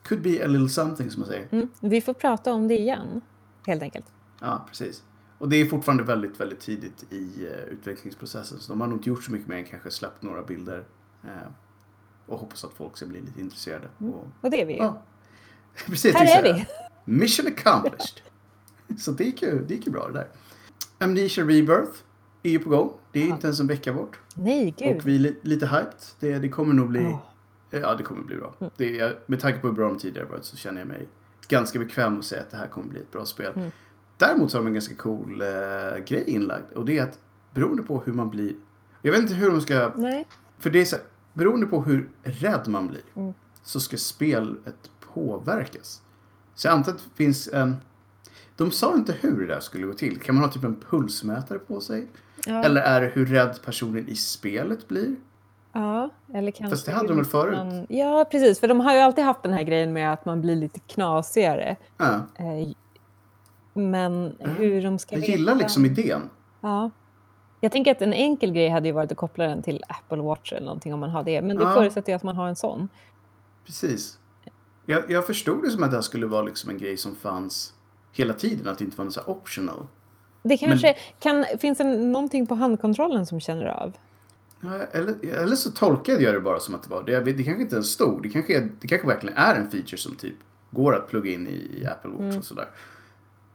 Could 0.03 0.23
be 0.23 0.45
a 0.45 0.47
little 0.47 0.69
something 0.69 1.11
som 1.11 1.21
man 1.21 1.29
säger. 1.29 1.49
Mm. 1.53 1.69
Vi 1.81 2.01
får 2.01 2.15
prata 2.15 2.53
om 2.53 2.69
det 2.69 2.79
igen, 2.79 3.21
helt 3.67 3.83
enkelt. 3.83 4.07
Ja, 4.41 4.65
precis. 4.69 5.03
Och 5.39 5.49
det 5.49 5.57
är 5.57 5.67
fortfarande 5.67 6.03
väldigt, 6.05 6.41
väldigt 6.41 6.61
tidigt 6.61 7.13
i 7.13 7.47
uh, 7.47 7.73
utvecklingsprocessen. 7.73 8.59
Så 8.59 8.73
de 8.73 8.81
har 8.81 8.89
nog 8.89 8.99
inte 8.99 9.09
gjort 9.09 9.25
så 9.25 9.33
mycket 9.33 9.49
mer 9.49 9.57
än 9.57 9.65
kanske 9.65 9.91
släppt 9.91 10.23
några 10.23 10.43
bilder. 10.43 10.85
eh, 11.25 11.31
och 12.27 12.39
hoppas 12.39 12.65
att 12.65 12.73
folk 12.73 12.97
ska 12.97 13.07
bli 13.07 13.21
lite 13.21 13.41
intresserade. 13.41 13.89
Och, 13.99 14.27
Och 14.41 14.51
det 14.51 14.63
är 14.63 14.67
vi 14.67 14.73
ju. 14.73 14.79
ja. 14.79 15.03
Precis, 15.87 16.15
Här 16.15 16.43
är 16.45 16.55
vi. 16.55 16.67
Mission 17.05 17.47
accomplished. 17.47 18.21
Så 18.99 19.11
det 19.11 19.25
gick, 19.25 19.43
ju, 19.43 19.65
det 19.69 19.75
gick 19.75 19.87
ju 19.87 19.93
bra 19.93 20.07
det 20.07 20.13
där. 20.13 20.29
Amnesia 20.99 21.45
Rebirth 21.45 21.93
är 22.43 22.51
ju 22.51 22.59
på 22.59 22.71
gång. 22.71 22.93
Det 23.13 23.23
är 23.23 23.27
Ja. 23.29 23.35
inte 23.35 23.47
ens 23.47 23.61
en 23.61 23.67
vecka 23.67 23.93
bort. 23.93 24.19
Nej, 24.35 24.75
gud. 24.79 24.97
Och 24.97 25.07
vi 25.09 25.15
är 25.15 25.19
li, 25.19 25.37
lite 25.43 25.67
hyped. 25.67 25.95
Det, 26.21 26.39
det 26.39 26.49
kommer 26.49 26.75
nog 26.75 26.89
bli... 26.89 27.03
Ja. 27.03 27.31
Ja, 27.71 27.95
det 27.95 28.03
kommer 28.03 28.23
bli 28.23 28.37
bra. 28.37 28.55
Mm. 28.61 28.71
Det 28.77 29.29
med 29.29 29.41
tanke 29.41 29.59
på 29.59 29.67
hur 29.67 29.75
bra 29.75 29.89
de 29.89 29.99
tidigare 29.99 30.27
varit 30.29 30.45
så 30.45 30.57
känner 30.57 30.81
jag 30.81 30.89
mig 30.89 31.09
ganska 31.49 31.79
bekväm 31.79 32.19
att 32.19 32.25
säga 32.25 32.43
att 32.43 32.51
det 32.51 32.57
här 32.57 32.67
kommer 32.67 32.89
bli 32.89 33.01
ett 33.01 33.13
bra 33.13 33.25
spel. 33.25 33.53
Mm. 33.57 33.71
Däremot 34.19 34.51
så 34.51 34.57
har 34.59 34.63
de 34.63 34.67
en 34.67 34.75
ganska 34.75 34.95
cool 34.95 35.41
eh, 35.43 36.05
grej 36.07 36.25
inlagd. 36.27 36.73
Och 36.73 36.85
det 36.85 36.99
är 36.99 37.03
att 37.03 37.19
beroende 37.55 37.83
på 37.83 38.01
hur 38.01 38.13
man 38.13 38.31
blir... 38.31 38.53
Jag 39.03 39.13
vet 39.13 39.21
inte 39.23 39.35
hur 39.35 39.51
de 39.51 39.61
ska... 39.61 39.93
Nej. 39.97 40.27
För 40.59 40.71
det 40.71 40.81
är 40.81 40.85
så 40.85 40.97
här, 40.97 41.05
beroende 41.33 41.67
på 41.67 41.83
hur 41.83 42.09
rädd 42.23 42.69
man 42.69 42.89
blir 42.89 43.03
Mm. 43.17 43.35
så 43.63 43.81
ska 43.81 43.97
spelet 43.97 44.91
påverkas. 45.15 46.03
Så 46.55 46.67
jag 46.69 46.73
antar 46.75 46.93
att 46.93 46.99
det 46.99 47.15
finns 47.17 47.49
en... 47.53 47.77
De 48.57 48.71
sa 48.71 48.95
inte 48.95 49.13
hur 49.21 49.41
det 49.41 49.55
där 49.55 49.61
skulle 49.61 49.87
gå 49.87 49.93
till. 49.93 50.21
Kan 50.21 50.35
man 50.35 50.45
ha 50.45 50.51
typ 50.51 50.65
en 50.65 50.81
pulsmätare 50.91 51.59
på 51.59 51.81
sig? 51.81 52.07
Ja. 52.47 52.65
Eller 52.65 52.81
är 52.81 53.01
det 53.01 53.07
hur 53.07 53.27
rädd 53.27 53.59
personen 53.65 54.09
i 54.09 54.15
spelet 54.17 54.89
blir? 54.89 55.17
Ja, 55.73 56.11
eller 56.35 56.51
kanske... 56.51 56.77
Fast 56.77 56.87
det 56.87 56.93
hade 56.93 57.09
de 57.09 57.17
väl 57.17 57.25
förut? 57.27 57.57
Man, 57.59 57.87
ja, 57.89 58.25
precis. 58.31 58.61
För 58.61 58.69
de 58.69 58.81
har 58.81 58.95
ju 58.95 58.99
alltid 59.01 59.25
haft 59.25 59.43
den 59.43 59.53
här 59.53 59.63
grejen 59.63 59.93
med 59.93 60.13
att 60.13 60.25
man 60.25 60.41
blir 60.41 60.57
lite 60.57 60.81
knasigare. 60.81 61.77
Ja, 61.99 62.21
Eh, 62.35 62.69
Men 63.75 64.37
hur 64.41 64.83
de 64.83 64.99
ska 64.99 65.17
jag 65.17 65.29
gillar 65.29 65.55
liksom 65.55 65.85
idén. 65.87 66.31
Ja. 66.61 66.91
Jag 67.61 67.73
tänker 67.73 67.91
att 67.91 68.03
en 68.03 68.13
enkel 68.13 68.53
grej 68.53 68.69
hade 68.69 68.89
ju 68.89 68.93
varit 68.93 69.13
att 69.13 69.19
koppla 69.19 69.45
den 69.47 69.63
till 69.63 69.83
Apple 69.89 70.23
Watch 70.23 70.53
eller 70.53 70.67
någonting 70.67 70.95
om 70.95 71.01
man 71.01 71.11
har 71.11 71.25
det. 71.25 71.43
Men 71.43 71.57
det 71.57 71.63
Ja. 71.63 71.75
förutsätter 71.75 72.13
ju 72.13 72.17
att 72.17 72.23
man 72.23 72.37
har 72.37 72.49
en 72.49 72.57
sån. 72.57 72.89
Precis. 73.67 74.19
Jag, 74.87 75.11
jag 75.11 75.27
förstod 75.27 75.63
det 75.63 75.71
som 75.71 75.83
att 75.83 75.91
det 75.91 75.97
här 75.97 76.03
skulle 76.03 76.27
vara 76.27 76.43
liksom 76.43 76.71
en 76.71 76.79
grej 76.79 76.97
som 76.97 77.15
fanns 77.17 77.75
hela 78.15 78.33
tiden. 78.35 78.69
Att 78.69 78.79
det 78.79 78.85
inte 78.85 78.97
var 78.97 79.05
något 79.05 79.15
så 79.15 79.21
optional. 79.27 79.87
Det 80.43 80.57
kanske 80.57 80.95
kan, 81.21 81.45
finns 81.59 81.79
det 81.79 81.85
någonting 81.85 82.47
på 82.47 82.55
handkontrollen 82.55 83.27
som 83.27 83.41
känner 83.41 83.67
av? 83.67 83.93
Eller, 84.93 85.15
eller 85.43 85.57
så 85.57 85.71
tolkade 85.71 86.23
jag 86.23 86.35
det 86.35 86.41
bara 86.41 86.61
som 86.61 86.75
att 86.75 86.83
det 86.83 86.91
var 86.91 87.03
det. 87.03 87.21
Det 87.21 87.43
kanske 87.45 87.63
inte 87.63 87.75
är 87.77 87.79
en 87.79 87.85
stor. 87.85 88.21
Det 88.23 88.29
kanske, 88.29 88.57
är, 88.59 88.69
det 88.81 88.89
kanske 88.89 89.07
verkligen 89.09 89.37
är 89.37 89.55
en 89.55 89.71
feature 89.71 89.97
som 89.99 90.15
typ 90.15 90.35
går 90.71 90.95
att 90.97 91.09
plugga 91.09 91.31
in 91.33 91.47
i, 91.49 91.87
Apple 91.87 92.11
Watch 92.11 92.21
Mm. 92.21 92.39
och 92.39 92.45
sådär. 92.45 92.69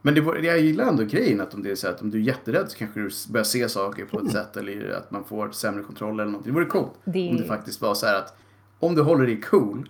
Men 0.02 0.14
det, 0.14 0.22
jag 0.48 0.60
gillar 0.60 0.86
ändå 0.86 1.04
grejen 1.04 1.42
att 1.42 1.54
om 1.54 1.64
det 1.64 1.72
är 1.72 1.76
så 1.76 1.88
att 1.88 2.02
om 2.02 2.10
du 2.10 2.18
är 2.18 2.22
jätterädd 2.22 2.72
så 2.72 2.78
kanske 2.78 3.00
du 3.00 3.10
börjar 3.30 3.44
se 3.44 3.70
saker 3.70 4.06
på 4.06 4.20
ett 4.20 4.32
sätt 4.32 4.58
eller 4.58 4.92
att 4.94 5.12
man 5.12 5.24
får 5.24 5.52
sämre 5.52 5.84
kontroll 5.84 6.20
eller 6.20 6.32
någonting. 6.32 6.54
Det 6.54 6.60
vore 6.60 6.66
coolt 6.70 6.92
Det- 7.06 7.30
om 7.30 7.38
det 7.38 7.44
faktiskt 7.44 7.82
var 7.82 7.94
så 7.96 8.06
här 8.06 8.16
att 8.16 8.38
om 8.80 8.96
du 8.96 9.02
håller 9.02 9.26
dig 9.26 9.42
cool 9.42 9.90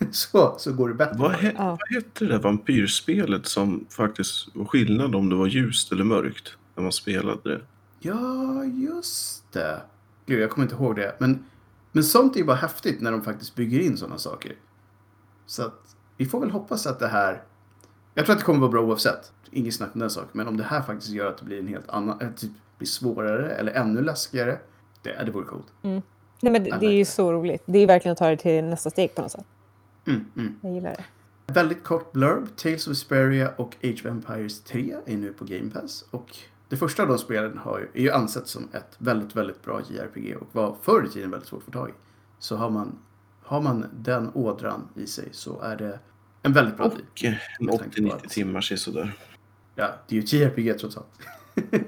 så, 0.10 0.54
så 0.58 0.72
går 0.72 0.88
det 0.88 0.94
bättre. 0.94 1.16
Vad, 1.18 1.32
he- 1.32 1.54
Ja. 1.58 1.64
vad 1.80 2.02
hette 2.02 2.24
det 2.24 2.32
där 2.32 2.38
vampyrspelet 2.38 3.46
som 3.46 3.86
faktiskt 3.90 4.48
var 4.54 4.64
skillnad 4.64 5.14
om 5.14 5.28
det 5.30 5.36
var 5.36 5.46
ljust 5.46 5.92
eller 5.92 6.04
mörkt 6.04 6.56
när 6.74 6.82
man 6.82 6.92
spelade 6.92 7.40
det? 7.50 7.60
Ja, 8.00 8.64
just 8.64 9.52
det. 9.52 9.80
Gud, 10.26 10.40
jag 10.40 10.50
kommer 10.50 10.64
inte 10.64 10.74
ihåg 10.74 10.96
det. 10.96 11.16
Men, 11.18 11.44
men 11.92 12.04
sånt 12.04 12.34
är 12.36 12.40
ju 12.40 12.46
bara 12.46 12.56
häftigt 12.56 13.00
när 13.00 13.12
de 13.12 13.22
faktiskt 13.22 13.54
bygger 13.54 13.80
in 13.80 13.96
sådana 13.96 14.18
saker. 14.18 14.52
Så 15.46 15.62
att 15.62 15.96
vi 16.16 16.26
får 16.26 16.40
väl 16.40 16.50
hoppas 16.50 16.86
att 16.86 16.98
det 16.98 17.08
här... 17.08 17.42
Jag 18.14 18.24
tror 18.26 18.32
att 18.34 18.38
det 18.40 18.44
kommer 18.44 18.60
vara 18.60 18.70
bra 18.70 18.82
oavsett. 18.82 19.32
Inget 19.50 19.74
snack 19.74 19.90
om 19.94 20.00
den 20.00 20.10
saken. 20.10 20.30
Men 20.32 20.48
om 20.48 20.56
det 20.56 20.64
här 20.64 20.82
faktiskt 20.82 21.10
gör 21.10 21.26
att 21.26 21.38
det 21.38 21.44
blir 21.44 21.58
en 21.58 21.66
helt 21.66 21.88
annan... 21.88 22.10
Att 22.22 22.36
det 22.40 22.48
blir 22.78 22.88
svårare 22.88 23.50
eller 23.50 23.72
ännu 23.72 24.02
läskigare. 24.02 24.58
Det, 25.02 25.22
det 25.26 25.30
vore 25.30 25.44
coolt. 25.44 25.66
Nej, 25.82 26.52
men 26.52 26.64
det, 26.64 26.76
det 26.80 26.86
är 26.86 26.92
ju 26.92 27.04
så 27.04 27.32
roligt. 27.32 27.62
Det 27.66 27.78
är 27.78 27.86
verkligen 27.86 28.12
att 28.12 28.18
ta 28.18 28.28
det 28.30 28.36
till 28.36 28.64
nästa 28.64 28.90
steg 28.90 29.14
på 29.14 29.22
något 29.22 29.32
sätt. 29.32 29.44
Mm, 30.06 30.24
mm. 30.36 30.54
Jag 30.62 30.72
gillar 30.72 30.90
det. 30.90 31.04
Väldigt 31.52 31.84
kort 31.84 32.12
blurb. 32.12 32.56
Tales 32.56 32.86
of 32.86 32.90
Vesperia 32.90 33.52
och 33.56 33.76
Age 33.82 34.00
of 34.00 34.06
Empires 34.06 34.60
3 34.62 34.96
är 35.06 35.16
nu 35.16 35.32
på 35.32 35.44
Game 35.44 35.70
Pass. 35.70 36.04
Och 36.10 36.36
det 36.68 36.76
första 36.76 37.02
av 37.02 37.08
de 37.08 37.18
spelen 37.18 37.58
har 37.58 37.78
ju, 37.78 37.86
är 37.94 38.02
ju 38.04 38.10
ansett 38.10 38.46
som 38.48 38.68
ett 38.72 38.94
väldigt, 38.98 39.36
väldigt 39.36 39.62
bra 39.62 39.80
JRPG 39.90 40.36
och 40.36 40.48
var 40.52 40.76
förr 40.82 41.06
i 41.06 41.08
tiden 41.12 41.30
väldigt 41.30 41.48
svårt 41.48 41.58
att 41.58 41.64
få 41.64 41.70
tag 41.70 41.88
i. 41.88 41.92
Så 42.38 42.56
har 42.56 42.70
man, 42.70 42.98
har 43.42 43.60
man 43.60 43.84
den 43.92 44.30
ådran 44.34 44.88
i 44.94 45.06
sig 45.06 45.28
så 45.32 45.60
är 45.60 45.76
det 45.76 45.98
en 46.42 46.52
väldigt 46.52 46.76
bra 46.76 46.90
tid. 46.90 47.04
Och 47.12 47.24
eh, 47.24 47.34
en 47.60 47.66
Med 47.66 47.78
tanke 47.78 48.02
på 48.02 48.08
80-90 48.08 48.14
att- 48.14 48.30
timmar 48.30 48.60
sådär. 48.60 49.12
Ja, 49.74 49.90
det 50.08 50.14
är 50.16 50.20
ju 50.20 50.24
ett 50.24 50.32
JRPG 50.32 50.78
trots 50.80 50.96
allt. 50.96 51.06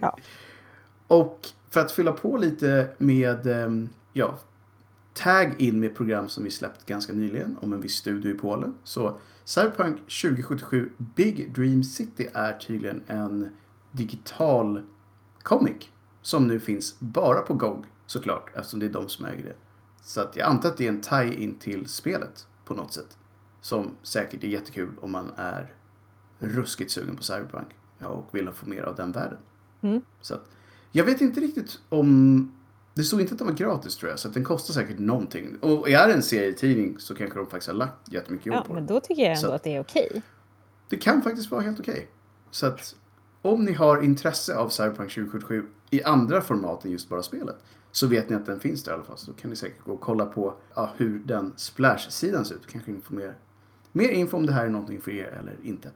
Ja. 0.00 0.18
Och 1.06 1.48
för 1.70 1.80
att 1.80 1.92
fylla 1.92 2.12
på 2.12 2.36
lite 2.36 2.88
med, 2.98 3.46
ehm, 3.46 3.88
ja, 4.12 4.38
tag 5.14 5.54
in 5.58 5.80
med 5.80 5.94
program 5.94 6.28
som 6.28 6.44
vi 6.44 6.50
släppt 6.50 6.86
ganska 6.86 7.12
nyligen 7.12 7.56
om 7.60 7.72
en 7.72 7.80
viss 7.80 7.94
studio 7.94 8.30
i 8.30 8.34
Polen. 8.34 8.74
Så 8.84 9.18
Cyberpunk 9.44 9.96
2077 9.96 10.92
Big 10.96 11.54
Dream 11.54 11.84
City 11.84 12.28
är 12.32 12.52
tydligen 12.52 13.02
en 13.06 13.48
digital 13.92 14.82
comic 15.42 15.88
som 16.22 16.46
nu 16.46 16.60
finns 16.60 17.00
bara 17.00 17.40
på 17.40 17.54
GOG 17.54 17.84
såklart 18.06 18.50
eftersom 18.54 18.80
det 18.80 18.86
är 18.86 18.92
de 18.92 19.08
som 19.08 19.24
äger 19.24 19.44
det. 19.44 19.56
Så 20.02 20.20
att 20.20 20.36
jag 20.36 20.48
antar 20.48 20.68
att 20.68 20.76
det 20.76 20.84
är 20.84 20.88
en 20.88 21.00
tie-in 21.00 21.54
till 21.58 21.86
spelet 21.86 22.46
på 22.64 22.74
något 22.74 22.92
sätt. 22.92 23.18
Som 23.60 23.90
säkert 24.02 24.44
är 24.44 24.48
jättekul 24.48 24.90
om 25.00 25.12
man 25.12 25.30
är 25.36 25.74
ruskigt 26.38 26.90
sugen 26.90 27.16
på 27.16 27.22
Cyberpunk 27.22 27.68
ja, 27.98 28.06
och 28.06 28.34
vill 28.34 28.50
få 28.50 28.68
mer 28.68 28.82
av 28.82 28.96
den 28.96 29.12
världen. 29.12 29.38
Mm. 29.80 30.02
Så 30.20 30.34
att, 30.34 30.50
jag 30.92 31.04
vet 31.04 31.20
inte 31.20 31.40
riktigt 31.40 31.80
om... 31.88 32.52
Det 32.94 33.02
stod 33.04 33.20
inte 33.20 33.32
att 33.34 33.38
den 33.38 33.46
var 33.46 33.54
gratis 33.54 33.96
tror 33.96 34.10
jag, 34.10 34.18
så 34.18 34.28
att 34.28 34.34
den 34.34 34.44
kostar 34.44 34.74
säkert 34.74 34.98
någonting. 34.98 35.58
Och 35.60 35.88
är 35.90 36.06
det 36.08 36.14
en 36.14 36.22
serietidning 36.22 36.98
så 36.98 37.14
kanske 37.14 37.38
de 37.38 37.46
faktiskt 37.46 37.66
har 37.66 37.74
lagt 37.74 38.12
jättemycket 38.12 38.46
jobb 38.46 38.56
Ja, 38.56 38.62
på 38.66 38.74
men 38.74 38.86
då 38.86 39.00
tycker 39.00 39.22
jag 39.22 39.30
ändå 39.32 39.48
Så- 39.48 39.52
att 39.54 39.62
det 39.62 39.76
är 39.76 39.80
okej. 39.80 40.22
Det 40.88 40.96
kan 40.96 41.22
faktiskt 41.22 41.50
vara 41.50 41.60
helt 41.62 41.80
okej. 41.80 42.08
Så 42.50 42.66
att 42.66 42.96
om 43.42 43.64
ni 43.64 43.72
har 43.72 44.02
intresse 44.02 44.56
av 44.56 44.68
Cyberpunk 44.68 45.10
2077 45.10 45.66
i 45.90 46.02
andra 46.02 46.40
format 46.40 46.84
än 46.84 46.90
just 46.90 47.08
bara 47.08 47.22
spelet 47.22 47.56
så 47.92 48.06
vet 48.06 48.28
ni 48.28 48.36
att 48.36 48.46
den 48.46 48.60
finns 48.60 48.84
där 48.84 48.92
i 48.92 48.94
alla 48.94 49.04
fall. 49.04 49.18
Så 49.18 49.30
då 49.30 49.36
kan 49.36 49.50
ni 49.50 49.56
säkert 49.56 49.84
gå 49.84 49.92
och 49.92 50.00
kolla 50.00 50.26
på 50.26 50.54
ja, 50.74 50.90
hur 50.96 51.18
den 51.18 51.52
Splash-sidan 51.56 52.44
ser 52.44 52.54
ut. 52.54 52.66
Kanske 52.66 52.90
ni 52.92 53.00
får 53.00 53.14
mer, 53.14 53.34
mer 53.92 54.08
info 54.08 54.36
om 54.36 54.46
det 54.46 54.52
här 54.52 54.64
är 54.66 54.70
någonting 54.70 55.00
för 55.00 55.10
er 55.10 55.36
eller 55.40 55.56
inte. 55.62 55.90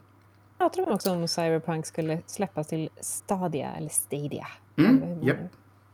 Pratar 0.59 0.87
de 0.87 0.93
också 0.93 1.11
om 1.11 1.29
Cyberpunk 1.29 1.87
skulle 1.87 2.23
släppas 2.27 2.67
till 2.69 2.89
Stadia 3.01 3.73
eller 3.77 3.89
Stadia? 3.89 4.47
Mm, 4.77 5.23
japp. 5.23 5.37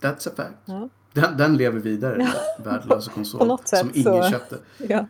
That's 0.02 0.28
a 0.28 0.32
fact. 0.36 0.54
Ja. 0.64 0.88
Den, 1.12 1.36
den 1.36 1.56
lever 1.56 1.78
vidare, 1.80 2.16
den 2.16 2.64
värdelösa 2.64 3.10
konsol 3.12 3.58
som 3.64 3.90
ingen 3.94 4.22
så- 4.22 4.30
köpte. 4.30 4.58
Ja. 4.78 5.06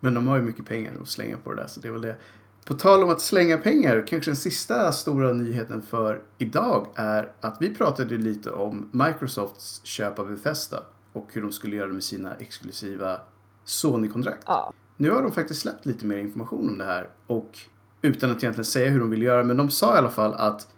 Men 0.00 0.14
de 0.14 0.26
har 0.28 0.36
ju 0.36 0.42
mycket 0.42 0.66
pengar 0.66 0.92
att 1.02 1.08
slänga 1.08 1.36
på 1.36 1.50
det 1.54 1.60
där, 1.60 1.66
så 1.68 1.80
det 1.80 1.88
är 1.88 1.92
väl 1.92 2.00
det. 2.02 2.16
På 2.64 2.74
tal 2.74 3.02
om 3.02 3.10
att 3.10 3.20
slänga 3.20 3.58
pengar, 3.58 4.04
kanske 4.08 4.30
den 4.30 4.36
sista 4.36 4.92
stora 4.92 5.32
nyheten 5.32 5.82
för 5.82 6.22
idag 6.38 6.86
är 6.94 7.32
att 7.40 7.56
vi 7.60 7.74
pratade 7.74 8.16
lite 8.18 8.50
om 8.50 8.88
Microsofts 8.92 9.80
köp 9.84 10.18
av 10.18 10.28
Bethesda 10.30 10.82
och 11.12 11.28
hur 11.32 11.42
de 11.42 11.52
skulle 11.52 11.76
göra 11.76 11.88
med 11.92 12.04
sina 12.04 12.34
exklusiva 12.34 13.20
Sony-kontrakt. 13.64 14.42
ja. 14.46 14.72
Nu 14.96 15.10
har 15.10 15.22
de 15.22 15.32
faktiskt 15.32 15.60
släppt 15.60 15.86
lite 15.86 16.06
mer 16.06 16.16
information 16.18 16.68
om 16.68 16.78
det 16.78 16.84
här 16.84 17.08
och 17.26 17.58
utan 18.02 18.30
att 18.30 18.36
egentligen 18.42 18.64
säga 18.64 18.90
hur 18.90 19.00
de 19.00 19.10
vill 19.10 19.22
göra, 19.22 19.44
men 19.44 19.56
de 19.56 19.70
sa 19.70 19.94
i 19.94 19.98
alla 19.98 20.10
fall 20.10 20.34
att 20.34 20.68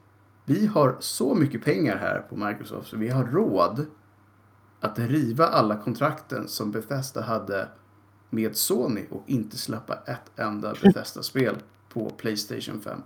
vi 0.51 0.67
har 0.67 0.97
så 1.01 1.35
mycket 1.35 1.65
pengar 1.65 1.97
här 1.97 2.19
på 2.29 2.37
Microsoft 2.37 2.89
så 2.89 2.97
vi 2.97 3.09
har 3.09 3.25
råd 3.25 3.87
att 4.81 4.99
riva 4.99 5.47
alla 5.47 5.77
kontrakten 5.77 6.49
som 6.49 6.71
Bethesda 6.73 7.21
hade 7.21 7.69
med 8.31 8.57
Sony 8.57 9.05
och 9.11 9.25
inte 9.27 9.59
släppa 9.59 9.95
ett 9.95 10.39
enda 10.41 10.75
Bethesda-spel 10.83 11.57
på 11.93 12.11
Playstation 12.11 12.81
5. 12.81 13.03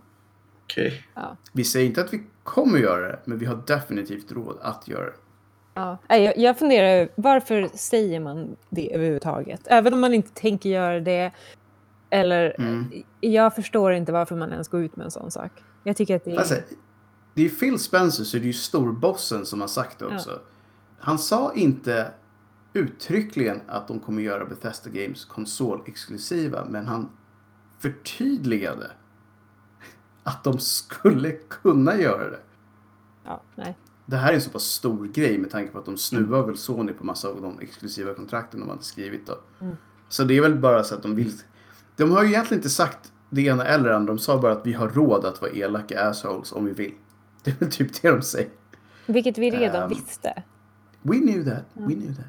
Okej. 0.65 1.07
ja. 1.15 1.37
Vi 1.53 1.65
säger 1.65 1.87
inte 1.87 2.01
att 2.01 2.13
vi 2.13 2.23
kommer 2.43 2.79
göra 2.79 3.09
det, 3.09 3.19
men 3.25 3.39
vi 3.39 3.47
har 3.47 3.63
definitivt 3.67 4.33
råd 4.33 4.59
att 4.63 4.89
göra 4.89 5.05
det. 5.07 5.17
Ja. 5.75 5.99
Jag 6.37 6.59
funderar, 6.59 7.09
varför 7.15 7.69
säger 7.75 8.21
man 8.21 8.57
det 8.71 8.95
överhuvudtaget? 8.95 9.61
Även 9.67 9.95
om 9.95 10.01
man 10.01 10.15
inte 10.15 10.31
tänker 10.35 10.71
göra 10.71 11.01
det. 11.01 11.33
Eller, 12.11 12.55
Mm. 12.59 12.93
jag 13.21 13.55
förstår 13.55 13.93
inte 13.93 14.13
varför 14.13 14.37
man 14.37 14.53
ens 14.53 14.69
går 14.69 14.81
ut 14.83 14.97
med 14.97 15.05
en 15.05 15.11
sån 15.11 15.31
sak. 15.31 15.51
Jag 15.83 15.97
tycker 15.97 16.17
att 16.17 16.25
det 16.25 16.31
är... 16.33 16.39
Alltså, 16.39 16.55
det 17.35 17.45
är 17.45 17.49
Phil 17.49 17.79
Spencer 17.79 18.25
så 18.25 18.37
det 18.37 18.43
är 18.43 18.47
ju 18.47 18.53
storbossen 18.53 19.47
som 19.47 19.61
har 19.61 19.69
sagt 19.69 19.99
det 19.99 20.07
också. 20.07 20.41
Han 20.99 21.19
sa 21.19 21.53
inte 21.55 22.13
uttryckligen 22.73 23.61
att 23.67 23.89
de 23.89 24.01
kommer 24.01 24.23
göra 24.23 24.45
Bethesda 24.45 24.91
Games 24.91 25.25
konsolexklusiva 25.25 26.65
men 26.65 26.87
han 26.87 27.09
förtydligade 27.79 28.91
att 30.23 30.45
de 30.45 30.59
skulle 30.59 31.33
kunna 31.33 31.97
göra 31.97 32.31
det. 32.31 32.41
ja, 33.25 33.43
nej. 33.55 33.77
Det 34.07 34.17
här 34.17 34.31
är 34.31 34.35
en 34.35 34.41
så 34.41 34.51
pass 34.51 34.65
stor 34.65 35.07
grej 35.07 35.39
med 35.39 35.51
tanke 35.51 35.73
på 35.73 35.79
att 35.79 35.85
de 35.85 35.97
snuvar 35.97 36.43
väl 36.47 36.57
Sony 36.57 36.93
på 36.93 37.05
massa 37.05 37.29
av 37.29 37.43
de 37.43 37.61
exklusiva 37.61 38.15
kontrakten 38.15 38.61
de 38.61 38.69
hade 38.69 38.83
skrivit 38.83 39.27
då. 39.27 39.39
Mm. 39.61 39.77
Så 40.09 40.25
det 40.25 40.37
är 40.37 40.41
väl 40.41 40.59
bara 40.59 40.85
så 40.85 40.95
att 40.95 41.03
de 41.03 41.15
vill... 41.15 41.33
De 41.97 42.11
har 42.11 42.23
ju 42.23 42.29
egentligen 42.29 42.59
inte 42.59 42.71
sagt 42.71 43.13
det 43.31 43.43
ena 43.43 43.65
eller 43.65 43.89
det 43.89 43.97
andra. 43.97 44.13
De 44.13 44.19
sa 44.19 44.41
bara 44.41 44.53
att 44.53 44.67
vi 44.67 44.73
har 44.73 44.89
råd 44.89 45.25
att 45.25 45.41
vara 45.41 45.51
elaka 45.51 46.09
assholes 46.09 46.53
om 46.53 46.65
vi 46.65 46.73
vill. 46.73 46.95
Det 47.45 47.51
är 47.51 47.55
väl 47.59 47.71
typ 47.71 48.03
det 48.03 48.11
de 48.11 48.23
säger. 48.23 48.49
Vilket 49.07 49.39
vi 49.39 49.51
redan 49.51 49.83
Ehm, 49.83 49.89
visste. 49.89 50.43
We 51.03 51.17
knew 51.17 51.45
that. 51.51 51.65
We 51.75 51.95
knew 51.95 52.15
that. 52.17 52.27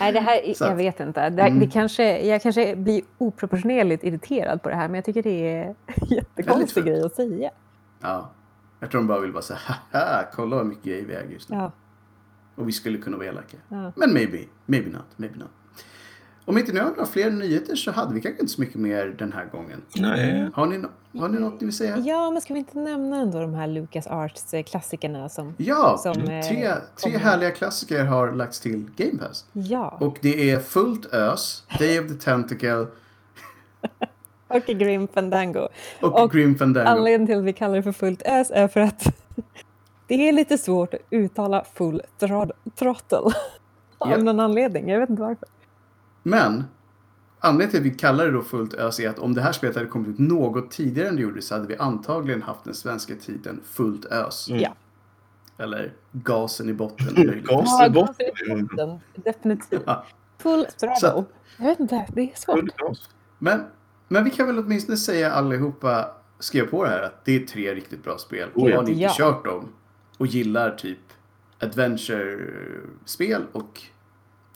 Nej, 0.00 0.12
det 0.12 0.20
här, 0.20 0.54
Så 0.54 0.64
jag 0.64 0.76
vet 0.76 1.00
inte. 1.00 1.30
Det, 1.30 1.42
Mm. 1.42 1.58
det 1.60 1.66
kanske, 1.66 2.26
jag 2.26 2.42
kanske 2.42 2.76
blir 2.76 3.02
oproportionerligt 3.18 4.04
irriterad 4.04 4.62
på 4.62 4.68
det 4.68 4.74
här, 4.74 4.88
men 4.88 4.94
jag 4.94 5.04
tycker 5.04 5.22
det 5.22 5.48
är 5.48 5.64
en 5.66 5.74
jättekonstig 6.10 6.84
grej 6.84 7.02
att 7.02 7.14
säga. 7.14 7.50
Ja. 8.00 8.30
Jag 8.80 8.90
tror 8.90 9.00
de 9.00 9.06
bara 9.06 9.20
vill 9.20 9.32
bara 9.32 9.42
säga 9.42 9.58
haha, 9.64 10.24
kolla 10.34 10.56
vad 10.56 10.66
mycket 10.66 10.84
grejer 10.84 11.04
vi 11.06 11.14
äger 11.14 11.30
just 11.30 11.48
nu. 11.50 11.56
Ja. 11.56 11.72
Och 12.54 12.68
vi 12.68 12.72
skulle 12.72 12.98
kunna 12.98 13.16
vara 13.16 13.26
elaka. 13.26 13.56
Ja. 13.68 13.92
Men 13.96 14.12
maybe, 14.12 14.38
maybe 14.66 14.90
not, 14.90 15.04
maybe 15.16 15.38
not. 15.38 15.50
Om 16.46 16.58
inte 16.58 16.72
ni 16.72 16.80
har 16.80 16.90
några 16.90 17.06
fler 17.06 17.30
nyheter 17.30 17.76
så 17.76 17.90
hade 17.90 18.14
vi 18.14 18.20
kanske 18.20 18.40
inte 18.40 18.52
så 18.52 18.60
mycket 18.60 18.76
mer 18.76 19.06
den 19.18 19.32
här 19.32 19.44
gången. 19.44 19.82
Nej. 19.96 20.48
Har 20.54 20.66
ni, 20.66 20.76
no- 20.78 21.18
har 21.20 21.28
ni 21.28 21.40
något 21.40 21.60
ni 21.60 21.66
vill 21.66 21.76
säga? 21.76 21.96
ja, 21.98 22.30
men 22.30 22.42
ska 22.42 22.54
vi 22.54 22.58
inte 22.58 22.78
nämna 22.78 23.16
ändå 23.20 23.40
de 23.40 23.54
här 23.54 23.66
Lucas 23.66 24.06
Arts-klassikerna 24.06 25.28
som... 25.28 25.54
Ja, 25.58 25.98
Som, 25.98 26.12
eh, 26.12 26.26
tre, 26.26 26.40
tre 26.46 26.74
kommer. 27.02 27.18
härliga 27.18 27.50
klassiker 27.50 28.04
har 28.04 28.32
lagts 28.32 28.60
till 28.60 28.90
Game 28.96 29.18
Pass. 29.18 29.46
Ja, 29.52 29.96
Och 30.00 30.18
det 30.22 30.50
är 30.50 30.58
fullt 30.58 31.14
ös, 31.14 31.64
Day 31.78 32.00
of 32.00 32.08
the 32.08 32.14
Tentacle 32.14 32.86
och 34.48 34.62
Grim 34.66 35.08
Fandango. 35.08 35.68
och, 36.00 36.22
Och 36.22 36.30
Grim 36.32 36.54
Fandango. 36.58 36.88
Anledningen 36.88 37.26
till 37.26 37.38
att 37.38 37.44
vi 37.44 37.52
kallar 37.52 37.74
det 37.76 37.82
för 37.82 37.92
fullt 37.92 38.22
ös 38.22 38.50
är 38.50 38.68
för 38.68 38.80
att 38.80 39.04
det 40.06 40.28
är 40.28 40.32
lite 40.32 40.58
svårt 40.58 40.94
att 40.94 41.00
uttala 41.10 41.64
full 41.74 42.02
throttle. 42.78 43.18
Av 43.98 44.10
Ja. 44.10 44.16
någon 44.16 44.40
anledning, 44.40 44.88
jag 44.88 45.00
vet 45.00 45.10
inte 45.10 45.22
varför. 45.22 45.48
Men 46.26 46.64
anledningen 47.38 47.70
till 47.70 47.80
att 47.80 47.86
vi 47.86 47.98
kallar 47.98 48.24
det 48.26 48.30
då 48.32 48.42
fullt 48.42 48.74
ös 48.74 49.00
är 49.00 49.08
att 49.08 49.18
om 49.18 49.34
det 49.34 49.40
här 49.42 49.52
spelet 49.52 49.76
hade 49.76 49.88
kommit 49.88 50.08
ut 50.08 50.18
något 50.18 50.70
tidigare 50.70 51.08
än 51.08 51.16
det 51.16 51.22
gjorde 51.22 51.42
så 51.42 51.54
hade 51.54 51.66
vi 51.66 51.76
antagligen 51.76 52.42
haft 52.42 52.64
den 52.64 52.74
svenska 52.74 53.14
titeln 53.14 53.60
fullt 53.64 54.04
ös. 54.04 54.48
Mm. 54.48 54.60
Ja. 54.62 54.74
Eller 55.58 55.92
gasen 56.12 56.68
i 56.68 56.72
botten. 56.72 57.42
Gas 57.44 57.64
Ja, 57.66 57.86
i 57.86 57.90
botten. 57.90 58.66
botten, 58.66 58.98
Definitivt. 59.14 59.82
Ja. 59.86 60.04
Full 60.38 60.66
throttle. 60.80 61.24
Jag 61.58 61.64
vet 61.66 61.80
inte, 61.80 62.06
det 62.14 62.22
är 62.32 62.36
svårt. 62.36 62.98
Men, 63.38 63.62
men 64.08 64.24
vi 64.24 64.30
kan 64.30 64.46
väl 64.46 64.58
åtminstone 64.58 64.96
säga 64.96 65.32
allihopa, 65.32 66.10
skriva 66.38 66.66
på 66.66 66.84
det 66.84 66.90
här, 66.90 67.02
att 67.02 67.24
det 67.24 67.32
är 67.42 67.46
tre 67.46 67.74
riktigt 67.74 68.04
bra 68.04 68.18
spel. 68.18 68.48
Ja. 68.54 68.76
Har 68.76 68.82
ni 68.82 68.90
inte 68.90 69.02
Ja. 69.02 69.12
kört 69.16 69.44
dem 69.44 69.68
och 70.18 70.26
gillar 70.26 70.70
typ 70.70 70.98
adventure-spel 71.60 73.42
och 73.52 73.82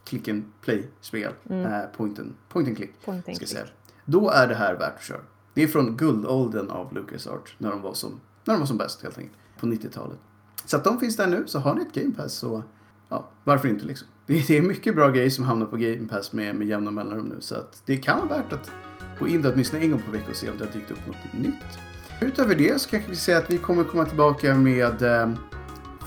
click 0.09 0.29
and 0.29 0.45
play-spel, 0.65 1.33
Mm. 1.51 1.73
eh, 1.73 1.87
point, 1.97 2.19
and, 2.19 2.35
point 2.49 2.69
and 2.69 2.77
click, 2.77 3.05
Point 3.05 3.29
and 3.29 3.37
ska 3.37 3.45
click. 3.47 3.59
säga. 3.59 3.67
Då 4.05 4.31
är 4.31 4.49
det 4.49 4.55
här 4.55 4.75
värt 4.75 4.97
att 4.97 5.03
köra. 5.05 5.21
Det 5.55 5.63
är 5.63 5.67
från 5.69 5.97
guldåldern 5.97 6.71
av 6.71 6.93
LucasArts, 6.95 7.55
när 7.59 7.71
de 7.71 7.83
var 7.83 7.95
som, 7.95 8.21
när 8.45 8.55
de 8.55 8.61
var 8.61 8.67
som 8.67 8.79
bäst 8.79 9.03
helt 9.03 9.19
enkelt, 9.19 9.37
på 9.61 9.67
90-talet. 9.67 10.19
Så 10.65 10.77
att 10.77 10.85
de 10.85 11.01
finns 11.01 11.17
där 11.17 11.27
nu, 11.27 11.43
så 11.47 11.59
har 11.59 11.75
ni 11.75 11.83
ett 11.83 11.93
Game 11.95 12.15
Pass 12.15 12.33
så, 12.33 12.63
ja, 13.09 13.29
varför 13.45 13.69
inte 13.69 13.85
liksom. 13.85 14.09
Det, 14.27 14.47
det 14.49 14.57
är 14.59 14.63
mycket 14.63 14.95
bra 14.95 15.11
grejer 15.11 15.31
som 15.31 15.45
hamnar 15.45 15.67
på 15.67 15.77
Game 15.77 16.09
Pass 16.09 16.33
med, 16.33 16.55
med 16.57 16.67
jämna 16.69 16.91
mellanrum 16.91 17.27
nu, 17.27 17.37
så 17.41 17.55
att 17.55 17.83
det 17.85 17.97
kan 17.97 18.29
vara 18.29 18.39
värt 18.39 18.53
att 18.53 18.71
gå 19.19 19.29
in 19.29 19.43
där 19.43 19.53
åtminstone 19.53 19.83
en 19.83 19.91
gång 19.91 20.03
per 20.03 20.13
vecka 20.13 20.31
och 20.31 20.37
se 20.37 20.51
om 20.51 20.59
det 20.59 20.65
har 20.65 20.73
dykt 20.73 20.91
upp 20.91 21.07
något 21.07 21.43
nytt. 21.43 21.79
Utöver 22.21 22.55
det 22.55 22.81
så 22.81 22.89
kanske 22.91 23.11
vi 23.11 23.17
säger 23.17 23.39
att 23.39 23.51
vi 23.51 23.59
kommer 23.59 23.85
komma 23.85 24.05
tillbaka 24.05 24.55
med 24.55 25.03
eh, 25.03 25.31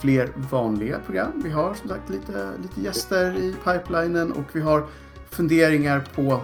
fler 0.01 0.31
vanliga 0.35 0.99
program. 0.99 1.31
Vi 1.43 1.49
har 1.49 1.73
som 1.73 1.89
sagt 1.89 2.09
lite, 2.09 2.51
lite 2.61 2.81
gäster 2.81 3.35
i 3.37 3.55
pipelinen 3.63 4.31
och 4.31 4.43
vi 4.53 4.61
har 4.61 4.87
funderingar 5.29 6.03
på 6.15 6.41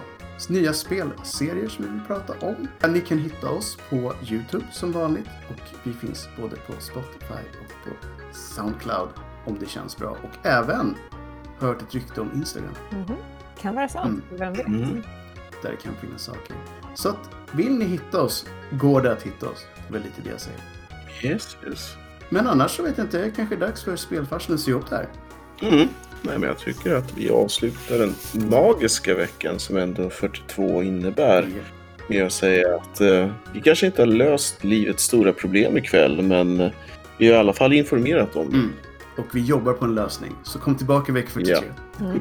nya 0.48 0.72
spelserier 0.72 1.68
som 1.68 1.84
vi 1.84 1.90
vill 1.90 2.00
prata 2.06 2.46
om. 2.46 2.68
Ni 2.92 3.00
kan 3.00 3.18
hitta 3.18 3.50
oss 3.50 3.78
på 3.90 4.12
Youtube 4.22 4.64
som 4.72 4.92
vanligt 4.92 5.28
och 5.48 5.60
vi 5.82 5.92
finns 5.92 6.28
både 6.40 6.56
på 6.56 6.72
Spotify 6.78 7.34
och 7.60 7.68
på 7.84 8.06
Soundcloud 8.32 9.08
om 9.44 9.56
det 9.60 9.68
känns 9.68 9.96
bra 9.96 10.10
och 10.10 10.46
även 10.46 10.94
hört 11.58 11.82
ett 11.82 11.94
rykte 11.94 12.20
om 12.20 12.30
Instagram 12.34 12.74
Mhm. 12.90 13.16
Kan 13.60 13.74
vara 13.74 13.88
sant, 13.88 14.22
Mm. 14.30 14.38
vem 14.40 14.52
vet? 14.52 14.66
Mm. 14.66 15.02
där 15.62 15.70
det 15.70 15.76
kan 15.76 15.94
finnas 15.94 16.22
saker. 16.22 16.56
Så 16.94 17.08
att 17.08 17.30
vill 17.52 17.78
ni 17.78 17.84
hitta 17.84 18.22
oss 18.22 18.46
går 18.70 19.00
det 19.02 19.12
att 19.12 19.22
hitta 19.22 19.48
oss. 19.48 19.66
Det 19.76 19.88
är 19.88 19.92
väl 19.92 20.02
lite 20.02 20.22
det 20.22 20.30
jag 20.30 20.40
säger. 20.40 20.60
Yes, 21.22 21.56
yes. 21.66 21.96
Men 22.28 22.46
annars 22.46 22.70
så 22.70 22.82
vet 22.82 22.98
jag 22.98 23.06
inte, 23.06 23.18
det 23.18 23.24
är 23.24 23.30
kanske 23.30 23.56
dags 23.56 23.84
för 23.84 23.96
spelfarsen 23.96 24.54
att 24.54 24.60
se 24.60 24.72
upp 24.72 24.90
det 24.90 24.96
här. 24.96 25.08
Mm. 25.62 25.88
Nej, 26.22 26.38
men 26.38 26.42
jag 26.42 26.58
tycker 26.58 26.94
att 26.94 27.16
vi 27.16 27.30
avslutar 27.30 27.98
den 27.98 28.14
magiska 28.50 29.14
veckan 29.14 29.58
som 29.58 29.76
ändå 29.76 30.10
42 30.10 30.82
innebär 30.82 31.48
med 32.08 32.26
att 32.26 32.32
säga 32.32 32.76
att 32.76 33.00
eh, 33.00 33.28
vi 33.52 33.60
kanske 33.60 33.86
inte 33.86 34.02
har 34.02 34.06
löst 34.06 34.64
livets 34.64 35.04
stora 35.04 35.32
problem 35.32 35.76
ikväll, 35.76 36.22
men 36.22 36.60
eh, 36.60 36.70
vi 37.18 37.26
har 37.26 37.34
i 37.34 37.38
alla 37.38 37.52
fall 37.52 37.72
informerat 37.72 38.36
om 38.36 38.50
det. 38.50 38.56
Mm. 38.56 38.72
Och 39.18 39.26
vi 39.34 39.40
jobbar 39.40 39.72
på 39.72 39.84
en 39.84 39.94
lösning. 39.94 40.32
Så 40.42 40.58
kom 40.58 40.74
tillbaka 40.74 41.12
vecka 41.12 41.28
43. 41.30 41.56
Ja. 41.98 42.04
Mm. 42.04 42.20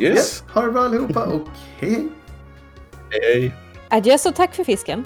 Yes. 0.00 0.44
Ha 0.52 0.62
det 0.62 0.72
bra 0.72 0.82
allihopa 0.82 1.24
och 1.24 1.48
hej 1.78 1.90
hej! 1.90 2.08
Hej. 3.10 3.54
Adjöss 3.88 4.26
och 4.26 4.34
tack 4.34 4.54
för 4.54 4.64
fisken. 4.64 5.04